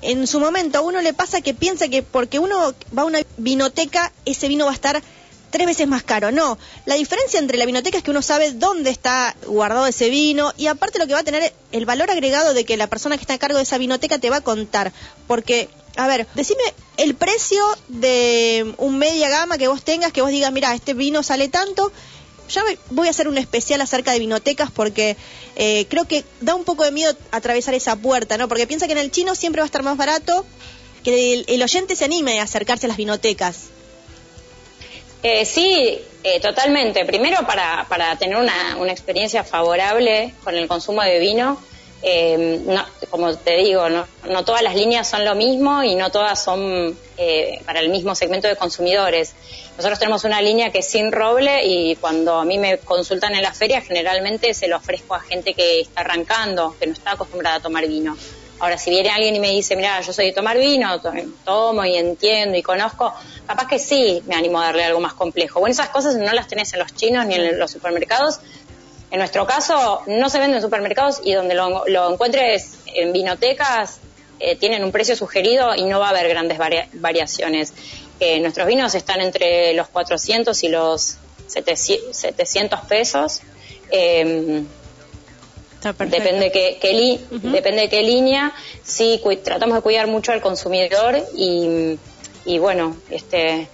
en 0.03 0.27
su 0.27 0.41
momento 0.41 0.79
a 0.79 0.81
uno 0.83 1.01
le 1.01 1.13
pasa 1.15 1.41
que 1.41 1.55
piensa 1.55 1.89
que 1.89 2.03
porque 2.03 2.39
uno 2.39 2.75
va 2.97 3.03
a 3.03 3.05
una 3.07 3.21
vinoteca, 3.37 4.13
ese 4.25 4.49
vino 4.49 4.67
va 4.67 4.73
a 4.73 4.75
estar 4.75 5.03
tres 5.57 5.67
veces 5.67 5.89
más 5.89 6.03
caro. 6.03 6.31
No, 6.31 6.59
la 6.85 6.97
diferencia 6.97 7.41
entre 7.41 7.57
la 7.57 7.65
vinoteca 7.65 7.97
es 7.97 8.05
que 8.05 8.11
uno 8.11 8.21
sabe 8.21 8.53
dónde 8.53 8.91
está 8.91 9.35
guardado 9.47 9.87
ese 9.87 10.11
vino 10.11 10.53
y 10.59 10.67
aparte 10.67 10.99
lo 10.99 11.07
que 11.07 11.15
va 11.15 11.21
a 11.21 11.25
tener 11.25 11.51
el 11.73 11.87
valor 11.87 12.11
agregado 12.11 12.53
de 12.53 12.67
que 12.67 12.77
la 12.77 12.89
persona 12.89 13.17
que 13.17 13.23
está 13.23 13.33
a 13.35 13.39
cargo 13.39 13.57
de 13.57 13.63
esa 13.63 13.79
vinoteca 13.79 14.19
te 14.19 14.29
va 14.29 14.37
a 14.37 14.41
contar. 14.43 14.93
Porque, 15.27 15.71
a 15.97 16.07
ver, 16.09 16.27
decime 16.35 16.63
el 16.99 17.15
precio 17.15 17.63
de 17.89 18.75
un 18.77 18.99
media 18.99 19.31
gama 19.31 19.57
que 19.57 19.67
vos 19.67 19.83
tengas, 19.83 20.13
que 20.13 20.21
vos 20.21 20.31
digas, 20.31 20.53
mira, 20.53 20.75
este 20.75 20.93
vino 20.93 21.23
sale 21.23 21.49
tanto. 21.49 21.91
Ya 22.51 22.63
voy 22.91 23.09
a 23.09 23.11
hacer 23.11 23.27
un 23.27 23.39
especial 23.39 23.81
acerca 23.81 24.13
de 24.13 24.19
vinotecas 24.19 24.71
porque 24.71 25.17
eh, 25.57 25.87
creo 25.89 26.07
que 26.07 26.23
da 26.43 26.55
un 26.55 26.65
poco 26.65 26.85
de 26.85 26.93
miedo 26.93 27.17
atravesar 27.31 27.73
esa 27.73 27.97
puerta, 27.97 28.37
¿no? 28.37 28.47
Porque 28.47 28.67
piensa 28.67 28.87
que 28.87 28.93
en 28.93 28.99
el 28.99 29.11
chino 29.11 29.35
siempre 29.35 29.61
va 29.61 29.65
a 29.65 29.67
estar 29.67 29.83
más 29.83 29.97
barato, 29.97 30.45
que 31.03 31.33
el, 31.33 31.45
el 31.49 31.63
oyente 31.63 31.97
se 31.97 32.05
anime 32.05 32.41
a 32.41 32.43
acercarse 32.43 32.85
a 32.85 32.89
las 32.89 32.99
vinotecas. 32.99 33.71
Eh, 35.29 35.45
sí, 35.45 35.99
eh, 36.23 36.39
totalmente. 36.39 37.05
Primero, 37.05 37.39
para, 37.45 37.85
para 37.89 38.15
tener 38.17 38.37
una, 38.37 38.77
una 38.79 38.93
experiencia 38.93 39.43
favorable 39.43 40.33
con 40.45 40.55
el 40.55 40.69
consumo 40.69 41.03
de 41.03 41.19
vino, 41.19 41.61
eh, 42.01 42.61
no- 42.65 42.87
como 43.11 43.35
te 43.37 43.57
digo, 43.57 43.89
no, 43.89 44.07
no 44.31 44.45
todas 44.45 44.63
las 44.63 44.77
líneas 44.77 45.09
son 45.11 45.25
lo 45.25 45.35
mismo 45.35 45.83
y 45.83 45.97
no 45.97 46.11
todas 46.13 46.41
son 46.45 46.97
eh, 47.19 47.61
para 47.67 47.81
el 47.81 47.89
mismo 47.89 48.15
segmento 48.15 48.47
de 48.47 48.55
consumidores. 48.55 49.35
Nosotros 49.77 49.99
tenemos 49.99 50.23
una 50.23 50.41
línea 50.41 50.71
que 50.71 50.79
es 50.79 50.87
sin 50.89 51.11
roble 51.11 51.65
y 51.67 51.97
cuando 51.97 52.37
a 52.37 52.45
mí 52.45 52.57
me 52.59 52.79
consultan 52.79 53.35
en 53.35 53.43
la 53.43 53.53
feria, 53.53 53.81
generalmente 53.81 54.55
se 54.55 54.69
lo 54.69 54.77
ofrezco 54.77 55.17
a 55.17 55.21
gente 55.23 55.55
que 55.55 55.81
está 55.81 56.03
arrancando, 56.03 56.77
que 56.79 56.87
no 56.87 56.93
está 56.93 57.13
acostumbrada 57.15 57.57
a 57.57 57.61
tomar 57.61 57.85
vino. 57.89 58.17
Ahora, 58.59 58.79
si 58.79 58.89
viene 58.89 59.11
alguien 59.11 59.37
y 59.37 59.41
me 59.41 59.51
dice, 59.51 59.77
mira, 59.77 60.01
yo 60.01 60.15
soy 60.15 60.27
de 60.27 60.33
tomar 60.33 60.57
vino, 60.57 60.99
to- 61.03 61.13
tomo 61.45 61.85
y 61.85 61.97
entiendo 61.97 62.57
y 62.57 62.63
conozco, 62.63 63.13
capaz 63.47 63.69
que 63.69 63.79
sí 63.79 64.23
me 64.27 64.35
animo 64.35 64.61
a 64.61 64.67
darle 64.67 64.85
algo 64.85 65.01
más 65.01 65.15
complejo. 65.15 65.61
Bueno, 65.61 65.73
esas 65.73 65.89
cosas 65.91 66.17
no 66.17 66.33
las 66.33 66.49
tenés 66.49 66.73
en 66.73 66.81
los 66.81 66.95
chinos 66.95 67.27
ni 67.27 67.35
en 67.35 67.59
los 67.59 67.71
supermercados. 67.71 68.41
En 69.11 69.19
nuestro 69.21 69.47
caso, 69.47 70.03
no 70.07 70.29
se 70.29 70.39
venden 70.39 70.57
en 70.57 70.63
supermercados 70.63 71.21
y 71.23 71.33
donde 71.33 71.55
lo, 71.55 71.85
lo 71.87 72.11
encuentres 72.13 72.79
en 72.95 73.13
vinotecas, 73.13 73.99
eh, 74.41 74.57
tienen 74.57 74.83
un 74.85 74.91
precio 74.93 75.15
sugerido 75.17 75.75
y 75.75 75.85
no 75.85 76.01
va 76.01 76.09
a 76.09 76.11
haber 76.11 76.29
grandes 76.29 76.59
varia- 76.59 76.89
variaciones. 76.95 77.73
Eh, 78.19 78.41
nuestros 78.41 78.67
vinos 78.67 78.95
están 78.95 79.21
entre 79.21 79.73
los 79.75 79.89
400 79.89 80.63
y 80.65 80.69
los 80.69 81.17
700 81.47 82.17
700 82.17 82.81
pesos. 82.81 83.43
Eh, 83.91 84.65
perfecto. 85.81 86.17
Depende 86.25 86.51
qué, 86.51 86.79
qué 86.81 86.93
li- 86.93 87.21
depende 87.31 87.83
de 87.83 87.89
qué 87.89 88.03
línea. 88.03 88.53
Sí, 88.83 89.21
tratamos 89.45 89.77
de 89.77 89.83
cuidar 89.83 90.07
mucho 90.09 90.33
al 90.33 90.41
consumidor 90.41 91.17
y, 91.37 91.97
y 92.47 92.59
bueno, 92.59 92.97
este 93.11 93.69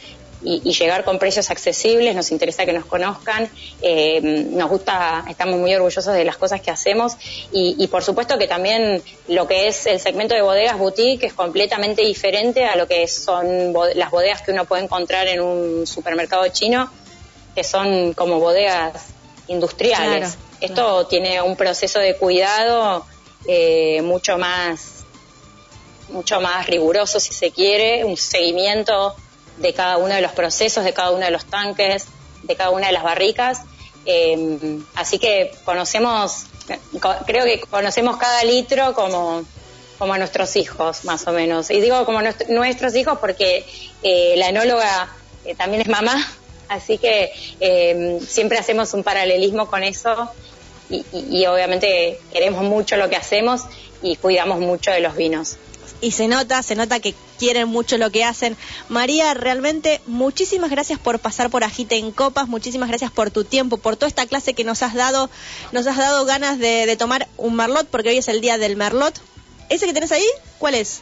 y, 0.44 0.60
y 0.64 0.72
llegar 0.72 1.04
con 1.04 1.18
precios 1.18 1.50
accesibles. 1.50 2.14
Nos 2.14 2.32
interesa 2.32 2.64
que 2.66 2.72
nos 2.72 2.84
conozcan. 2.84 3.48
eh, 3.80 4.20
nos 4.20 4.68
gusta, 4.68 5.24
estamos 5.28 5.58
muy 5.58 5.74
orgullosos 5.74 6.12
de 6.12 6.24
las 6.24 6.36
cosas 6.36 6.60
que 6.60 6.70
hacemos 6.70 7.14
y, 7.52 7.76
y 7.78 7.86
por 7.88 8.02
supuesto 8.02 8.38
que 8.38 8.48
también 8.48 9.02
lo 9.28 9.46
que 9.46 9.68
es 9.68 9.86
el 9.86 10.00
segmento 10.00 10.34
de 10.34 10.42
bodegas 10.42 10.78
boutique 10.78 11.26
es 11.26 11.32
completamente 11.32 12.02
diferente 12.02 12.64
a 12.64 12.76
lo 12.76 12.86
que 12.86 13.06
son 13.08 13.72
las 13.94 14.10
bodegas 14.10 14.42
que 14.42 14.50
uno 14.52 14.64
puede 14.64 14.82
encontrar 14.84 15.28
en 15.28 15.40
un 15.40 15.86
supermercado 15.86 16.46
chino, 16.48 16.90
que 17.54 17.64
son 17.64 18.12
como 18.14 18.40
bodegas 18.40 19.06
industriales. 19.48 20.36
Claro, 20.36 20.42
Esto 20.60 21.06
tiene 21.06 21.42
un 21.42 21.56
proceso 21.56 21.98
de 21.98 22.16
cuidado 22.16 23.04
eh, 23.46 24.00
mucho 24.02 24.38
más 24.38 25.01
mucho 26.12 26.40
más 26.40 26.66
riguroso 26.66 27.18
si 27.20 27.32
se 27.32 27.50
quiere, 27.50 28.04
un 28.04 28.16
seguimiento 28.16 29.14
de 29.56 29.72
cada 29.74 29.96
uno 29.98 30.14
de 30.14 30.20
los 30.20 30.32
procesos, 30.32 30.84
de 30.84 30.92
cada 30.92 31.10
uno 31.10 31.24
de 31.24 31.30
los 31.30 31.44
tanques, 31.46 32.06
de 32.42 32.56
cada 32.56 32.70
una 32.70 32.86
de 32.88 32.92
las 32.92 33.02
barricas. 33.02 33.60
Eh, 34.04 34.78
así 34.94 35.18
que 35.18 35.52
conocemos, 35.64 36.44
co- 37.00 37.14
creo 37.26 37.44
que 37.44 37.60
conocemos 37.60 38.16
cada 38.16 38.42
litro 38.44 38.94
como, 38.94 39.44
como 39.98 40.16
nuestros 40.18 40.56
hijos, 40.56 41.04
más 41.04 41.26
o 41.28 41.32
menos. 41.32 41.70
Y 41.70 41.80
digo 41.80 42.04
como 42.04 42.20
nuestro- 42.22 42.48
nuestros 42.48 42.94
hijos 42.96 43.18
porque 43.20 43.64
eh, 44.02 44.34
la 44.36 44.48
enóloga 44.48 45.08
eh, 45.44 45.54
también 45.54 45.82
es 45.82 45.88
mamá, 45.88 46.16
así 46.68 46.98
que 46.98 47.30
siempre 48.26 48.58
hacemos 48.58 48.92
un 48.94 49.02
paralelismo 49.02 49.66
con 49.68 49.82
eso 49.84 50.30
y- 50.88 51.04
y 51.12 51.46
obviamente 51.46 52.20
queremos 52.32 52.62
mucho 52.64 52.96
lo 52.96 53.08
que 53.08 53.16
hacemos 53.16 53.62
y 54.02 54.16
cuidamos 54.16 54.58
mucho 54.58 54.90
de 54.90 55.00
los 55.00 55.14
vinos. 55.14 55.56
Y 56.02 56.10
se 56.10 56.28
nota, 56.28 56.62
se 56.62 56.74
nota 56.74 57.00
que 57.00 57.14
quieren 57.38 57.68
mucho 57.68 57.96
lo 57.96 58.10
que 58.10 58.24
hacen. 58.24 58.56
María, 58.88 59.32
realmente 59.32 60.02
muchísimas 60.06 60.70
gracias 60.70 60.98
por 60.98 61.20
pasar 61.20 61.48
por 61.48 61.64
Agite 61.64 61.96
en 61.96 62.10
Copas, 62.10 62.48
muchísimas 62.48 62.88
gracias 62.88 63.10
por 63.10 63.30
tu 63.30 63.44
tiempo, 63.44 63.78
por 63.78 63.96
toda 63.96 64.08
esta 64.08 64.26
clase 64.26 64.52
que 64.52 64.64
nos 64.64 64.82
has 64.82 64.94
dado, 64.94 65.30
nos 65.70 65.86
has 65.86 65.96
dado 65.96 66.26
ganas 66.26 66.58
de, 66.58 66.94
tomar 66.98 67.28
un 67.38 67.54
merlot, 67.54 67.86
porque 67.86 68.10
hoy 68.10 68.18
es 68.18 68.28
el 68.28 68.40
día 68.42 68.58
del 68.58 68.76
merlot. 68.76 69.18
¿Ese 69.70 69.86
que 69.86 69.94
tenés 69.94 70.12
ahí? 70.12 70.26
¿Cuál 70.58 70.74
es? 70.74 71.00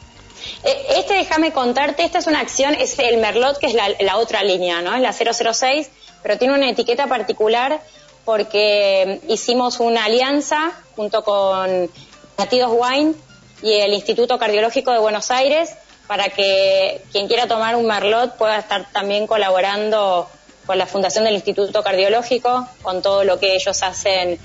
Eh, 0.62 0.86
Este, 0.96 1.14
déjame 1.14 1.53
contarte, 1.53 2.05
esta 2.05 2.18
es 2.18 2.26
una 2.26 2.40
acción, 2.40 2.74
es 2.74 2.98
el 2.98 3.16
Merlot, 3.18 3.59
que 3.59 3.66
es 3.66 3.74
la, 3.74 4.16
otra 4.16 4.44
línea, 4.44 4.80
¿no? 4.80 4.94
Es 4.94 5.03
la 5.03 5.12
006, 5.12 5.90
pero 6.22 6.38
tiene 6.38 6.55
una 6.55 6.70
etiqueta 6.70 7.07
particular 7.07 7.80
porque 8.24 9.20
hicimos 9.28 9.80
una 9.80 10.05
alianza 10.05 10.72
junto 10.94 11.24
con 11.24 11.90
Latidos 12.38 12.72
Wine 12.72 13.14
y 13.62 13.74
el 13.74 13.92
Instituto 13.92 14.38
Cardiológico 14.38 14.92
de 14.92 14.98
Buenos 14.98 15.30
Aires 15.30 15.74
para 16.06 16.28
que 16.28 17.02
quien 17.12 17.28
quiera 17.28 17.46
tomar 17.46 17.76
un 17.76 17.86
Merlot 17.86 18.36
pueda 18.36 18.58
estar 18.58 18.90
también 18.90 19.26
colaborando 19.26 20.28
con 20.66 20.78
la 20.78 20.86
Fundación 20.86 21.24
del 21.24 21.34
Instituto 21.34 21.82
Cardiológico, 21.82 22.66
con 22.82 23.02
todo 23.02 23.24
lo 23.24 23.38
que 23.38 23.54
ellos 23.54 23.82
hacen 23.82 24.38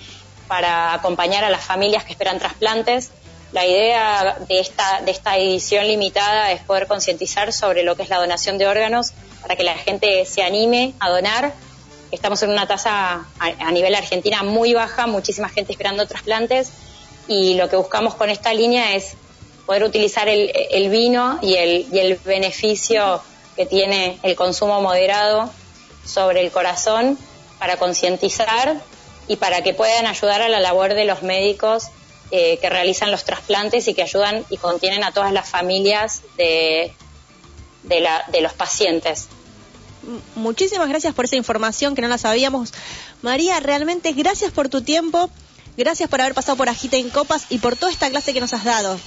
para 0.48 0.94
acompañar 0.94 1.44
a 1.44 1.50
las 1.50 1.64
familias 1.64 2.04
que 2.04 2.12
esperan 2.12 2.40
trasplantes. 2.40 3.10
La 3.52 3.66
idea 3.66 4.38
de 4.48 4.60
esta, 4.60 5.02
de 5.02 5.12
esta 5.12 5.38
edición 5.38 5.88
limitada 5.88 6.52
es 6.52 6.62
poder 6.62 6.88
concientizar 6.88 7.52
sobre 7.54 7.84
lo 7.84 7.96
que 7.96 8.04
es 8.04 8.10
la 8.10 8.18
donación 8.18 8.58
de 8.58 8.68
órganos 8.68 9.14
para 9.42 9.56
que 9.56 9.64
la 9.64 9.76
gente 9.76 10.26
se 10.26 10.44
anime 10.44 10.94
a 11.00 11.10
donar. 11.10 11.54
Estamos 12.12 12.44
en 12.44 12.52
una 12.52 12.68
tasa 12.68 13.26
a, 13.40 13.46
a 13.60 13.72
nivel 13.72 13.96
Argentina 13.96 14.44
muy 14.44 14.74
baja, 14.74 15.08
muchísima 15.08 15.50
gente 15.50 15.72
esperando 15.72 16.06
trasplantes 16.08 16.72
y 17.28 17.56
lo 17.56 17.70
que 17.70 17.76
buscamos 17.76 18.16
con 18.16 18.30
esta 18.30 18.54
línea 18.54 18.96
es 18.96 19.14
poder 19.66 19.84
utilizar 19.84 20.28
el, 20.30 20.90
vino 20.90 21.40
y 21.42 21.56
el, 21.56 21.88
y 21.92 22.00
el 22.00 22.18
beneficio 22.18 23.22
que 23.56 23.66
tiene 23.66 24.20
el 24.24 24.36
consumo 24.36 24.82
moderado 24.82 25.50
sobre 26.06 26.42
el 26.42 26.52
corazón 26.52 27.18
para 27.58 27.78
concientizar 27.78 28.76
y 29.28 29.38
para 29.38 29.64
que 29.64 29.74
puedan 29.74 30.06
ayudar 30.06 30.42
a 30.42 30.50
la 30.50 30.60
labor 30.60 30.94
de 30.94 31.06
los 31.06 31.24
médicos 31.24 31.90
eh, 32.32 32.58
que 32.60 32.70
realizan 32.70 33.12
los 33.12 33.24
trasplantes 33.24 33.88
y 33.88 33.94
que 33.94 34.02
ayudan 34.02 34.44
y 34.50 34.58
contienen 34.58 35.04
a 35.04 35.12
todas 35.12 35.32
las 35.32 35.48
familias 35.48 36.22
de, 36.38 36.92
los 38.42 38.54
pacientes. 38.54 39.28
Muchísimas 40.36 40.90
gracias 40.90 41.14
por 41.14 41.26
esa 41.26 41.36
información 41.36 41.96
que 41.96 42.02
no 42.02 42.08
la 42.08 42.18
sabíamos. 42.18 42.74
María, 43.22 43.60
realmente 43.60 44.12
gracias 44.14 44.52
por 44.52 44.70
tu 44.70 44.82
tiempo, 44.82 45.30
gracias 45.78 46.10
por 46.10 46.22
haber 46.22 46.34
pasado 46.34 46.58
por 46.58 46.70
Agite 46.70 46.98
en 46.98 47.10
Copas 47.10 47.46
y 47.50 47.60
por 47.60 47.76
toda 47.76 47.92
esta 47.92 48.10
clase 48.10 48.34
que 48.34 48.42
nos 48.42 48.54
has 48.54 48.64
dado. 48.64 49.00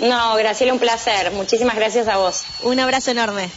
No, 0.00 0.36
Graciela, 0.36 0.72
un 0.72 0.78
placer. 0.78 1.30
Muchísimas 1.32 1.76
gracias 1.76 2.06
a 2.08 2.18
vos. 2.18 2.42
Un 2.62 2.78
abrazo 2.80 3.10
enorme. 3.10 3.48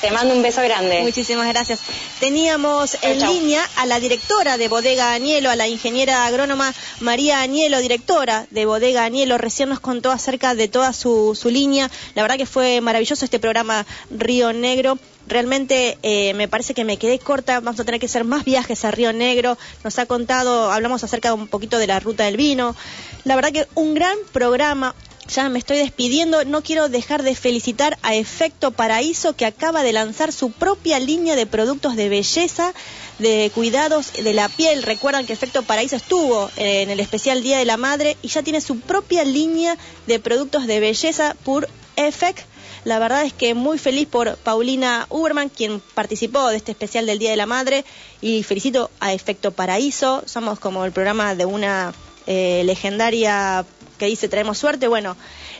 Te 0.00 0.10
mando 0.10 0.34
un 0.34 0.42
beso 0.42 0.60
grande. 0.60 1.00
Muchísimas 1.00 1.48
gracias. 1.48 1.80
Teníamos 2.20 2.98
en 3.00 3.20
chau. 3.20 3.32
línea 3.32 3.66
a 3.76 3.86
la 3.86 4.00
directora 4.00 4.58
de 4.58 4.68
Bodega 4.68 5.12
Añelo, 5.12 5.48
a 5.48 5.56
la 5.56 5.66
ingeniera 5.66 6.26
agrónoma 6.26 6.74
María 7.00 7.40
Añelo, 7.40 7.78
directora 7.78 8.46
de 8.50 8.66
Bodega 8.66 9.04
Añelo. 9.04 9.38
Recién 9.38 9.70
nos 9.70 9.80
contó 9.80 10.10
acerca 10.10 10.54
de 10.54 10.68
toda 10.68 10.92
su, 10.92 11.34
su 11.40 11.48
línea. 11.48 11.90
La 12.14 12.20
verdad 12.20 12.36
que 12.36 12.44
fue 12.44 12.82
maravilloso 12.82 13.24
este 13.24 13.38
programa 13.38 13.86
Río 14.10 14.52
Negro. 14.52 14.98
Realmente 15.26 15.98
eh, 16.02 16.34
me 16.34 16.48
parece 16.48 16.74
que 16.74 16.84
me 16.84 16.96
quedé 16.96 17.18
corta. 17.18 17.60
Vamos 17.60 17.80
a 17.80 17.84
tener 17.84 18.00
que 18.00 18.06
hacer 18.06 18.24
más 18.24 18.44
viajes 18.44 18.84
a 18.84 18.90
Río 18.90 19.12
Negro. 19.12 19.56
Nos 19.82 19.98
ha 19.98 20.06
contado, 20.06 20.70
hablamos 20.70 21.02
acerca 21.02 21.28
de 21.28 21.34
un 21.34 21.48
poquito 21.48 21.78
de 21.78 21.86
la 21.86 22.00
ruta 22.00 22.24
del 22.24 22.36
vino. 22.36 22.76
La 23.24 23.34
verdad 23.34 23.52
que 23.52 23.66
un 23.74 23.94
gran 23.94 24.16
programa. 24.32 24.94
Ya 25.26 25.48
me 25.48 25.58
estoy 25.58 25.78
despidiendo, 25.78 26.44
no 26.44 26.62
quiero 26.62 26.90
dejar 26.90 27.22
de 27.22 27.34
felicitar 27.34 27.96
a 28.02 28.14
Efecto 28.14 28.72
Paraíso 28.72 29.34
que 29.34 29.46
acaba 29.46 29.82
de 29.82 29.94
lanzar 29.94 30.34
su 30.34 30.52
propia 30.52 30.98
línea 30.98 31.34
de 31.34 31.46
productos 31.46 31.96
de 31.96 32.10
belleza, 32.10 32.74
de 33.18 33.50
cuidados 33.54 34.12
de 34.12 34.34
la 34.34 34.50
piel. 34.50 34.82
Recuerdan 34.82 35.24
que 35.24 35.32
Efecto 35.32 35.62
Paraíso 35.62 35.96
estuvo 35.96 36.50
en 36.56 36.90
el 36.90 37.00
especial 37.00 37.42
Día 37.42 37.56
de 37.56 37.64
la 37.64 37.78
Madre 37.78 38.18
y 38.20 38.28
ya 38.28 38.42
tiene 38.42 38.60
su 38.60 38.80
propia 38.80 39.24
línea 39.24 39.78
de 40.06 40.18
productos 40.20 40.66
de 40.66 40.80
belleza 40.80 41.34
por 41.42 41.70
Effect. 41.96 42.40
La 42.84 42.98
verdad 42.98 43.24
es 43.24 43.32
que 43.32 43.54
muy 43.54 43.78
feliz 43.78 44.06
por 44.06 44.36
Paulina 44.36 45.06
Uberman, 45.08 45.48
quien 45.48 45.80
participó 45.94 46.48
de 46.48 46.58
este 46.58 46.72
especial 46.72 47.06
del 47.06 47.18
Día 47.18 47.30
de 47.30 47.36
la 47.36 47.46
Madre, 47.46 47.84
y 48.20 48.42
felicito 48.42 48.90
a 49.00 49.14
Efecto 49.14 49.52
Paraíso. 49.52 50.22
Somos 50.26 50.58
como 50.58 50.84
el 50.84 50.92
programa 50.92 51.34
de 51.34 51.46
una 51.46 51.94
eh, 52.26 52.62
legendaria 52.64 53.64
que 53.98 54.06
dice 54.06 54.28
traemos 54.28 54.58
suerte. 54.58 54.86
Bueno, 54.88 55.16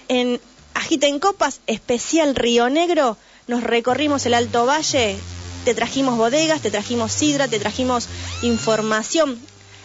en 0.08 0.38
Agita 0.74 1.06
en 1.06 1.18
Copas, 1.18 1.60
especial 1.66 2.34
Río 2.34 2.68
Negro, 2.68 3.16
nos 3.46 3.62
recorrimos 3.62 4.26
el 4.26 4.34
Alto 4.34 4.66
Valle, 4.66 5.16
te 5.64 5.74
trajimos 5.74 6.18
bodegas, 6.18 6.60
te 6.60 6.70
trajimos 6.70 7.12
sidra, 7.12 7.48
te 7.48 7.58
trajimos 7.58 8.06
información. 8.42 9.38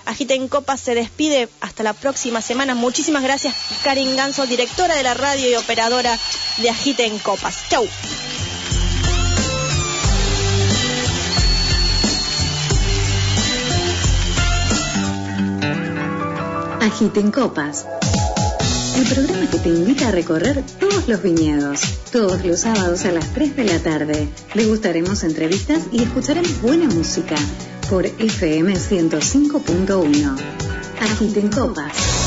Agita 0.09 0.33
en 0.33 0.47
Copas 0.47 0.79
se 0.79 0.95
despide 0.95 1.49
hasta 1.61 1.83
la 1.83 1.93
próxima 1.93 2.41
semana. 2.41 2.73
Muchísimas 2.73 3.21
gracias, 3.21 3.53
Karin 3.83 4.15
Ganso, 4.15 4.47
directora 4.47 4.95
de 4.95 5.03
la 5.03 5.13
radio 5.13 5.47
y 5.47 5.53
operadora 5.53 6.17
de 6.57 6.69
Agita 6.71 7.03
en 7.03 7.19
Copas. 7.19 7.69
Chau. 7.69 7.87
Agiten 16.81 17.29
Copas. 17.29 17.85
El 18.99 19.05
programa 19.07 19.49
que 19.49 19.59
te 19.59 19.69
invita 19.69 20.09
a 20.09 20.11
recorrer 20.11 20.61
todos 20.77 21.07
los 21.07 21.23
viñedos. 21.23 21.79
Todos 22.11 22.43
los 22.43 22.59
sábados 22.59 23.05
a 23.05 23.13
las 23.13 23.33
3 23.33 23.55
de 23.55 23.63
la 23.63 23.79
tarde. 23.79 24.27
Le 24.55 24.65
gustaremos 24.65 25.23
entrevistas 25.23 25.83
y 25.93 26.03
escucharemos 26.03 26.61
buena 26.61 26.83
música 26.93 27.37
por 27.89 28.05
FM 28.05 28.73
105.1. 28.73 30.35
Agiten 30.99 31.47
Copas. 31.49 32.18